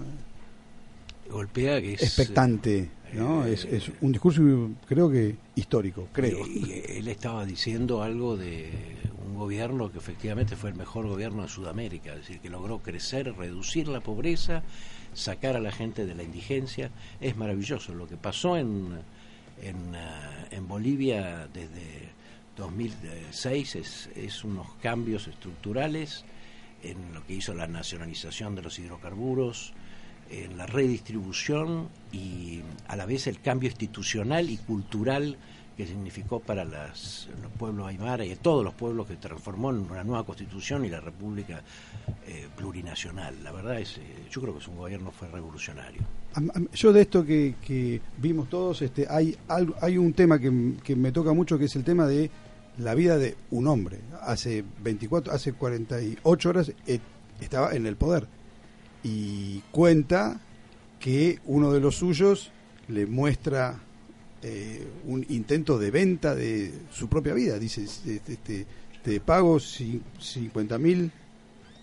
Golpea 1.30 1.80
que 1.80 1.94
es... 1.94 2.02
Expectante, 2.02 2.90
¿no? 3.12 3.46
Eh, 3.46 3.54
es, 3.54 3.64
es, 3.64 3.90
un 4.00 4.12
discurso, 4.12 4.42
creo 4.86 5.10
que 5.10 5.36
histórico, 5.54 6.08
creo. 6.12 6.46
Y, 6.46 6.82
él 6.86 7.08
estaba 7.08 7.44
diciendo 7.46 8.02
algo 8.02 8.36
de 8.36 8.70
un 9.26 9.36
gobierno 9.36 9.90
que 9.90 9.98
efectivamente 9.98 10.56
fue 10.56 10.70
el 10.70 10.76
mejor 10.76 11.06
gobierno 11.06 11.42
de 11.42 11.48
Sudamérica, 11.48 12.12
es 12.12 12.20
decir, 12.20 12.40
que 12.40 12.50
logró 12.50 12.78
crecer, 12.78 13.34
reducir 13.34 13.88
la 13.88 14.00
pobreza, 14.00 14.62
sacar 15.14 15.56
a 15.56 15.60
la 15.60 15.72
gente 15.72 16.06
de 16.06 16.14
la 16.14 16.22
indigencia. 16.22 16.90
Es 17.20 17.36
maravilloso. 17.36 17.94
Lo 17.94 18.06
que 18.06 18.16
pasó 18.16 18.56
en 18.56 19.00
en, 19.62 19.94
eh, 19.94 20.46
en 20.50 20.68
Bolivia 20.68 21.48
desde 21.52 22.10
2006 22.62 23.76
es, 23.76 24.10
es 24.14 24.44
unos 24.44 24.68
cambios 24.80 25.26
estructurales 25.26 26.24
en 26.82 27.12
lo 27.12 27.26
que 27.26 27.34
hizo 27.34 27.54
la 27.54 27.66
nacionalización 27.66 28.54
de 28.54 28.62
los 28.62 28.78
hidrocarburos, 28.78 29.72
en 30.30 30.56
la 30.56 30.66
redistribución 30.66 31.88
y 32.12 32.60
a 32.88 32.96
la 32.96 33.04
vez 33.04 33.26
el 33.26 33.40
cambio 33.40 33.68
institucional 33.68 34.48
y 34.48 34.56
cultural 34.56 35.36
que 35.76 35.86
significó 35.86 36.40
para 36.40 36.64
las, 36.64 37.28
los 37.42 37.50
pueblos 37.52 37.86
aymara 37.86 38.24
y 38.24 38.34
todos 38.36 38.64
los 38.64 38.74
pueblos 38.74 39.06
que 39.06 39.16
transformó 39.16 39.70
en 39.70 39.90
una 39.90 40.04
nueva 40.04 40.24
constitución 40.24 40.84
y 40.84 40.88
la 40.88 41.00
república 41.00 41.62
eh, 42.26 42.46
plurinacional. 42.56 43.42
La 43.42 43.52
verdad 43.52 43.80
es, 43.80 43.98
eh, 43.98 44.02
yo 44.30 44.40
creo 44.40 44.54
que 44.54 44.60
es 44.60 44.68
un 44.68 44.76
gobierno 44.76 45.10
fue 45.10 45.28
revolucionario. 45.28 46.02
Yo 46.74 46.92
de 46.92 47.02
esto 47.02 47.24
que, 47.24 48.00
vimos 48.18 48.48
todos, 48.48 48.82
este, 48.82 49.06
hay, 49.08 49.36
hay 49.80 49.98
un 49.98 50.12
tema 50.12 50.38
que, 50.38 50.50
me 50.50 51.12
toca 51.12 51.32
mucho 51.32 51.58
que 51.58 51.66
es 51.66 51.76
el 51.76 51.84
tema 51.84 52.06
de 52.06 52.30
la 52.78 52.94
vida 52.94 53.18
de 53.18 53.36
un 53.50 53.66
hombre. 53.66 53.98
Hace 54.22 54.64
24, 54.82 55.32
hace 55.32 55.52
48 55.52 56.48
horas 56.48 56.72
eh, 56.86 57.00
estaba 57.40 57.72
en 57.74 57.86
el 57.86 57.96
poder 57.96 58.26
y 59.02 59.60
cuenta 59.70 60.40
que 61.00 61.40
uno 61.46 61.72
de 61.72 61.80
los 61.80 61.96
suyos 61.96 62.52
le 62.88 63.06
muestra 63.06 63.80
eh, 64.42 64.86
un 65.06 65.26
intento 65.28 65.78
de 65.78 65.90
venta 65.90 66.34
de 66.34 66.72
su 66.90 67.08
propia 67.08 67.34
vida. 67.34 67.58
Dice, 67.58 67.84
este, 67.84 68.66
te 69.02 69.20
pago 69.20 69.58
50 69.58 70.78
mil 70.78 71.10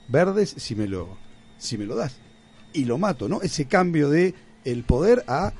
verdes 0.07 0.55
si 0.57 0.75
me 0.75 0.87
lo 0.87 1.17
si 1.57 1.77
me 1.77 1.85
lo 1.85 1.95
das 1.95 2.17
y 2.73 2.85
lo 2.85 2.97
mato, 2.97 3.27
¿no? 3.27 3.41
Ese 3.41 3.65
cambio 3.65 4.09
de 4.09 4.33
el 4.63 4.83
poder 4.83 5.23
a 5.27 5.53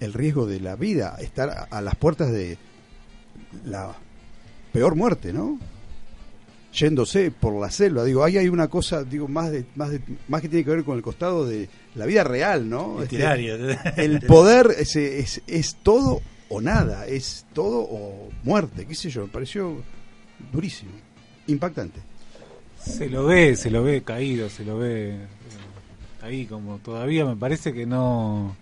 el 0.00 0.12
riesgo 0.12 0.46
de 0.46 0.60
la 0.60 0.74
vida, 0.76 1.16
estar 1.20 1.68
a, 1.70 1.80
las 1.80 1.94
puertas 1.94 2.32
de 2.32 2.58
la 3.64 3.94
peor 4.72 4.94
muerte, 4.94 5.32
¿no? 5.32 5.58
Yéndose 6.72 7.30
por 7.30 7.60
la 7.60 7.70
selva, 7.70 8.04
digo, 8.04 8.24
ahí 8.24 8.38
hay 8.38 8.48
una 8.48 8.68
cosa, 8.68 9.04
digo, 9.04 9.28
más 9.28 9.50
de, 9.50 9.66
más 9.74 9.90
de, 9.90 10.00
más 10.28 10.40
que 10.40 10.48
tiene 10.48 10.64
que 10.64 10.70
ver 10.70 10.84
con 10.84 10.96
el 10.96 11.02
costado 11.02 11.46
de 11.46 11.68
la 11.94 12.06
vida 12.06 12.24
real, 12.24 12.68
¿no? 12.68 13.02
Este, 13.02 13.18
el 13.96 14.20
poder 14.20 14.74
es, 14.78 14.96
es, 14.96 15.42
es 15.46 15.76
todo 15.82 16.22
o 16.48 16.60
nada, 16.62 17.06
es 17.06 17.44
todo 17.52 17.80
o 17.80 18.30
muerte, 18.42 18.86
qué 18.86 18.94
sé 18.94 19.10
yo, 19.10 19.22
me 19.22 19.28
pareció 19.28 19.82
durísimo, 20.50 20.92
impactante. 21.46 22.00
Se 22.82 23.08
lo 23.08 23.26
ve, 23.26 23.54
se 23.54 23.70
lo 23.70 23.84
ve 23.84 24.02
caído, 24.02 24.48
se 24.48 24.64
lo 24.64 24.78
ve 24.78 25.10
eh, 25.10 25.26
ahí 26.22 26.46
como 26.46 26.78
todavía 26.78 27.24
me 27.24 27.36
parece 27.36 27.72
que 27.72 27.86
no 27.86 28.56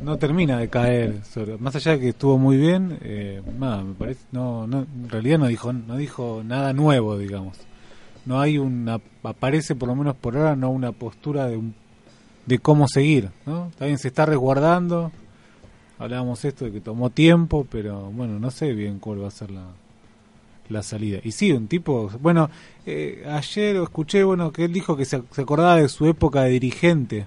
no 0.00 0.16
termina 0.18 0.58
de 0.58 0.68
caer 0.68 1.20
más 1.58 1.76
allá 1.76 1.92
de 1.92 2.00
que 2.00 2.08
estuvo 2.10 2.38
muy 2.38 2.56
bien 2.56 2.98
eh, 3.02 3.42
me 3.58 3.94
parece 3.94 4.20
no, 4.32 4.66
no 4.66 4.80
en 4.80 5.08
realidad 5.08 5.38
no 5.38 5.46
dijo 5.46 5.72
no 5.72 5.96
dijo 5.96 6.42
nada 6.44 6.72
nuevo 6.72 7.18
digamos 7.18 7.58
no 8.24 8.40
hay 8.40 8.58
una 8.58 9.00
aparece 9.22 9.74
por 9.74 9.88
lo 9.88 9.94
menos 9.94 10.16
por 10.16 10.36
ahora 10.36 10.56
no 10.56 10.70
una 10.70 10.92
postura 10.92 11.46
de 11.46 11.60
de 12.46 12.58
cómo 12.58 12.88
seguir 12.88 13.30
no 13.46 13.70
también 13.78 13.98
se 13.98 14.08
está 14.08 14.26
resguardando 14.26 15.12
hablábamos 15.98 16.44
esto 16.44 16.64
de 16.64 16.72
que 16.72 16.80
tomó 16.80 17.10
tiempo 17.10 17.66
pero 17.70 18.10
bueno 18.10 18.38
no 18.38 18.50
sé 18.50 18.72
bien 18.72 18.98
cuál 18.98 19.22
va 19.22 19.28
a 19.28 19.32
ser 19.32 19.50
la 19.50 19.66
la 20.72 20.82
salida. 20.82 21.20
Y 21.22 21.32
sí, 21.32 21.52
un 21.52 21.68
tipo, 21.68 22.10
bueno, 22.20 22.50
eh, 22.86 23.24
ayer 23.28 23.76
escuché, 23.76 24.24
bueno, 24.24 24.52
que 24.52 24.64
él 24.64 24.72
dijo 24.72 24.96
que 24.96 25.04
se, 25.04 25.16
acordaba 25.16 25.76
de 25.76 25.88
su 25.88 26.06
época 26.06 26.42
de 26.42 26.50
dirigente. 26.50 27.26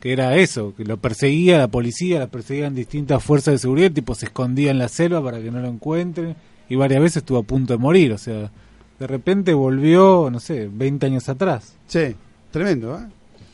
Que 0.00 0.12
era 0.12 0.36
eso, 0.36 0.74
que 0.76 0.84
lo 0.84 0.98
perseguía 0.98 1.58
la 1.58 1.68
policía, 1.68 2.18
la 2.18 2.26
perseguían 2.28 2.74
distintas 2.74 3.22
fuerzas 3.22 3.54
de 3.54 3.58
seguridad, 3.58 3.90
tipo 3.90 4.14
se 4.14 4.26
escondía 4.26 4.70
en 4.70 4.78
la 4.78 4.88
selva 4.88 5.22
para 5.22 5.40
que 5.40 5.50
no 5.50 5.60
lo 5.60 5.68
encuentren 5.68 6.36
y 6.68 6.76
varias 6.76 7.00
veces 7.00 7.16
estuvo 7.18 7.38
a 7.38 7.42
punto 7.42 7.72
de 7.72 7.78
morir, 7.78 8.12
o 8.12 8.18
sea, 8.18 8.50
de 8.98 9.06
repente 9.06 9.52
volvió, 9.52 10.28
no 10.30 10.38
sé, 10.38 10.68
20 10.72 11.06
años 11.06 11.28
atrás. 11.28 11.76
Sí, 11.86 12.14
tremendo, 12.50 12.98
¿eh? 12.98 13.06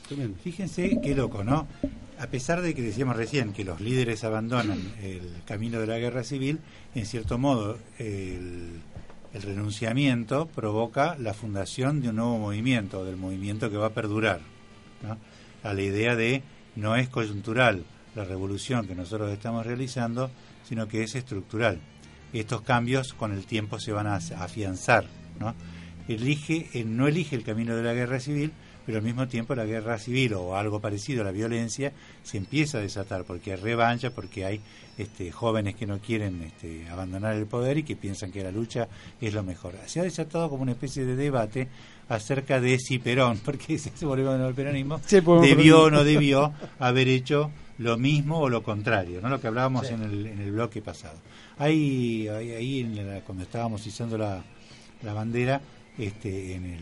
Tremendo. 0.09 0.37
Fíjense 0.43 1.01
qué 1.03 1.15
loco, 1.15 1.43
¿no? 1.43 1.67
A 2.19 2.27
pesar 2.27 2.61
de 2.61 2.75
que 2.75 2.83
decíamos 2.83 3.17
recién 3.17 3.53
que 3.53 3.65
los 3.65 3.81
líderes 3.81 4.25
abandonan 4.25 4.79
el 5.03 5.23
camino 5.47 5.81
de 5.81 5.87
la 5.87 5.99
guerra 5.99 6.23
civil, 6.23 6.59
en 6.95 7.07
cierto 7.07 7.39
modo 7.39 7.79
el 7.99 8.81
el 9.33 9.43
renunciamiento 9.43 10.47
provoca 10.47 11.17
la 11.19 11.35
fundación 11.35 12.01
de 12.01 12.09
un 12.09 12.17
nuevo 12.17 12.39
movimiento, 12.39 13.05
del 13.05 13.17
movimiento 13.17 13.71
que 13.71 13.77
va 13.77 13.87
a 13.87 13.95
perdurar. 13.95 14.41
A 15.63 15.75
la 15.75 15.83
idea 15.83 16.17
de 16.17 16.43
no 16.77 16.97
es 16.97 17.09
coyuntural 17.09 17.85
la 18.15 18.25
revolución 18.25 18.87
que 18.87 18.95
nosotros 18.95 19.31
estamos 19.33 19.67
realizando, 19.67 20.31
sino 20.65 20.89
que 20.89 21.03
es 21.03 21.15
estructural. 21.15 21.81
Estos 22.33 22.63
cambios 22.63 23.13
con 23.13 23.33
el 23.33 23.45
tiempo 23.47 23.79
se 23.79 23.93
van 23.93 24.07
a 24.07 24.17
afianzar. 24.17 25.05
¿no? 25.39 25.55
Elige, 26.09 26.69
eh, 26.75 26.85
no 26.85 27.09
elige 27.09 27.37
el 27.37 27.45
camino 27.45 27.77
de 27.77 27.83
la 27.83 27.93
guerra 27.93 28.21
civil, 28.21 28.53
pero 28.87 28.99
al 28.99 29.05
mismo 29.05 29.29
tiempo 29.29 29.55
la 29.55 29.65
guerra 29.65 29.99
civil 29.99 30.35
o 30.35 30.57
algo 30.57 30.81
parecido 30.81 31.23
a 31.23 31.25
la 31.25 31.33
violencia 31.33 31.93
se 32.23 32.39
empieza 32.39 32.79
a 32.79 32.81
desatar 32.81 33.25
porque 33.25 33.53
hay 33.53 33.59
revancha, 33.59 34.11
porque 34.11 34.45
hay 34.45 34.61
este, 34.99 35.31
jóvenes 35.31 35.77
que 35.77 35.87
no 35.87 35.99
quieren 35.99 36.43
este, 36.43 36.89
abandonar 36.89 37.37
el 37.37 37.47
poder 37.47 37.79
y 37.79 37.83
que 37.85 37.97
piensan 37.97 38.33
que 38.33 38.43
la 38.43 38.51
lucha 38.51 38.89
es 39.21 39.35
lo 39.35 39.43
mejor. 39.43 39.75
Se 39.87 40.01
ha 40.01 40.03
desatado 40.03 40.51
como 40.51 40.63
una 40.63 40.73
especie 40.73 41.05
de 41.05 41.17
debate 41.17 41.69
acerca 42.11 42.61
de 42.61 42.79
si 42.79 42.99
Perón, 42.99 43.39
porque 43.45 43.79
se 43.79 44.05
volvió 44.05 44.31
al 44.33 44.55
peronismo, 44.55 45.01
debió 45.41 45.85
o 45.85 45.91
no 45.91 46.05
debió 46.05 46.53
haber 46.79 47.09
hecho 47.09 47.51
lo 47.79 47.97
mismo 47.97 48.39
o 48.41 48.49
lo 48.51 48.63
contrario, 48.63 49.21
¿no? 49.23 49.31
Lo 49.31 49.41
que 49.41 49.47
hablábamos 49.47 49.89
en, 49.91 50.03
el, 50.03 50.27
en 50.27 50.41
el 50.43 50.53
bloque 50.53 50.83
pasado. 50.83 51.17
Ahí, 51.57 52.29
ahí, 52.29 52.51
ahí 52.53 52.81
en 52.81 52.97
la- 53.15 53.21
cuando 53.21 53.45
estábamos 53.45 53.87
izando 53.87 54.19
la, 54.19 54.43
la 55.03 55.13
bandera, 55.15 55.61
este, 55.97 56.55
en, 56.55 56.65
el, 56.67 56.81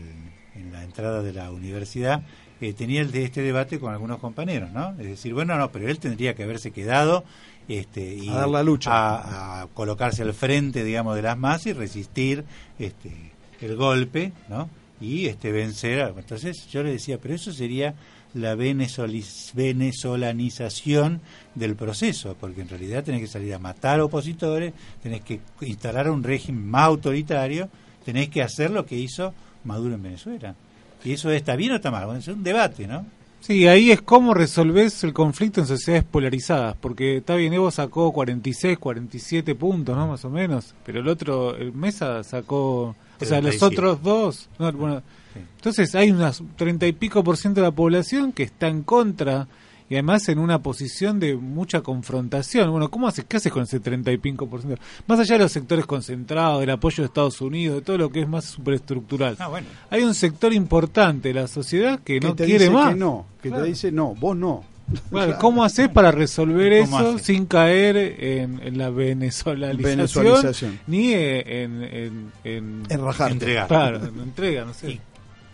en 0.61 0.73
la 0.73 0.83
entrada 0.83 1.21
de 1.21 1.31
la 1.33 1.51
universidad, 1.51 2.21
eh, 2.61 2.73
tenía 2.73 2.99
el 3.01 3.11
de 3.11 3.23
este 3.23 3.41
debate 3.41 3.79
con 3.79 3.93
algunos 3.93 4.19
compañeros, 4.19 4.71
¿no? 4.71 4.89
Es 4.99 5.05
decir, 5.07 5.33
bueno, 5.33 5.57
no, 5.57 5.71
pero 5.71 5.87
él 5.87 5.99
tendría 5.99 6.33
que 6.35 6.43
haberse 6.43 6.71
quedado 6.71 7.23
este, 7.69 8.15
y 8.15 8.27
A 8.29 8.33
dar 8.35 8.49
la 8.49 8.63
lucha. 8.63 8.91
a, 8.91 9.61
a 9.61 9.67
colocarse 9.67 10.23
al 10.23 10.33
frente, 10.33 10.83
digamos, 10.83 11.15
de 11.15 11.21
las 11.21 11.37
masas 11.37 11.67
y 11.67 11.73
resistir 11.73 12.43
este, 12.77 13.31
el 13.61 13.75
golpe, 13.77 14.33
¿no? 14.49 14.69
Y 15.01 15.27
este, 15.27 15.51
vencer. 15.51 16.13
Entonces 16.17 16.67
yo 16.67 16.81
le 16.83 16.91
decía, 16.91 17.19
pero 17.19 17.35
eso 17.35 17.53
sería 17.53 17.95
la 18.33 18.55
venezolanización 18.55 21.21
del 21.55 21.75
proceso, 21.75 22.35
porque 22.39 22.61
en 22.61 22.69
realidad 22.69 23.03
tenés 23.03 23.21
que 23.21 23.27
salir 23.27 23.53
a 23.53 23.59
matar 23.59 23.99
opositores, 24.01 24.73
tenés 25.01 25.21
que 25.21 25.39
instalar 25.61 26.09
un 26.09 26.23
régimen 26.23 26.67
más 26.67 26.83
autoritario, 26.83 27.69
tenés 28.05 28.29
que 28.29 28.43
hacer 28.43 28.71
lo 28.71 28.85
que 28.85 28.97
hizo 28.97 29.33
Maduro 29.63 29.95
en 29.95 30.03
Venezuela. 30.03 30.55
Y 31.03 31.13
eso 31.13 31.31
está 31.31 31.55
bien 31.55 31.71
o 31.71 31.75
está 31.75 31.89
mal, 31.91 32.17
es 32.17 32.27
un 32.27 32.43
debate, 32.43 32.87
¿no? 32.87 33.05
Sí, 33.41 33.67
ahí 33.67 33.91
es 33.91 34.01
cómo 34.01 34.33
resolvés 34.33 35.01
el 35.05 35.13
conflicto 35.13 35.61
en 35.61 35.67
sociedades 35.67 36.03
polarizadas, 36.03 36.75
porque 36.75 37.17
está 37.17 37.35
bien, 37.35 37.53
Evo 37.53 37.71
sacó 37.71 38.11
46, 38.11 38.77
47 38.77 39.55
puntos, 39.55 39.95
¿no? 39.95 40.07
Más 40.07 40.25
o 40.25 40.29
menos, 40.29 40.75
pero 40.85 40.99
el 40.99 41.07
otro, 41.07 41.55
el 41.55 41.71
Mesa 41.71 42.21
sacó, 42.23 42.97
o 43.25 43.27
sea, 43.27 43.41
los 43.41 43.57
37. 43.57 43.65
otros 43.75 44.03
dos, 44.03 44.49
no, 44.59 44.71
bueno, 44.73 45.01
Sí. 45.33 45.39
entonces 45.57 45.93
hay 45.95 46.09
unas 46.11 46.41
30 46.55 46.87
y 46.87 46.91
pico 46.93 47.23
por 47.23 47.37
ciento 47.37 47.61
de 47.61 47.67
la 47.67 47.71
población 47.71 48.31
que 48.31 48.43
está 48.43 48.67
en 48.67 48.81
contra 48.83 49.47
y 49.87 49.95
además 49.95 50.27
en 50.29 50.37
una 50.39 50.59
posición 50.61 51.19
de 51.19 51.35
mucha 51.35 51.81
confrontación. 51.81 52.69
Bueno, 52.71 52.89
¿cómo 52.91 53.07
haces? 53.07 53.25
¿Qué 53.27 53.37
haces 53.37 53.51
con 53.51 53.63
ese 53.63 53.79
30 53.79 54.11
y 54.11 54.17
pico 54.17 54.47
por 54.47 54.61
ciento? 54.61 54.79
Más 55.07 55.19
allá 55.19 55.35
de 55.35 55.43
los 55.43 55.51
sectores 55.51 55.85
concentrados, 55.87 56.59
del 56.59 56.69
apoyo 56.71 57.01
de 57.03 57.07
Estados 57.07 57.41
Unidos, 57.41 57.77
de 57.77 57.81
todo 57.81 57.97
lo 57.97 58.11
que 58.11 58.21
es 58.21 58.27
más 58.27 58.45
superestructural. 58.45 59.35
Ah, 59.39 59.47
bueno. 59.47 59.67
Hay 59.89 60.03
un 60.03 60.13
sector 60.13 60.53
importante 60.53 61.29
de 61.29 61.33
la 61.35 61.47
sociedad 61.47 61.99
que, 61.99 62.19
que 62.19 62.27
no 62.27 62.35
te 62.35 62.45
quiere 62.45 62.65
dice 62.65 62.73
más. 62.75 62.93
que 62.93 62.99
no, 62.99 63.25
que 63.41 63.49
Claro. 63.49 63.63
te 63.63 63.69
dice 63.69 63.91
no, 63.91 64.13
vos 64.15 64.35
no. 64.37 64.63
Bueno. 65.11 65.37
¿Cómo 65.39 65.63
haces 65.63 65.89
para 65.89 66.11
resolver 66.11 66.81
¿Cómo 66.81 66.99
eso 66.99 67.19
sin 67.19 67.45
caer 67.45 67.95
en, 67.97 68.59
en 68.63 68.77
la 68.77 68.89
venezolanización, 68.89 69.97
Venezolanización. 69.97 70.79
ni 70.87 71.13
en, 71.13 71.83
en, 71.83 72.31
en, 72.43 72.83
En 72.89 73.03
rajarte. 73.03 73.33
Entregar. 73.33 73.67
claro, 73.67 73.97
en 74.05 74.19
entrega, 74.19 74.65
no 74.65 74.73
sé. 74.73 74.91
¿Y 74.91 75.01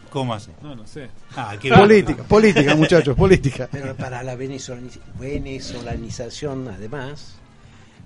¿Cómo 0.10 0.34
hace? 0.34 0.52
No, 0.62 0.76
no 0.76 0.88
sé. 0.88 1.10
Ah, 1.36 1.56
qué 1.62 1.70
Política, 1.70 2.24
política, 2.24 2.76
muchachos, 2.76 3.16
política. 3.18 3.68
Pero 3.70 3.96
para 3.96 4.24
la 4.24 4.36
venezolaniz- 4.38 5.00
venezolanización, 5.20 6.68
además, 6.70 7.36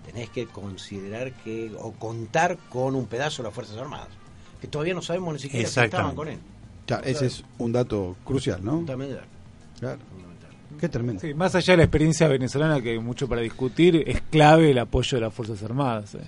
tenés 0.05 0.29
que 0.29 0.47
considerar 0.47 1.31
que, 1.33 1.71
o 1.77 1.91
contar 1.91 2.57
con 2.69 2.95
un 2.95 3.05
pedazo 3.05 3.43
de 3.43 3.49
las 3.49 3.53
Fuerzas 3.53 3.77
Armadas, 3.77 4.07
que 4.59 4.67
todavía 4.67 4.93
no 4.95 5.01
sabemos 5.03 5.33
ni 5.35 5.39
siquiera 5.39 5.67
si 5.69 5.79
estaban 5.81 6.15
con 6.15 6.27
él. 6.29 6.39
Claro, 6.87 7.03
ese 7.05 7.27
es 7.27 7.43
un 7.59 7.71
dato 7.71 8.15
crucial, 8.23 8.63
¿no? 8.63 8.83
Claro. 9.79 9.99
Qué 10.79 10.89
tremendo. 10.89 11.21
Sí, 11.21 11.33
más 11.33 11.55
allá 11.55 11.73
de 11.73 11.77
la 11.77 11.83
experiencia 11.83 12.27
venezolana, 12.27 12.81
que 12.81 12.91
hay 12.91 12.99
mucho 12.99 13.27
para 13.27 13.41
discutir, 13.41 14.03
es 14.05 14.21
clave 14.29 14.71
el 14.71 14.77
apoyo 14.79 15.17
de 15.17 15.21
las 15.21 15.33
Fuerzas 15.33 15.61
Armadas. 15.63 16.15
eh. 16.15 16.19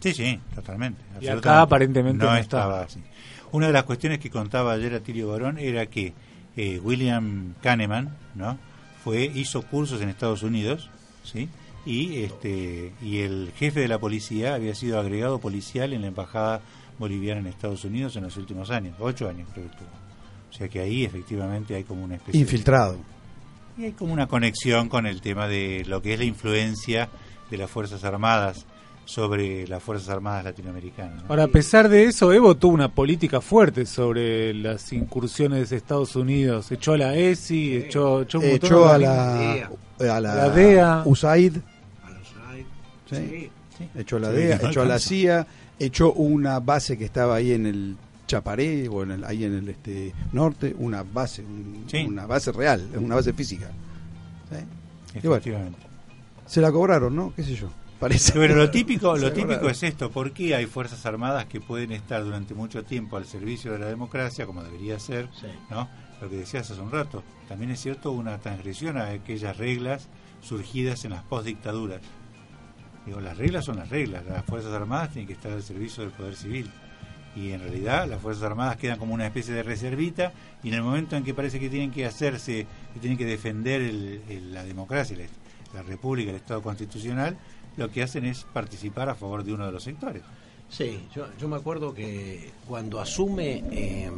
Sí, 0.00 0.12
sí, 0.14 0.40
totalmente. 0.54 1.02
Y 1.20 1.28
acá 1.28 1.62
aparentemente 1.62 2.24
no 2.24 2.30
no 2.30 2.36
estaba 2.36 2.82
así. 2.82 3.00
Una 3.52 3.66
de 3.66 3.72
las 3.72 3.82
cuestiones 3.84 4.18
que 4.18 4.30
contaba 4.30 4.72
ayer 4.72 4.94
Atilio 4.94 5.28
Barón 5.28 5.58
era 5.58 5.86
que 5.86 6.12
eh, 6.56 6.80
William 6.82 7.54
Kahneman, 7.62 8.16
¿no? 8.34 8.56
Fue 9.04 9.24
hizo 9.24 9.62
cursos 9.62 10.00
en 10.00 10.08
Estados 10.08 10.42
Unidos, 10.42 10.88
¿sí? 11.24 11.48
Y 11.84 12.22
este 12.22 12.92
y 13.02 13.18
el 13.20 13.52
jefe 13.56 13.80
de 13.80 13.88
la 13.88 13.98
policía 13.98 14.54
había 14.54 14.74
sido 14.74 14.98
agregado 15.00 15.38
policial 15.38 15.92
en 15.92 16.02
la 16.02 16.08
embajada 16.08 16.60
boliviana 16.98 17.40
en 17.40 17.46
Estados 17.48 17.84
Unidos 17.84 18.14
en 18.16 18.24
los 18.24 18.36
últimos 18.36 18.70
años, 18.70 18.94
ocho 19.00 19.28
años 19.28 19.48
creo 19.52 19.66
que 19.66 19.72
estuvo. 19.72 19.88
O 20.50 20.52
sea 20.52 20.68
que 20.68 20.80
ahí 20.80 21.04
efectivamente 21.04 21.74
hay 21.74 21.84
como 21.84 22.04
una 22.04 22.16
especie 22.16 22.38
de- 22.38 22.42
Infiltrado. 22.42 22.98
Y 23.78 23.84
hay 23.84 23.92
como 23.92 24.12
una 24.12 24.26
conexión 24.26 24.88
con 24.88 25.06
el 25.06 25.20
tema 25.20 25.48
de 25.48 25.84
lo 25.86 26.02
que 26.02 26.12
es 26.14 26.18
la 26.18 26.24
influencia 26.24 27.08
de 27.50 27.56
las 27.56 27.70
Fuerzas 27.70 28.04
Armadas 28.04 28.66
sobre 29.04 29.66
las 29.66 29.82
Fuerzas 29.82 30.08
Armadas 30.10 30.44
latinoamericanas. 30.44 31.24
¿no? 31.24 31.28
Ahora, 31.30 31.44
a 31.44 31.48
pesar 31.48 31.88
de 31.88 32.04
eso, 32.04 32.32
Evo 32.32 32.56
tuvo 32.56 32.74
una 32.74 32.92
política 32.92 33.40
fuerte 33.40 33.84
sobre 33.86 34.54
las 34.54 34.92
incursiones 34.92 35.70
de 35.70 35.76
Estados 35.78 36.14
Unidos. 36.14 36.70
Echó 36.70 36.92
a 36.92 36.98
la 36.98 37.16
ESI, 37.16 37.76
echó, 37.76 38.22
echó 38.22 38.38
un 38.38 38.44
Echó 38.44 38.86
de 38.86 38.94
a 38.94 38.98
la, 38.98 39.52
a 39.98 40.20
la, 40.20 40.34
La 40.34 40.48
DEA. 40.50 41.02
USAID, 41.06 41.56
A 42.04 42.10
los 42.10 42.28
AI, 42.48 42.66
Sí. 43.10 43.50
sí. 43.78 43.88
echó 43.96 44.16
a 44.16 44.20
la 44.20 44.30
Sí, 44.30 44.36
DEA, 44.36 44.58
no 44.62 44.68
echó 44.68 44.82
a 44.82 44.84
la. 44.84 44.98
CIA, 45.00 45.46
echó 45.80 46.12
una 46.12 46.60
base 46.60 46.96
que 46.96 47.04
estaba 47.06 47.34
ahí 47.34 47.50
en 47.52 47.66
el 47.66 47.96
Chaparé, 48.30 48.88
o 48.88 49.02
en 49.02 49.10
el- 49.10 49.24
ahí 49.24 49.44
en 49.44 49.54
el 49.54 49.68
este 49.68 50.14
norte, 50.32 50.72
una 50.78 51.02
base, 51.02 51.42
un- 51.42 51.84
Sí. 51.88 52.04
una 52.06 52.26
base 52.26 52.52
real, 52.52 52.88
una 52.96 53.16
base 53.16 53.32
física. 53.32 53.70
Se 56.46 56.60
la 56.60 56.70
cobraron, 56.72 57.14
¿no? 57.14 57.32
¿Qué 57.34 57.42
sé 57.42 57.54
yo? 57.56 57.68
Parece. 57.98 58.32
Pero 58.32 58.54
lo 58.56 58.70
típico, 58.70 59.16
lo 59.16 59.30
típico 59.32 59.48
cobraron. 59.48 59.70
es 59.70 59.82
esto, 59.82 60.10
¿por 60.10 60.32
qué 60.32 60.54
hay 60.54 60.66
fuerzas 60.66 61.04
armadas 61.06 61.46
que 61.46 61.60
pueden 61.60 61.92
estar 61.92 62.22
durante 62.24 62.54
mucho 62.54 62.82
tiempo 62.84 63.16
al 63.16 63.24
servicio 63.26 63.72
de 63.72 63.78
la 63.80 63.86
democracia, 63.86 64.46
como 64.46 64.62
debería 64.62 64.98
ser, 64.98 65.28
Sí. 65.38 65.46
¿no? 65.70 65.88
Lo 66.20 66.28
que 66.30 66.36
decías 66.36 66.70
hace 66.70 66.80
un 66.80 66.90
rato, 66.92 67.22
también 67.48 67.70
es 67.72 67.80
cierto 67.80 68.12
una 68.12 68.38
transgresión 68.38 68.96
a 68.96 69.08
aquellas 69.08 69.56
reglas 69.56 70.08
surgidas 70.40 71.04
en 71.04 71.10
las 71.12 71.22
postdictaduras. 71.24 72.00
Digo, 73.06 73.20
las 73.20 73.36
reglas 73.36 73.64
son 73.64 73.76
las 73.78 73.88
reglas, 73.88 74.24
las 74.26 74.44
fuerzas 74.44 74.72
armadas 74.72 75.10
tienen 75.10 75.26
que 75.26 75.32
estar 75.32 75.50
al 75.52 75.62
servicio 75.62 76.02
del 76.04 76.12
poder 76.12 76.36
civil. 76.36 76.70
Y 77.36 77.52
en 77.52 77.60
realidad 77.60 78.08
las 78.08 78.20
fuerzas 78.20 78.42
armadas 78.44 78.76
quedan 78.76 78.98
como 78.98 79.14
una 79.14 79.26
especie 79.26 79.54
de 79.54 79.62
reservita 79.62 80.32
y 80.64 80.68
en 80.68 80.74
el 80.74 80.82
momento 80.82 81.16
en 81.16 81.22
que 81.24 81.32
parece 81.32 81.60
que 81.60 81.68
tienen 81.68 81.90
que 81.92 82.04
hacerse, 82.04 82.66
que 82.92 82.98
tienen 83.00 83.16
que 83.16 83.24
defender 83.26 83.80
el- 83.80 84.20
el- 84.28 84.52
la 84.52 84.64
democracia, 84.64 85.16
la, 85.16 85.26
la 85.80 85.82
república, 85.82 86.30
el 86.30 86.36
Estado 86.36 86.60
constitucional, 86.60 87.36
lo 87.76 87.88
que 87.90 88.02
hacen 88.02 88.24
es 88.24 88.44
participar 88.52 89.08
a 89.08 89.14
favor 89.14 89.44
de 89.44 89.52
uno 89.52 89.64
de 89.64 89.72
los 89.72 89.84
sectores. 89.84 90.22
Sí, 90.68 91.00
yo, 91.14 91.26
yo 91.40 91.48
me 91.48 91.56
acuerdo 91.56 91.94
que 91.94 92.50
cuando 92.66 93.00
asume 93.00 93.64
eh, 93.70 94.10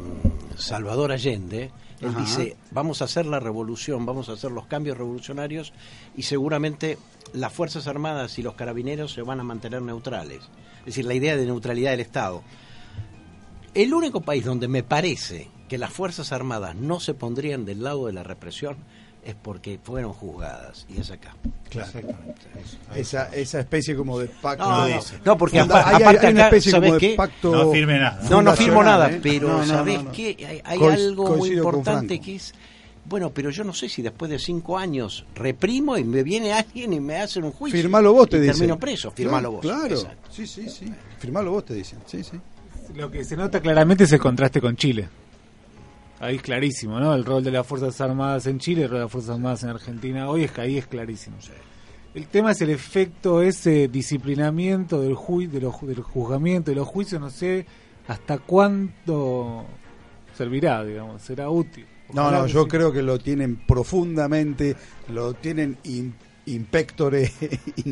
Salvador 0.55 1.11
Allende, 1.11 1.71
él 2.01 2.09
Ajá. 2.09 2.19
dice, 2.19 2.57
vamos 2.71 3.01
a 3.01 3.05
hacer 3.05 3.25
la 3.25 3.39
revolución, 3.39 4.05
vamos 4.05 4.29
a 4.29 4.33
hacer 4.33 4.51
los 4.51 4.65
cambios 4.67 4.97
revolucionarios 4.97 5.73
y 6.15 6.23
seguramente 6.23 6.97
las 7.33 7.53
Fuerzas 7.53 7.87
Armadas 7.87 8.37
y 8.37 8.43
los 8.43 8.53
carabineros 8.55 9.13
se 9.13 9.21
van 9.21 9.39
a 9.39 9.43
mantener 9.43 9.81
neutrales. 9.81 10.41
Es 10.81 10.85
decir, 10.87 11.05
la 11.05 11.13
idea 11.13 11.35
de 11.37 11.45
neutralidad 11.45 11.91
del 11.91 12.01
Estado. 12.01 12.43
El 13.73 13.93
único 13.93 14.21
país 14.21 14.45
donde 14.45 14.67
me 14.67 14.83
parece 14.83 15.49
que 15.67 15.77
las 15.77 15.91
Fuerzas 15.91 16.31
Armadas 16.31 16.75
no 16.75 16.99
se 16.99 17.13
pondrían 17.13 17.65
del 17.65 17.83
lado 17.83 18.05
de 18.07 18.13
la 18.13 18.23
represión 18.23 18.77
es 19.25 19.35
porque 19.35 19.79
fueron 19.81 20.11
juzgadas, 20.11 20.85
y 20.89 20.99
es 20.99 21.09
acá. 21.09 21.33
Exactamente. 21.71 22.41
Eso. 22.61 22.77
Ahí 22.91 23.01
Esa, 23.01 23.29
esa 23.33 23.59
especie 23.61 23.95
como 23.95 24.19
de 24.19 24.27
pacto. 24.27 24.65
No, 25.25 25.37
porque 25.37 25.59
Funda- 25.61 25.79
apa- 25.79 25.89
hay- 25.89 25.95
hay 25.95 26.01
aparte 26.03 26.27
una 26.31 26.43
especie 26.43 26.71
¿sabes 26.71 26.87
como 26.89 26.99
de 26.99 27.07
qué? 27.07 27.15
pacto 27.15 27.51
No 27.55 27.71
firme 27.71 27.99
nada. 27.99 28.21
No, 28.29 28.41
no 28.41 28.53
firmo 28.53 28.83
nada, 28.83 29.09
¿eh? 29.09 29.19
pero 29.23 29.47
No, 29.47 29.57
no, 29.59 29.65
¿sabés 29.65 29.97
no, 29.97 30.03
no. 30.03 30.11
qué? 30.11 30.35
Hay, 30.47 30.61
hay 30.63 30.77
Co- 30.79 30.89
algo 30.89 31.37
muy 31.37 31.49
importante 31.53 32.19
que 32.19 32.35
es, 32.35 32.53
bueno, 33.05 33.31
pero 33.33 33.49
yo 33.49 33.63
no 33.63 33.73
sé 33.73 33.87
si 33.89 34.01
después 34.01 34.29
de 34.29 34.39
cinco 34.39 34.77
años 34.77 35.25
reprimo 35.35 35.97
y 35.97 36.03
me 36.03 36.21
viene 36.21 36.51
alguien 36.53 36.91
y 36.93 36.99
me 36.99 37.17
hacen 37.21 37.45
un 37.45 37.51
juicio. 37.53 37.79
Firmalo 37.79 38.13
vos, 38.13 38.27
te 38.29 38.39
dicen. 38.41 38.55
termino 38.57 38.77
preso, 38.77 39.09
firmalo 39.11 39.59
Claro, 39.61 39.73
vos. 39.79 39.81
Claro, 39.89 39.95
Exacto. 40.01 40.29
sí, 40.31 40.45
sí, 40.45 40.69
sí. 40.69 40.93
Firmalo 41.17 41.51
vos, 41.51 41.63
te 41.65 41.73
dicen. 41.75 41.99
Sí, 42.05 42.23
sí. 42.23 42.37
Lo 42.95 43.09
que 43.09 43.23
se 43.23 43.35
nota 43.35 43.59
claramente 43.59 44.03
es 44.03 44.11
el 44.11 44.19
contraste 44.19 44.61
con 44.61 44.75
Chile. 44.75 45.09
Ahí 46.19 46.35
es 46.37 46.41
clarísimo, 46.41 46.99
¿no? 46.99 47.13
El 47.13 47.25
rol 47.25 47.43
de 47.43 47.51
las 47.51 47.65
Fuerzas 47.67 47.99
Armadas 47.99 48.47
en 48.47 48.59
Chile, 48.59 48.83
el 48.83 48.89
rol 48.89 48.99
de 48.99 49.03
las 49.05 49.11
Fuerzas 49.11 49.35
Armadas 49.35 49.63
en 49.63 49.69
Argentina. 49.69 50.29
Hoy 50.29 50.43
es 50.43 50.51
que 50.51 50.61
ahí 50.61 50.77
es 50.77 50.87
clarísimo. 50.87 51.37
El 52.13 52.27
tema 52.27 52.51
es 52.51 52.61
el 52.61 52.69
efecto, 52.69 53.41
ese 53.41 53.87
disciplinamiento 53.87 55.01
del, 55.01 55.15
ju 55.15 55.47
de 55.47 55.59
los, 55.59 55.81
del 55.81 56.01
juzgamiento, 56.01 56.71
de 56.71 56.75
los 56.75 56.87
juicios, 56.87 57.19
no 57.19 57.29
sé 57.29 57.65
hasta 58.07 58.37
cuándo 58.37 59.65
servirá, 60.35 60.83
digamos, 60.83 61.21
será 61.21 61.49
útil. 61.49 61.85
No, 62.13 62.23
Ojalá 62.23 62.39
no, 62.41 62.47
yo 62.47 62.63
sí. 62.63 62.69
creo 62.69 62.91
que 62.91 63.01
lo 63.01 63.17
tienen 63.17 63.55
profundamente, 63.65 64.75
lo 65.09 65.33
tienen 65.33 65.77
impectore, 66.45 67.31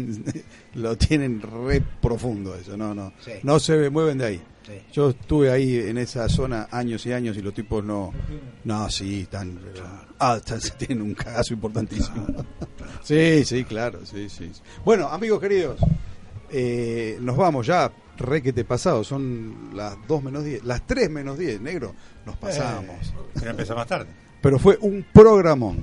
lo 0.76 0.98
tienen 0.98 1.42
re 1.42 1.82
profundo 2.02 2.56
eso, 2.56 2.76
no, 2.78 2.94
no, 2.94 3.14
Sí. 3.24 3.32
no 3.44 3.60
se 3.60 3.90
mueven 3.90 4.18
de 4.18 4.26
ahí. 4.26 4.42
Sí. 4.66 4.74
Yo 4.94 5.10
estuve 5.10 5.52
ahí 5.52 5.78
en 5.78 5.98
esa 5.98 6.30
zona 6.30 6.68
años 6.72 7.06
y 7.08 7.14
años 7.14 7.36
y 7.36 7.42
los 7.42 7.54
tipos 7.54 7.84
no, 7.84 8.14
no, 8.64 8.90
sí, 8.90 9.22
están, 9.22 9.60
ah, 10.20 10.38
están- 10.38 10.60
tienen 10.78 11.02
un 11.02 11.14
cagazo 11.14 11.54
importantísimo. 11.54 12.28
Sí, 13.04 13.44
sí, 13.46 13.64
claro, 13.64 14.06
sí, 14.06 14.30
sí. 14.30 14.52
Bueno, 14.86 15.08
amigos 15.08 15.40
queridos, 15.42 15.80
eh, 16.52 17.18
nos 17.20 17.36
vamos 17.36 17.66
ya, 17.66 17.92
requete 18.18 18.64
pasado, 18.64 19.04
son 19.04 19.72
las 19.74 19.96
2 20.08 20.22
menos 20.24 20.44
10, 20.44 20.64
las 20.66 20.86
3 20.86 21.10
menos 21.10 21.38
10, 21.40 21.62
negro, 21.62 21.96
nos 22.28 22.38
pasamos. 22.38 22.96
Pero 23.34 23.52
empezó 23.52 23.76
más 23.76 23.88
tarde. 23.88 24.06
Pero 24.40 24.60
fue 24.60 24.78
un 24.82 25.04
programón, 25.12 25.80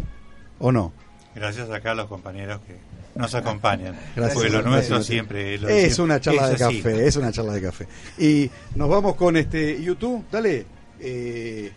¿o 0.60 0.70
no? 0.70 0.92
Gracias 1.39 1.70
acá 1.70 1.93
a 1.93 1.95
los 1.95 2.07
compañeros 2.09 2.61
que 2.66 2.76
nos 3.18 3.34
acompañan. 3.34 3.97
Gracias, 4.14 4.34
porque 4.34 4.51
lo 4.51 4.62
nuestro 4.62 5.03
siempre 5.03 5.59
lo 5.59 5.68
Es 5.68 5.95
siempre- 5.95 6.05
una 6.05 6.20
charla 6.20 6.51
es 6.53 6.59
de 6.59 6.64
así. 6.64 6.76
café, 6.82 7.07
es 7.07 7.16
una 7.16 7.32
charla 7.32 7.53
de 7.55 7.62
café. 7.62 7.86
Y 8.18 8.51
nos 8.74 8.89
vamos 8.89 9.14
con 9.16 9.36
este 9.36 9.82
YouTube, 9.82 10.24
dale. 10.30 10.66
eh, 11.01 11.72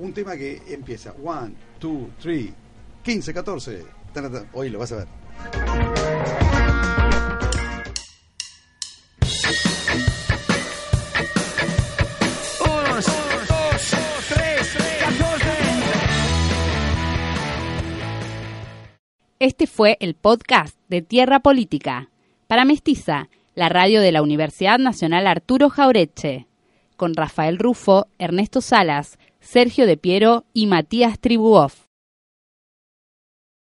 un 0.00 0.12
tema 0.12 0.34
que 0.36 0.60
empieza. 0.68 1.12
One, 1.22 1.52
two, 1.78 2.10
three, 2.20 2.52
15, 3.04 3.32
14. 3.34 3.84
Tan, 4.12 4.32
tan. 4.32 4.46
Hoy 4.54 4.70
lo 4.70 4.78
vas 4.80 4.92
a 4.92 4.96
ver. 4.96 5.06
Este 19.40 19.66
fue 19.66 19.96
el 20.00 20.16
podcast 20.16 20.76
de 20.90 21.00
Tierra 21.00 21.40
Política. 21.40 22.10
Para 22.46 22.66
Mestiza, 22.66 23.30
la 23.54 23.70
radio 23.70 24.02
de 24.02 24.12
la 24.12 24.20
Universidad 24.20 24.78
Nacional 24.78 25.26
Arturo 25.26 25.70
Jaureche. 25.70 26.46
Con 26.98 27.14
Rafael 27.14 27.58
Rufo, 27.58 28.06
Ernesto 28.18 28.60
Salas, 28.60 29.18
Sergio 29.40 29.86
De 29.86 29.96
Piero 29.96 30.44
y 30.52 30.66
Matías 30.66 31.18
Tribuoff. 31.18 31.86